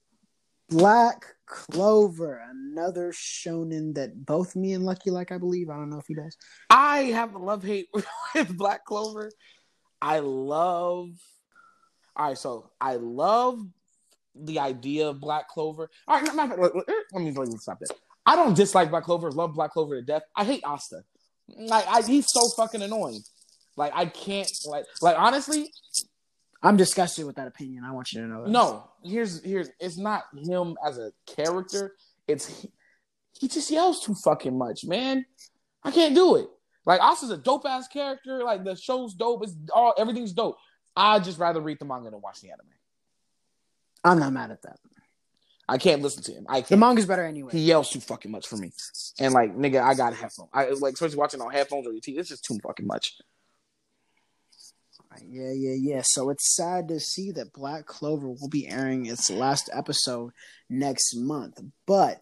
Black 0.70 1.33
Clover, 1.46 2.42
another 2.50 3.12
shonen 3.12 3.96
that 3.96 4.26
both 4.26 4.56
me 4.56 4.74
and 4.74 4.86
Lucky 4.86 5.12
like. 5.12 5.32
I 5.32 5.38
believe. 5.38 5.70
I 5.70 5.76
don't 5.76 5.90
know 5.90 6.00
if 6.00 6.08
he 6.08 6.14
does. 6.16 6.38
I 6.70 7.00
have 7.06 7.36
a 7.36 7.40
love 7.40 7.64
hate 7.64 7.88
with 8.36 8.58
Black 8.58 8.86
Clover. 8.86 9.30
I 10.02 10.20
love. 10.20 11.10
All 12.16 12.28
right, 12.28 12.38
so 12.38 12.70
I 12.80 12.96
love 12.96 13.60
the 14.36 14.60
idea 14.60 15.10
of 15.10 15.20
Black 15.20 15.48
Clover. 15.50 15.90
All 16.08 16.20
right, 16.20 16.28
of 16.28 16.36
fact, 16.36 16.60
let, 16.60 16.76
let- 16.76 16.86
let 17.14 17.22
me 17.24 17.32
let 17.32 17.48
me 17.48 17.58
stop 17.58 17.80
this. 17.80 17.90
I 18.26 18.36
don't 18.36 18.56
dislike 18.56 18.90
Black 18.90 19.04
Clover. 19.04 19.32
Love 19.32 19.54
Black 19.54 19.72
Clover 19.72 19.96
to 20.00 20.02
death. 20.06 20.24
I 20.36 20.44
hate 20.46 20.64
Asta. 20.64 21.04
Like 21.50 21.86
I, 21.88 22.02
he's 22.04 22.32
so 22.32 22.48
fucking 22.56 22.82
annoying. 22.82 23.22
Like 23.76 23.92
I 23.96 24.06
can't 24.06 24.50
like 24.66 24.86
like 25.02 25.18
honestly, 25.18 25.72
I'm 26.64 26.78
disgusted 26.78 27.26
with 27.26 27.36
that 27.36 27.48
opinion. 27.48 27.84
I 27.84 27.92
want 27.92 28.14
you 28.14 28.22
to 28.22 28.28
know 28.28 28.44
that. 28.44 28.50
no. 28.50 28.90
Here's 29.04 29.44
here's 29.44 29.70
it's 29.80 29.98
not 29.98 30.24
him 30.36 30.78
as 30.86 30.98
a 30.98 31.12
character. 31.28 31.94
It's 32.28 32.48
he, 32.62 32.72
he 33.40 33.48
just 33.50 33.70
yells 33.70 34.00
too 34.00 34.16
fucking 34.16 34.58
much, 34.58 34.86
man. 34.86 35.26
I 35.84 35.92
can't 35.92 36.16
do 36.16 36.38
it. 36.38 36.48
Like 36.86 37.02
Asta's 37.02 37.32
a 37.32 37.38
dope 37.38 37.66
ass 37.66 37.88
character. 37.90 38.44
Like 38.44 38.64
the 38.64 38.76
show's 38.78 39.14
dope. 39.14 39.44
It's 39.44 39.56
all 39.74 39.94
everything's 39.98 40.32
dope. 40.34 40.56
I 40.96 41.20
just 41.20 41.38
rather 41.38 41.60
read 41.60 41.80
the 41.80 41.86
manga 41.86 42.10
than 42.12 42.22
watch 42.22 42.40
the 42.42 42.50
anime. 42.52 42.68
I'm 44.04 44.20
not 44.20 44.32
mad 44.34 44.52
at 44.52 44.62
that. 44.64 44.80
I 45.68 45.78
can't 45.78 46.02
listen 46.02 46.24
to 46.24 46.32
him. 46.34 46.46
I 46.50 46.60
The 46.62 46.68
can't. 46.68 46.80
manga's 46.82 47.06
better 47.06 47.24
anyway. 47.26 47.52
he 47.52 47.60
yells 47.60 47.90
too 47.90 48.02
fucking 48.02 48.30
much 48.32 48.48
for 48.48 48.58
me. 48.58 48.72
And 49.20 49.34
like 49.34 49.56
nigga, 49.56 49.82
I 49.82 49.94
got 49.96 50.14
headphones. 50.14 50.50
I 50.54 50.70
like 50.72 50.94
especially 50.94 51.18
watching 51.18 51.42
on 51.42 51.52
headphones 51.52 51.88
or 51.88 51.92
your 51.94 52.02
TV. 52.02 52.20
It's 52.20 52.30
just 52.30 52.44
too 52.46 52.58
fucking 52.66 52.86
much. 52.88 53.18
Yeah, 55.30 55.52
yeah, 55.52 55.76
yeah. 55.80 56.02
So 56.04 56.30
it's 56.30 56.56
sad 56.56 56.88
to 56.88 57.00
see 57.00 57.32
that 57.32 57.54
Black 57.54 57.86
Clover 57.86 58.30
will 58.30 58.50
be 58.50 58.68
airing 58.68 59.06
its 59.06 59.30
last 59.30 59.70
episode 59.74 60.32
next 60.70 61.16
month, 61.16 61.62
but 61.86 62.22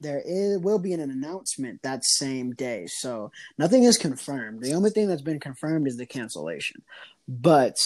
there 0.00 0.22
is 0.24 0.58
will 0.58 0.78
be 0.78 0.92
an 0.92 1.00
announcement 1.00 1.82
that 1.82 2.04
same 2.04 2.52
day. 2.52 2.86
So 2.86 3.30
nothing 3.58 3.84
is 3.84 3.96
confirmed. 3.96 4.62
The 4.62 4.74
only 4.74 4.90
thing 4.90 5.08
that's 5.08 5.22
been 5.22 5.40
confirmed 5.40 5.86
is 5.86 5.96
the 5.96 6.06
cancellation. 6.06 6.82
But 7.28 7.76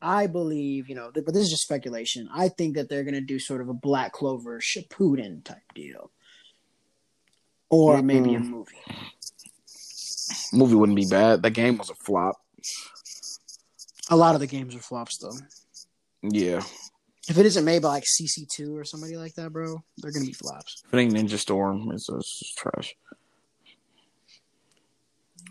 I 0.00 0.26
believe, 0.26 0.88
you 0.88 0.94
know, 0.94 1.10
th- 1.10 1.24
but 1.24 1.34
this 1.34 1.44
is 1.44 1.50
just 1.50 1.62
speculation. 1.62 2.28
I 2.32 2.48
think 2.48 2.76
that 2.76 2.88
they're 2.88 3.04
going 3.04 3.14
to 3.14 3.20
do 3.20 3.38
sort 3.38 3.60
of 3.60 3.68
a 3.68 3.74
Black 3.74 4.12
Clover 4.12 4.60
Shippuden 4.60 5.44
type 5.44 5.62
deal, 5.74 6.10
or 7.70 8.02
maybe 8.02 8.34
a 8.34 8.40
movie. 8.40 8.76
Movie 10.52 10.74
wouldn't 10.74 10.96
be 10.96 11.06
bad. 11.06 11.42
That 11.42 11.50
game 11.50 11.78
was 11.78 11.88
a 11.88 11.94
flop. 11.94 12.36
A 14.12 14.16
lot 14.16 14.34
of 14.34 14.42
the 14.42 14.46
games 14.46 14.74
are 14.74 14.78
flops, 14.78 15.16
though. 15.16 15.32
Yeah. 16.20 16.60
If 17.30 17.38
it 17.38 17.46
isn't 17.46 17.64
made 17.64 17.80
by 17.80 17.88
like 17.88 18.04
CC2 18.04 18.74
or 18.78 18.84
somebody 18.84 19.16
like 19.16 19.32
that, 19.36 19.54
bro, 19.54 19.82
they're 19.96 20.12
gonna 20.12 20.26
be 20.26 20.34
flops, 20.34 20.82
If 20.84 20.92
it 20.92 20.98
ain't 20.98 21.14
Ninja 21.14 21.38
Storm, 21.38 21.90
it's, 21.94 22.10
it's 22.10 22.38
just 22.40 22.58
trash. 22.58 22.94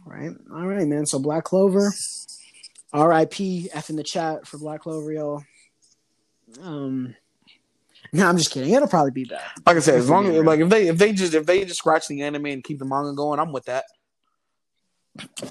right? 0.05 0.29
All 0.53 0.67
right, 0.67 0.87
man. 0.87 1.07
So 1.07 1.17
Black 1.17 1.43
Clover, 1.45 1.91
R.I.P. 2.93 3.69
F 3.73 3.89
in 3.89 3.95
the 3.95 4.03
chat 4.03 4.45
for 4.45 4.59
Black 4.59 4.81
Clover, 4.81 5.11
y'all. 5.11 5.43
Um, 6.61 7.15
no, 8.13 8.27
I'm 8.27 8.37
just 8.37 8.51
kidding. 8.51 8.71
It'll 8.71 8.87
probably 8.87 9.11
be 9.11 9.23
bad. 9.23 9.41
Like 9.65 9.77
I 9.77 9.79
said, 9.79 9.95
as 9.95 10.07
long 10.07 10.27
as 10.27 10.43
like 10.43 10.59
if 10.59 10.69
they 10.69 10.87
if 10.87 10.99
they 10.99 11.13
just 11.13 11.33
if 11.33 11.47
they 11.47 11.65
just 11.65 11.79
scratch 11.79 12.07
the 12.07 12.21
anime 12.21 12.45
and 12.45 12.63
keep 12.63 12.77
the 12.77 12.85
manga 12.85 13.15
going, 13.15 13.39
I'm 13.39 13.53
with 13.53 13.65
that. 13.65 13.85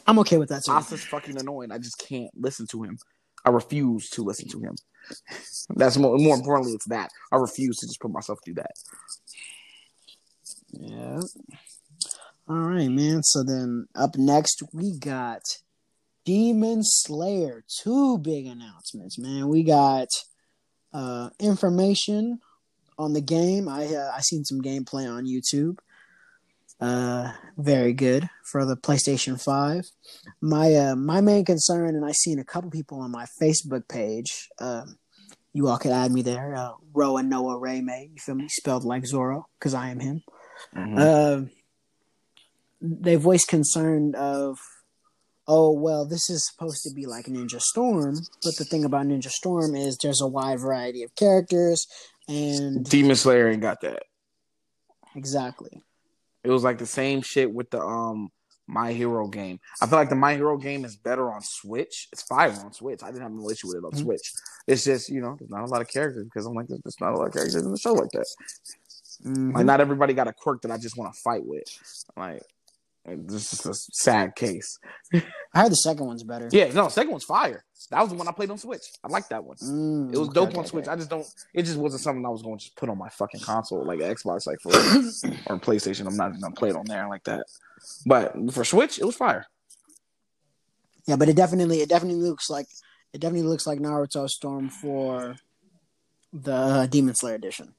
I'm 0.06 0.18
okay 0.20 0.38
with 0.38 0.48
that 0.48 0.64
too. 0.64 0.72
Asta's 0.72 1.04
fucking 1.04 1.38
annoying. 1.38 1.70
I 1.72 1.78
just 1.78 1.98
can't 1.98 2.30
listen 2.34 2.66
to 2.68 2.82
him. 2.82 2.98
I 3.44 3.50
refuse 3.50 4.08
to 4.10 4.22
listen 4.22 4.48
to 4.50 4.60
him. 4.60 4.76
That's 5.74 5.96
more 5.96 6.16
more 6.18 6.36
importantly, 6.36 6.74
it's 6.74 6.86
that 6.86 7.10
I 7.32 7.36
refuse 7.36 7.76
to 7.78 7.86
just 7.86 8.00
put 8.00 8.10
myself 8.10 8.38
through 8.44 8.54
that. 8.54 8.72
Yeah. 10.72 11.20
All 12.48 12.56
right, 12.56 12.88
man. 12.88 13.22
So 13.22 13.42
then 13.42 13.86
up 13.94 14.16
next 14.16 14.62
we 14.72 14.98
got 14.98 15.42
Demon 16.24 16.82
Slayer. 16.82 17.64
Two 17.68 18.18
big 18.18 18.46
announcements, 18.46 19.18
man. 19.18 19.48
We 19.48 19.62
got 19.62 20.08
uh 20.92 21.30
information 21.38 22.40
on 22.98 23.14
the 23.14 23.20
game. 23.20 23.68
I 23.68 23.86
uh, 23.86 24.12
I 24.14 24.20
seen 24.20 24.44
some 24.44 24.60
gameplay 24.60 25.10
on 25.10 25.26
YouTube. 25.26 25.78
Uh 26.80 27.32
very 27.58 27.92
good 27.92 28.28
for 28.44 28.64
the 28.64 28.76
PlayStation 28.76 29.42
5. 29.42 29.84
My 30.40 30.74
uh 30.74 30.96
my 30.96 31.20
main 31.20 31.44
concern 31.44 31.94
and 31.94 32.04
I 32.04 32.12
seen 32.12 32.38
a 32.38 32.44
couple 32.44 32.70
people 32.70 33.00
on 33.00 33.10
my 33.10 33.26
Facebook 33.40 33.88
page. 33.88 34.48
Um 34.58 34.98
you 35.52 35.68
all 35.68 35.78
could 35.78 35.90
add 35.90 36.12
me 36.12 36.22
there. 36.22 36.54
Uh, 36.54 36.72
Roa 36.92 37.22
Noah 37.22 37.58
RayMay, 37.58 38.10
you 38.12 38.18
feel 38.18 38.34
me? 38.34 38.48
Spelled 38.48 38.84
like 38.84 39.02
Zorro, 39.02 39.44
because 39.58 39.74
I 39.74 39.90
am 39.90 40.00
him. 40.00 40.22
Uh, 40.76 41.42
they 42.80 43.16
voiced 43.16 43.48
concern 43.48 44.14
of, 44.14 44.58
oh 45.48 45.72
well, 45.72 46.06
this 46.06 46.30
is 46.30 46.46
supposed 46.46 46.82
to 46.84 46.94
be 46.94 47.06
like 47.06 47.26
Ninja 47.26 47.60
Storm, 47.60 48.16
but 48.42 48.56
the 48.56 48.64
thing 48.64 48.84
about 48.84 49.06
Ninja 49.06 49.30
Storm 49.30 49.74
is 49.74 49.96
there's 49.98 50.20
a 50.20 50.26
wide 50.26 50.60
variety 50.60 51.02
of 51.02 51.14
characters, 51.14 51.86
and 52.28 52.84
Demon 52.88 53.16
Slayer 53.16 53.48
ain't 53.48 53.62
got 53.62 53.80
that. 53.80 54.04
exactly, 55.16 55.82
It 56.44 56.50
was 56.50 56.62
like 56.64 56.78
the 56.78 56.86
same 56.86 57.22
shit 57.22 57.52
with 57.52 57.70
the 57.70 57.80
um 57.80 58.30
My 58.66 58.92
Hero 58.92 59.26
game. 59.28 59.58
I 59.80 59.86
feel 59.86 59.98
like 59.98 60.08
the 60.10 60.14
My 60.16 60.34
Hero 60.34 60.56
game 60.56 60.84
is 60.84 60.96
better 60.96 61.32
on 61.32 61.42
Switch. 61.42 62.08
It's 62.12 62.22
fire 62.22 62.50
on 62.52 62.72
Switch. 62.72 63.02
I 63.02 63.06
didn't 63.08 63.22
have 63.22 63.32
no 63.32 63.50
issue 63.50 63.68
with 63.68 63.76
it 63.76 63.84
on 63.84 63.92
Mhm. 63.92 64.02
Switch. 64.02 64.32
It's 64.66 64.84
just 64.84 65.08
you 65.08 65.20
know 65.20 65.36
there's 65.38 65.50
not 65.50 65.62
a 65.64 65.66
lot 65.66 65.80
of 65.82 65.88
characters 65.88 66.24
because 66.24 66.46
I'm 66.46 66.54
like 66.54 66.68
there's 66.68 67.00
not 67.00 67.12
a 67.12 67.16
lot 67.16 67.26
of 67.28 67.32
characters 67.32 67.56
in 67.64 67.70
the 67.70 67.78
show 67.78 67.92
like 67.94 68.10
that. 68.12 68.26
Mhm. 69.24 69.54
Like 69.54 69.66
not 69.66 69.80
everybody 69.80 70.14
got 70.14 70.28
a 70.28 70.32
quirk 70.32 70.62
that 70.62 70.70
I 70.70 70.78
just 70.78 70.96
want 70.96 71.12
to 71.14 71.20
fight 71.20 71.44
with. 71.44 71.64
Like 72.16 72.42
this 73.18 73.52
is 73.52 73.66
a 73.66 73.74
sad 73.74 74.34
case. 74.36 74.78
I 75.14 75.22
heard 75.62 75.72
the 75.72 75.76
second 75.76 76.06
one's 76.06 76.22
better. 76.22 76.48
Yeah, 76.52 76.72
no, 76.72 76.88
second 76.88 77.10
one's 77.10 77.24
fire. 77.24 77.64
That 77.90 78.00
was 78.00 78.10
the 78.10 78.14
one 78.16 78.28
I 78.28 78.32
played 78.32 78.50
on 78.50 78.58
Switch. 78.58 78.82
I 79.02 79.08
like 79.08 79.28
that 79.30 79.42
one. 79.42 79.56
Mm, 79.56 80.14
It 80.14 80.18
was 80.18 80.28
okay, 80.28 80.34
dope 80.34 80.48
okay, 80.50 80.58
on 80.58 80.66
Switch. 80.66 80.84
okay. 80.84 80.92
I 80.92 80.96
just 80.96 81.10
don't. 81.10 81.26
It 81.54 81.62
just 81.62 81.76
wasn't 81.78 82.02
something 82.02 82.24
I 82.24 82.28
was 82.28 82.42
going 82.42 82.58
to 82.58 82.64
just 82.64 82.76
put 82.76 82.88
on 82.88 82.98
my 82.98 83.08
fucking 83.08 83.40
console 83.40 83.84
like 83.84 83.98
Xbox, 84.00 84.46
like 84.46 84.60
for 84.60 84.70
or 85.52 85.58
PlayStation. 85.58 86.06
I'm 86.06 86.16
not 86.16 86.38
gonna 86.40 86.54
play 86.54 86.68
it 86.70 86.76
on 86.76 86.84
there 86.86 87.08
like 87.08 87.24
that. 87.24 87.46
But 88.06 88.34
for 88.52 88.64
Switch, 88.64 88.98
it 88.98 89.04
was 89.04 89.16
fire. 89.16 89.46
yeah, 91.06 91.16
but 91.16 91.28
it 91.28 91.36
definitely, 91.36 91.78
it 91.80 91.88
definitely 91.88 92.20
looks 92.22 92.48
like, 92.50 92.66
it 93.12 93.20
definitely 93.20 93.48
looks 93.48 93.66
like 93.66 93.78
Naruto 93.80 94.28
Storm 94.28 94.68
for 94.68 95.36
the 96.32 96.86
Demon 96.90 97.14
Slayer 97.14 97.34
edition. 97.34 97.74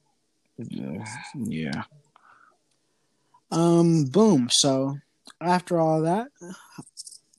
Yeah. 1.36 1.84
Um, 3.52 4.06
boom. 4.06 4.48
So 4.52 4.98
after 5.40 5.80
all 5.80 6.02
that, 6.02 6.28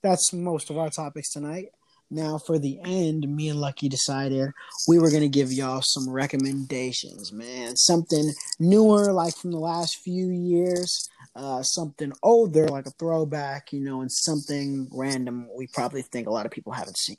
that's 0.01 0.33
most 0.33 0.69
of 0.69 0.77
our 0.77 0.89
topics 0.89 1.31
tonight. 1.31 1.67
Now 2.09 2.37
for 2.37 2.59
the 2.59 2.79
end, 2.83 3.27
me 3.27 3.49
and 3.49 3.59
Lucky 3.59 3.89
decided 3.89 4.51
we 4.87 4.99
were 4.99 5.09
gonna 5.09 5.27
give 5.27 5.51
y'all 5.51 5.81
some 5.81 6.07
recommendations, 6.07 7.31
man. 7.31 7.75
Something 7.75 8.31
newer, 8.59 9.11
like 9.11 9.35
from 9.35 9.51
the 9.51 9.59
last 9.59 9.97
few 9.97 10.29
years, 10.29 11.09
uh, 11.35 11.63
something 11.63 12.13
older, 12.21 12.67
like 12.67 12.85
a 12.85 12.91
throwback, 12.91 13.73
you 13.73 13.79
know, 13.79 14.01
and 14.01 14.11
something 14.11 14.87
random 14.91 15.47
we 15.55 15.65
probably 15.67 16.03
think 16.03 16.27
a 16.27 16.31
lot 16.31 16.45
of 16.45 16.51
people 16.51 16.73
haven't 16.73 16.97
seen. 16.97 17.17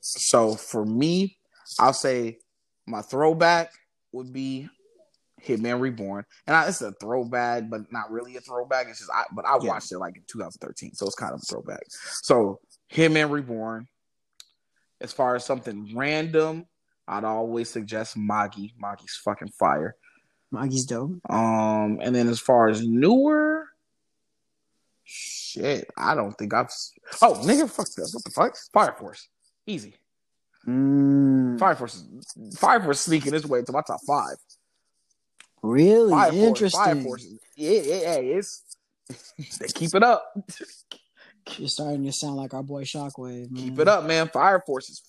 So 0.00 0.54
for 0.54 0.84
me, 0.84 1.38
I'll 1.78 1.94
say 1.94 2.38
my 2.86 3.00
throwback 3.00 3.72
would 4.10 4.32
be 4.32 4.68
Hitman 5.46 5.80
Reborn, 5.80 6.24
and 6.46 6.54
I, 6.56 6.68
it's 6.68 6.80
a 6.82 6.92
throwback, 6.92 7.68
but 7.68 7.90
not 7.92 8.10
really 8.10 8.36
a 8.36 8.40
throwback. 8.40 8.86
It's 8.88 9.00
just, 9.00 9.10
I, 9.12 9.24
but 9.32 9.44
I 9.44 9.58
Yeah. 9.60 9.70
watched 9.70 9.90
it 9.92 9.98
like 9.98 10.16
in 10.16 10.22
2013, 10.26 10.94
so 10.94 11.06
it's 11.06 11.14
kind 11.16 11.34
of 11.34 11.40
a 11.40 11.44
throwback. 11.46 11.82
So 11.88 12.60
Hitman 12.92 13.30
Reborn. 13.30 13.88
As 15.00 15.12
far 15.12 15.34
as 15.34 15.44
something 15.44 15.90
random, 15.96 16.64
I'd 17.08 17.24
always 17.24 17.68
suggest 17.68 18.16
Magi. 18.16 18.68
Magi's 18.78 19.16
fucking 19.24 19.48
fire. 19.58 19.96
Magi's 20.52 20.84
dope. 20.86 21.18
Um, 21.28 21.98
and 22.00 22.14
then 22.14 22.28
as 22.28 22.38
far 22.38 22.68
as 22.68 22.86
newer, 22.86 23.66
shit. 25.02 25.90
I 25.96 26.14
don't 26.14 26.32
think 26.38 26.54
I've. 26.54 26.70
Oh, 27.20 27.34
nigga, 27.44 27.68
fuck 27.68 27.88
this. 27.96 28.14
What 28.14 28.24
the 28.24 28.30
fuck? 28.30 28.56
Fire 28.72 28.94
Force, 28.98 29.28
easy. 29.66 29.96
Mm, 30.68 31.58
Fire 31.58 31.74
Force, 31.74 32.04
Fire 32.56 32.80
Force 32.80 33.00
sneaking 33.00 33.32
this 33.32 33.44
way 33.44 33.62
to 33.62 33.72
my 33.72 33.82
top 33.84 34.00
five. 34.06 34.36
Really 35.62 36.10
Fire 36.10 36.30
Force, 36.32 36.42
interesting. 36.44 36.82
Fire 36.84 37.02
Force, 37.02 37.26
yeah, 37.56 37.80
yeah, 37.80 37.96
yeah, 38.00 38.38
it's 38.38 38.62
they 39.58 39.66
keep 39.68 39.94
it 39.94 40.02
up. 40.02 40.24
You're 41.56 41.68
starting 41.68 42.04
to 42.04 42.12
sound 42.12 42.36
like 42.36 42.54
our 42.54 42.62
boy 42.62 42.84
Shockwave. 42.84 43.50
Man. 43.50 43.62
Keep 43.62 43.78
it 43.80 43.88
up, 43.88 44.04
man. 44.04 44.28
Fire 44.28 44.62
forces. 44.64 45.02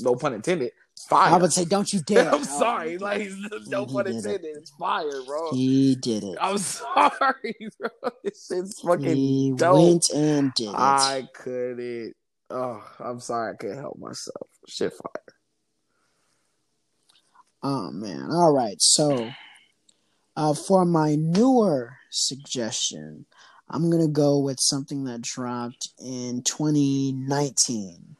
no 0.00 0.14
pun 0.14 0.32
intended. 0.34 0.72
Fire. 1.08 1.34
I 1.34 1.36
would 1.36 1.52
say, 1.52 1.64
don't 1.66 1.92
you 1.92 2.00
dare. 2.06 2.32
I'm 2.34 2.42
sorry, 2.44 2.96
like 2.98 3.28
no 3.66 3.84
He 3.84 3.92
pun 3.92 4.04
did 4.06 4.14
it. 4.14 4.16
intended. 4.16 4.56
It's 4.56 4.70
fire, 4.78 5.22
bro. 5.26 5.52
He 5.52 5.94
did 5.96 6.24
it. 6.24 6.38
I'm 6.40 6.56
sorry, 6.58 7.54
bro. 7.78 8.10
Shit's 8.24 8.80
fucking 8.80 9.16
He 9.16 9.52
dope. 9.54 9.74
went 9.76 10.10
and 10.14 10.54
did 10.54 10.68
it. 10.68 10.74
I 10.74 11.28
couldn't. 11.34 12.14
Oh, 12.48 12.82
I'm 12.98 13.20
sorry. 13.20 13.52
I 13.52 13.56
couldn't 13.56 13.78
help 13.78 13.98
myself. 13.98 14.48
Shit, 14.68 14.92
fire. 14.94 15.34
Oh 17.62 17.90
man. 17.90 18.28
All 18.30 18.52
right. 18.52 18.80
So 18.80 19.28
uh 20.36 20.54
for 20.54 20.84
my 20.84 21.14
newer 21.14 21.96
suggestion, 22.10 23.26
I'm 23.68 23.90
gonna 23.90 24.08
go 24.08 24.38
with 24.38 24.58
something 24.60 25.04
that 25.04 25.22
dropped 25.22 25.88
in 25.98 26.42
2019. 26.42 28.16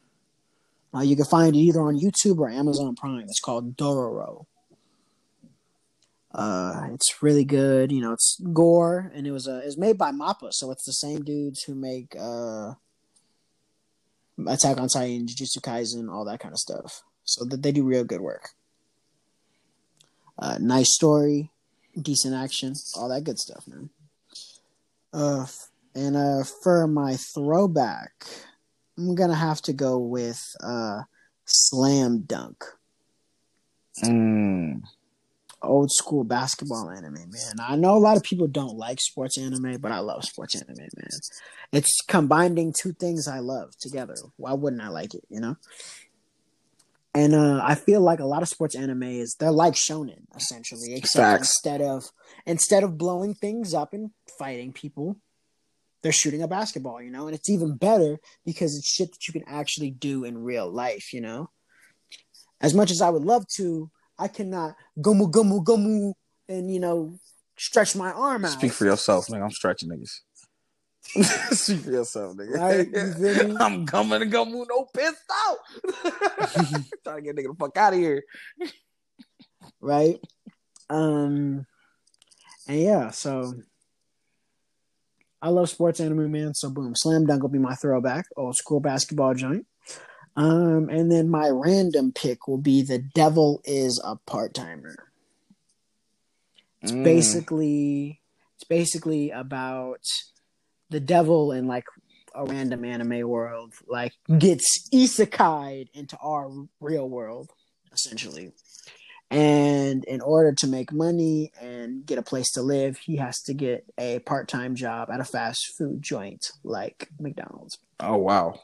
Uh, 0.95 1.01
you 1.01 1.15
can 1.15 1.25
find 1.25 1.55
it 1.55 1.59
either 1.59 1.81
on 1.81 1.99
YouTube 1.99 2.37
or 2.37 2.49
Amazon 2.49 2.95
Prime. 2.95 3.21
It's 3.21 3.39
called 3.39 3.75
Dororo. 3.75 4.45
Uh, 6.33 6.87
it's 6.93 7.21
really 7.21 7.45
good. 7.45 7.91
You 7.91 8.01
know, 8.01 8.13
it's 8.13 8.39
gore, 8.53 9.11
and 9.13 9.27
it 9.27 9.31
was 9.31 9.47
uh, 9.47 9.61
it's 9.63 9.77
made 9.77 9.97
by 9.97 10.11
Mappa, 10.11 10.51
so 10.51 10.71
it's 10.71 10.85
the 10.85 10.93
same 10.93 11.23
dudes 11.23 11.63
who 11.63 11.75
make 11.75 12.15
uh, 12.19 12.73
Attack 14.47 14.79
on 14.79 14.87
Titan, 14.87 15.27
Jujutsu 15.27 15.61
Kaisen, 15.61 16.11
all 16.11 16.25
that 16.25 16.39
kind 16.39 16.53
of 16.53 16.59
stuff. 16.59 17.03
So 17.23 17.45
that 17.45 17.61
they 17.61 17.71
do 17.71 17.85
real 17.85 18.03
good 18.03 18.21
work. 18.21 18.49
Uh, 20.37 20.57
nice 20.59 20.93
story, 20.93 21.51
decent 22.01 22.33
action, 22.35 22.73
all 22.95 23.09
that 23.09 23.23
good 23.23 23.39
stuff, 23.39 23.65
man. 23.67 23.89
Uh, 25.13 25.45
and 25.95 26.15
uh, 26.15 26.43
for 26.63 26.87
my 26.87 27.15
throwback, 27.15 28.11
I'm 28.97 29.15
gonna 29.15 29.35
have 29.35 29.61
to 29.63 29.73
go 29.73 29.97
with 29.97 30.55
uh, 30.61 31.03
Slam 31.45 32.21
Dunk, 32.21 32.63
Mm. 34.03 34.81
old 35.61 35.91
school 35.91 36.23
basketball 36.23 36.89
anime, 36.89 37.29
man. 37.29 37.55
I 37.59 37.75
know 37.75 37.95
a 37.95 37.99
lot 37.99 38.17
of 38.17 38.23
people 38.23 38.47
don't 38.47 38.75
like 38.75 38.99
sports 38.99 39.37
anime, 39.37 39.77
but 39.79 39.91
I 39.91 39.99
love 39.99 40.25
sports 40.25 40.55
anime, 40.55 40.77
man. 40.77 41.09
It's 41.71 42.01
combining 42.07 42.73
two 42.73 42.93
things 42.93 43.27
I 43.27 43.39
love 43.39 43.77
together. 43.79 44.15
Why 44.37 44.53
wouldn't 44.53 44.81
I 44.81 44.89
like 44.89 45.13
it? 45.13 45.23
You 45.29 45.41
know. 45.41 45.55
And 47.15 47.35
uh, 47.35 47.61
I 47.63 47.75
feel 47.75 48.01
like 48.01 48.19
a 48.19 48.25
lot 48.25 48.41
of 48.41 48.49
sports 48.49 48.75
anime 48.75 49.03
is 49.03 49.35
they're 49.39 49.51
like 49.51 49.75
shonen 49.75 50.23
essentially, 50.35 50.95
except 50.95 51.41
Facts. 51.41 51.41
instead 51.41 51.81
of 51.81 52.05
instead 52.45 52.83
of 52.83 52.97
blowing 52.97 53.35
things 53.35 53.73
up 53.73 53.93
and 53.93 54.09
fighting 54.39 54.73
people, 54.73 55.17
they're 56.01 56.11
shooting 56.11 56.41
a 56.41 56.47
basketball, 56.47 57.01
you 57.01 57.11
know, 57.11 57.27
and 57.27 57.35
it's 57.35 57.49
even 57.49 57.77
better 57.77 58.17
because 58.45 58.75
it's 58.75 58.87
shit 58.87 59.11
that 59.11 59.27
you 59.27 59.33
can 59.33 59.43
actually 59.47 59.91
do 59.91 60.23
in 60.23 60.43
real 60.43 60.69
life, 60.71 61.13
you 61.13 61.21
know. 61.21 61.49
As 62.59 62.73
much 62.73 62.89
as 62.89 63.01
I 63.01 63.09
would 63.09 63.23
love 63.23 63.45
to, 63.57 63.91
I 64.17 64.27
cannot 64.27 64.75
gomu 64.97 65.31
gomu 65.31 65.63
gomu 65.63 66.13
and 66.49 66.71
you 66.71 66.79
know 66.79 67.19
stretch 67.57 67.95
my 67.95 68.11
arm 68.11 68.45
out. 68.45 68.51
Speak 68.51 68.73
for 68.73 68.85
yourself, 68.85 69.27
nigga. 69.27 69.43
I'm 69.43 69.51
stretching 69.51 69.89
niggas. 69.89 70.21
Speak 71.05 71.81
for 71.81 71.91
yourself, 71.91 72.35
nigga. 72.35 72.57
Right, 72.57 72.87
you 72.87 73.33
feel 73.33 73.47
me? 73.49 73.55
I'm 73.59 73.85
coming 73.85 74.19
to 74.19 74.25
go 74.25 74.45
move 74.45 74.67
no 74.69 74.85
pissed 74.93 75.17
out. 75.47 75.57
Trying 77.03 77.17
to 77.17 77.21
get 77.21 77.35
nigga 77.35 77.49
the 77.49 77.55
fuck 77.59 77.77
out 77.77 77.93
of 77.93 77.99
here. 77.99 78.23
right? 79.81 80.19
Um, 80.89 81.65
and 82.67 82.79
yeah, 82.79 83.09
so 83.11 83.53
I 85.41 85.49
love 85.49 85.69
sports 85.69 85.99
anime, 85.99 86.31
man. 86.31 86.53
So 86.53 86.69
boom, 86.69 86.95
slam 86.95 87.25
dunk 87.25 87.41
will 87.41 87.49
be 87.49 87.59
my 87.59 87.75
throwback, 87.75 88.25
old 88.37 88.55
school 88.55 88.79
basketball 88.79 89.33
joint. 89.33 89.67
Um, 90.35 90.89
and 90.89 91.11
then 91.11 91.29
my 91.29 91.49
random 91.49 92.11
pick 92.11 92.47
will 92.47 92.57
be 92.57 92.81
the 92.81 92.97
devil 92.97 93.61
is 93.65 94.01
a 94.03 94.15
part 94.15 94.53
timer. 94.55 94.95
It's 96.81 96.91
Mm. 96.91 97.03
basically 97.03 98.21
it's 98.55 98.63
basically 98.63 99.29
about 99.29 99.99
the 100.93 100.99
devil 100.99 101.51
in 101.51 101.67
like 101.67 101.85
a 102.33 102.45
random 102.45 102.85
anime 102.85 103.27
world, 103.27 103.73
like 103.87 104.13
gets 104.37 104.87
isekai'd 104.93 105.89
into 105.93 106.17
our 106.17 106.49
real 106.79 107.09
world, 107.09 107.51
essentially. 107.91 108.53
And 109.29 110.03
in 110.03 110.21
order 110.21 110.53
to 110.53 110.67
make 110.67 110.93
money 110.93 111.51
and 111.59 112.05
get 112.05 112.19
a 112.19 112.23
place 112.23 112.51
to 112.51 112.61
live, 112.61 112.97
he 112.97 113.17
has 113.17 113.41
to 113.43 113.53
get 113.53 113.83
a 113.97 114.19
part 114.19 114.47
time 114.47 114.75
job 114.75 115.09
at 115.11 115.19
a 115.19 115.25
fast 115.25 115.73
food 115.77 116.01
joint 116.01 116.45
like 116.63 117.09
McDonald's. 117.19 117.79
Oh 117.99 118.17
wow. 118.17 118.59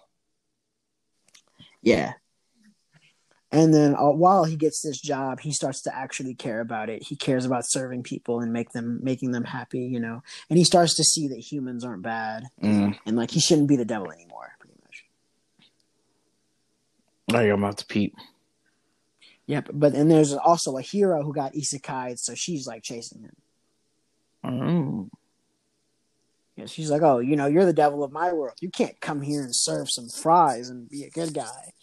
Yeah. 1.81 2.13
And 3.51 3.73
then 3.73 3.95
uh, 3.95 4.11
while 4.11 4.43
he 4.43 4.55
gets 4.55 4.81
this 4.81 5.01
job, 5.01 5.39
he 5.39 5.51
starts 5.51 5.81
to 5.83 5.95
actually 5.95 6.35
care 6.35 6.61
about 6.61 6.89
it. 6.89 7.01
He 7.01 7.15
cares 7.15 7.45
about 7.45 7.63
serving 7.67 8.03
people 8.03 8.41
and 8.41 8.53
make 8.53 8.71
them 8.73 8.99
making 9.01 9.31
them 9.31 9.43
happy, 9.43 9.79
you 9.79 9.99
know. 9.99 10.21
And 10.49 10.57
he 10.59 10.63
starts 10.63 10.95
to 10.95 11.03
see 11.03 11.27
that 11.29 11.39
humans 11.39 11.83
aren't 11.83 12.03
bad 12.03 12.43
Mm. 12.61 12.97
and 13.07 13.17
like 13.17 13.31
he 13.31 13.39
shouldn't 13.39 13.67
be 13.67 13.75
the 13.75 13.85
devil 13.85 14.11
anymore, 14.11 14.51
pretty 14.59 14.75
much. 14.83 15.05
Now 17.27 17.39
I'm 17.39 17.63
about 17.63 17.77
to 17.79 17.85
peep. 17.87 18.15
Yep. 19.47 19.69
But 19.73 19.95
and 19.95 20.11
there's 20.11 20.33
also 20.33 20.77
a 20.77 20.81
hero 20.83 21.23
who 21.23 21.33
got 21.33 21.53
isekai, 21.53 22.19
so 22.19 22.35
she's 22.35 22.67
like 22.67 22.83
chasing 22.83 23.23
him. 23.23 23.35
Mm. 24.45 25.09
Yeah, 26.55 26.65
she's 26.67 26.91
like, 26.91 27.01
"Oh, 27.01 27.17
you 27.17 27.35
know, 27.35 27.47
you're 27.47 27.65
the 27.65 27.73
devil 27.73 28.03
of 28.03 28.11
my 28.11 28.31
world. 28.31 28.57
You 28.61 28.69
can't 28.69 28.99
come 29.01 29.21
here 29.21 29.41
and 29.41 29.55
serve 29.55 29.89
some 29.89 30.07
fries 30.07 30.69
and 30.69 30.87
be 30.87 31.03
a 31.03 31.09
good 31.09 31.33
guy. 31.33 31.73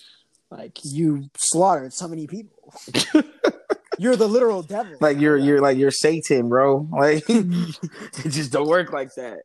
Like 0.50 0.78
you 0.84 1.28
slaughtered 1.36 1.92
so 1.92 2.08
many 2.08 2.26
people. 2.26 2.72
you're 3.98 4.16
the 4.16 4.28
literal 4.28 4.62
devil. 4.62 4.96
Like 5.00 5.20
you're 5.20 5.36
you're 5.36 5.60
like 5.60 5.76
you're 5.76 5.90
Satan, 5.90 6.48
bro. 6.48 6.88
Like 6.90 7.24
it 7.28 8.30
just 8.30 8.52
don't 8.52 8.68
work 8.68 8.92
like 8.92 9.14
that. 9.16 9.40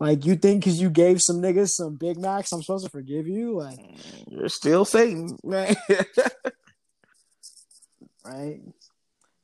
Like 0.00 0.24
you 0.24 0.36
think 0.36 0.62
because 0.62 0.80
you 0.80 0.90
gave 0.90 1.20
some 1.20 1.42
niggas 1.42 1.70
some 1.70 1.96
Big 1.96 2.18
Macs, 2.18 2.52
I'm 2.52 2.62
supposed 2.62 2.84
to 2.84 2.90
forgive 2.90 3.26
you? 3.26 3.58
Like, 3.58 3.78
mm, 3.78 4.24
You're 4.28 4.48
still 4.48 4.84
Satan, 4.84 5.36
man. 5.42 5.74
right? 8.24 8.60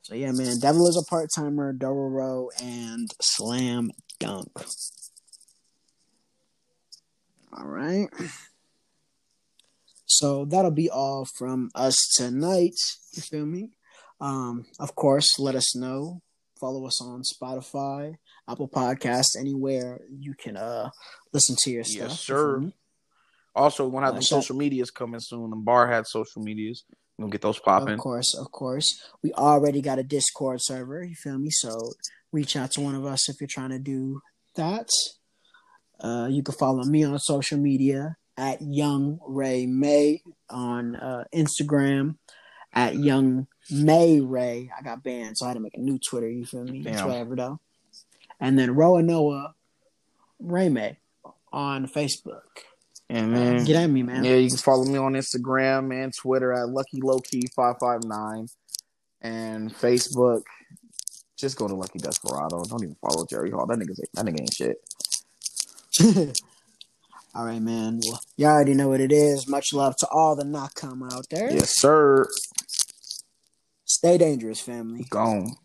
So 0.03 0.15
yeah, 0.15 0.31
man, 0.31 0.61
Devil 0.61 0.87
is 0.87 0.97
a 0.97 1.11
part 1.11 1.31
timer, 1.35 1.73
Dororo, 1.75 2.51
and 2.63 3.11
Slam 3.21 3.91
Dunk. 4.21 4.49
All 7.57 7.67
right. 7.67 8.09
So 10.19 10.45
that'll 10.45 10.71
be 10.71 10.91
all 10.91 11.25
from 11.25 11.71
us 11.75 11.97
tonight. 12.17 12.77
You 13.13 13.23
feel 13.23 13.47
me? 13.47 13.71
Um, 14.21 14.67
of 14.79 14.95
course, 14.95 15.39
let 15.39 15.55
us 15.55 15.75
know. 15.75 16.23
Follow 16.61 16.87
us 16.87 17.03
on 17.03 17.23
Spotify, 17.23 18.15
Apple 18.49 18.69
Podcasts, 18.69 19.39
anywhere 19.39 20.01
you 20.09 20.35
can 20.35 20.57
uh 20.57 20.91
listen 21.33 21.57
to 21.63 21.71
your 21.71 21.85
stuff. 21.85 22.11
you 22.11 22.17
sir. 22.17 22.55
feel 22.55 22.67
me? 22.69 22.75
also, 23.57 23.87
we're 23.87 24.01
gonna 24.01 24.15
have 24.15 24.25
some 24.25 24.41
social 24.41 24.57
medias 24.57 24.91
coming 24.91 25.21
soon. 25.21 25.51
The 25.51 25.57
BarHat 25.57 26.07
social 26.07 26.43
medias. 26.43 26.85
We'll 27.19 27.29
get 27.29 27.43
those 27.43 27.59
popping. 27.59 27.95
Of 27.95 28.01
course, 28.01 28.35
of 28.35 28.51
course. 28.51 29.01
We 29.23 29.33
already 29.35 29.81
got 29.81 29.99
a 29.99 30.03
Discord 30.03 30.59
server, 30.61 31.05
you 31.05 31.15
feel 31.15 31.39
me? 31.39 31.51
So 31.51 31.93
reach 32.33 32.57
out 32.57 32.73
to 32.73 32.81
one 32.81 32.95
of 32.95 33.05
us 33.05 33.29
if 33.29 33.41
you're 33.41 33.49
trying 33.49 33.71
to 33.71 33.79
do 33.79 34.21
that. 34.57 34.89
Uh, 36.01 36.29
you 36.31 36.43
can 36.43 36.55
follow 36.55 36.83
me 36.85 37.05
on 37.05 37.17
social 37.21 37.59
media 37.59 38.17
at 38.37 38.61
Young 38.63 39.19
Ray 39.27 39.67
May 39.67 40.23
on 40.51 40.97
uh, 40.97 41.25
Instagram, 41.35 42.17
at 42.73 42.97
Young 42.97 43.47
May 43.71 44.21
Ray. 44.21 44.71
I 44.77 44.83
got 44.83 45.03
banned, 45.03 45.39
so 45.39 45.47
I 45.47 45.49
had 45.51 45.55
to 45.55 45.61
make 45.61 45.77
a 45.77 45.81
new 45.81 45.99
Twitter, 45.99 46.29
you 46.29 46.45
feel 46.45 46.65
me? 46.65 46.79
It's 46.79 46.99
Damn. 46.99 47.09
whatever 47.09 47.37
though. 47.37 47.61
And 48.41 48.59
then 48.59 48.71
Roronoa 48.71 49.53
Ray 50.41 50.69
May 50.69 50.99
on 51.53 51.87
Facebook. 51.87 52.43
And 53.09 53.33
man, 53.33 53.65
Get 53.65 53.77
at 53.77 53.91
me, 53.91 54.03
man. 54.03 54.25
Yeah, 54.25 54.37
you 54.37 54.49
can 54.49 54.59
follow 54.59 54.85
me 54.85 54.99
on 54.99 55.13
Instagram 55.13 55.93
and 55.93 56.13
Twitter 56.15 56.53
at 56.53 56.69
Lucky 56.71 57.01
Lowkey 57.01 57.53
five 57.55 57.77
five 57.79 58.03
nine, 58.05 58.49
and 59.21 59.73
Facebook. 59.73 60.43
Just 61.37 61.57
go 61.57 61.69
to 61.69 61.75
Lucky 61.75 61.99
Desperado. 61.99 62.65
Don't 62.65 62.83
even 62.83 62.97
follow 62.97 63.27
Jerry 63.27 63.51
Hall. 63.51 63.67
That 63.67 63.79
nigga's 63.79 64.01
that 64.15 64.25
nigga 64.25 64.41
ain't 64.41 64.55
shit. 64.55 66.41
all 67.35 67.45
right, 67.45 67.61
man. 67.61 68.01
Well, 68.07 68.21
you 68.37 68.47
already 68.47 68.75
know 68.75 68.89
what 68.89 69.01
it 69.01 69.13
is. 69.13 69.49
Much 69.49 69.73
love 69.73 69.97
to 69.97 70.09
all 70.09 70.37
the 70.37 70.45
nakama 70.45 71.13
out 71.13 71.27
there. 71.31 71.51
Yes, 71.51 71.73
sir. 71.77 72.29
Stay 73.85 74.19
dangerous, 74.19 74.61
family. 74.61 75.05
Gone. 75.11 75.57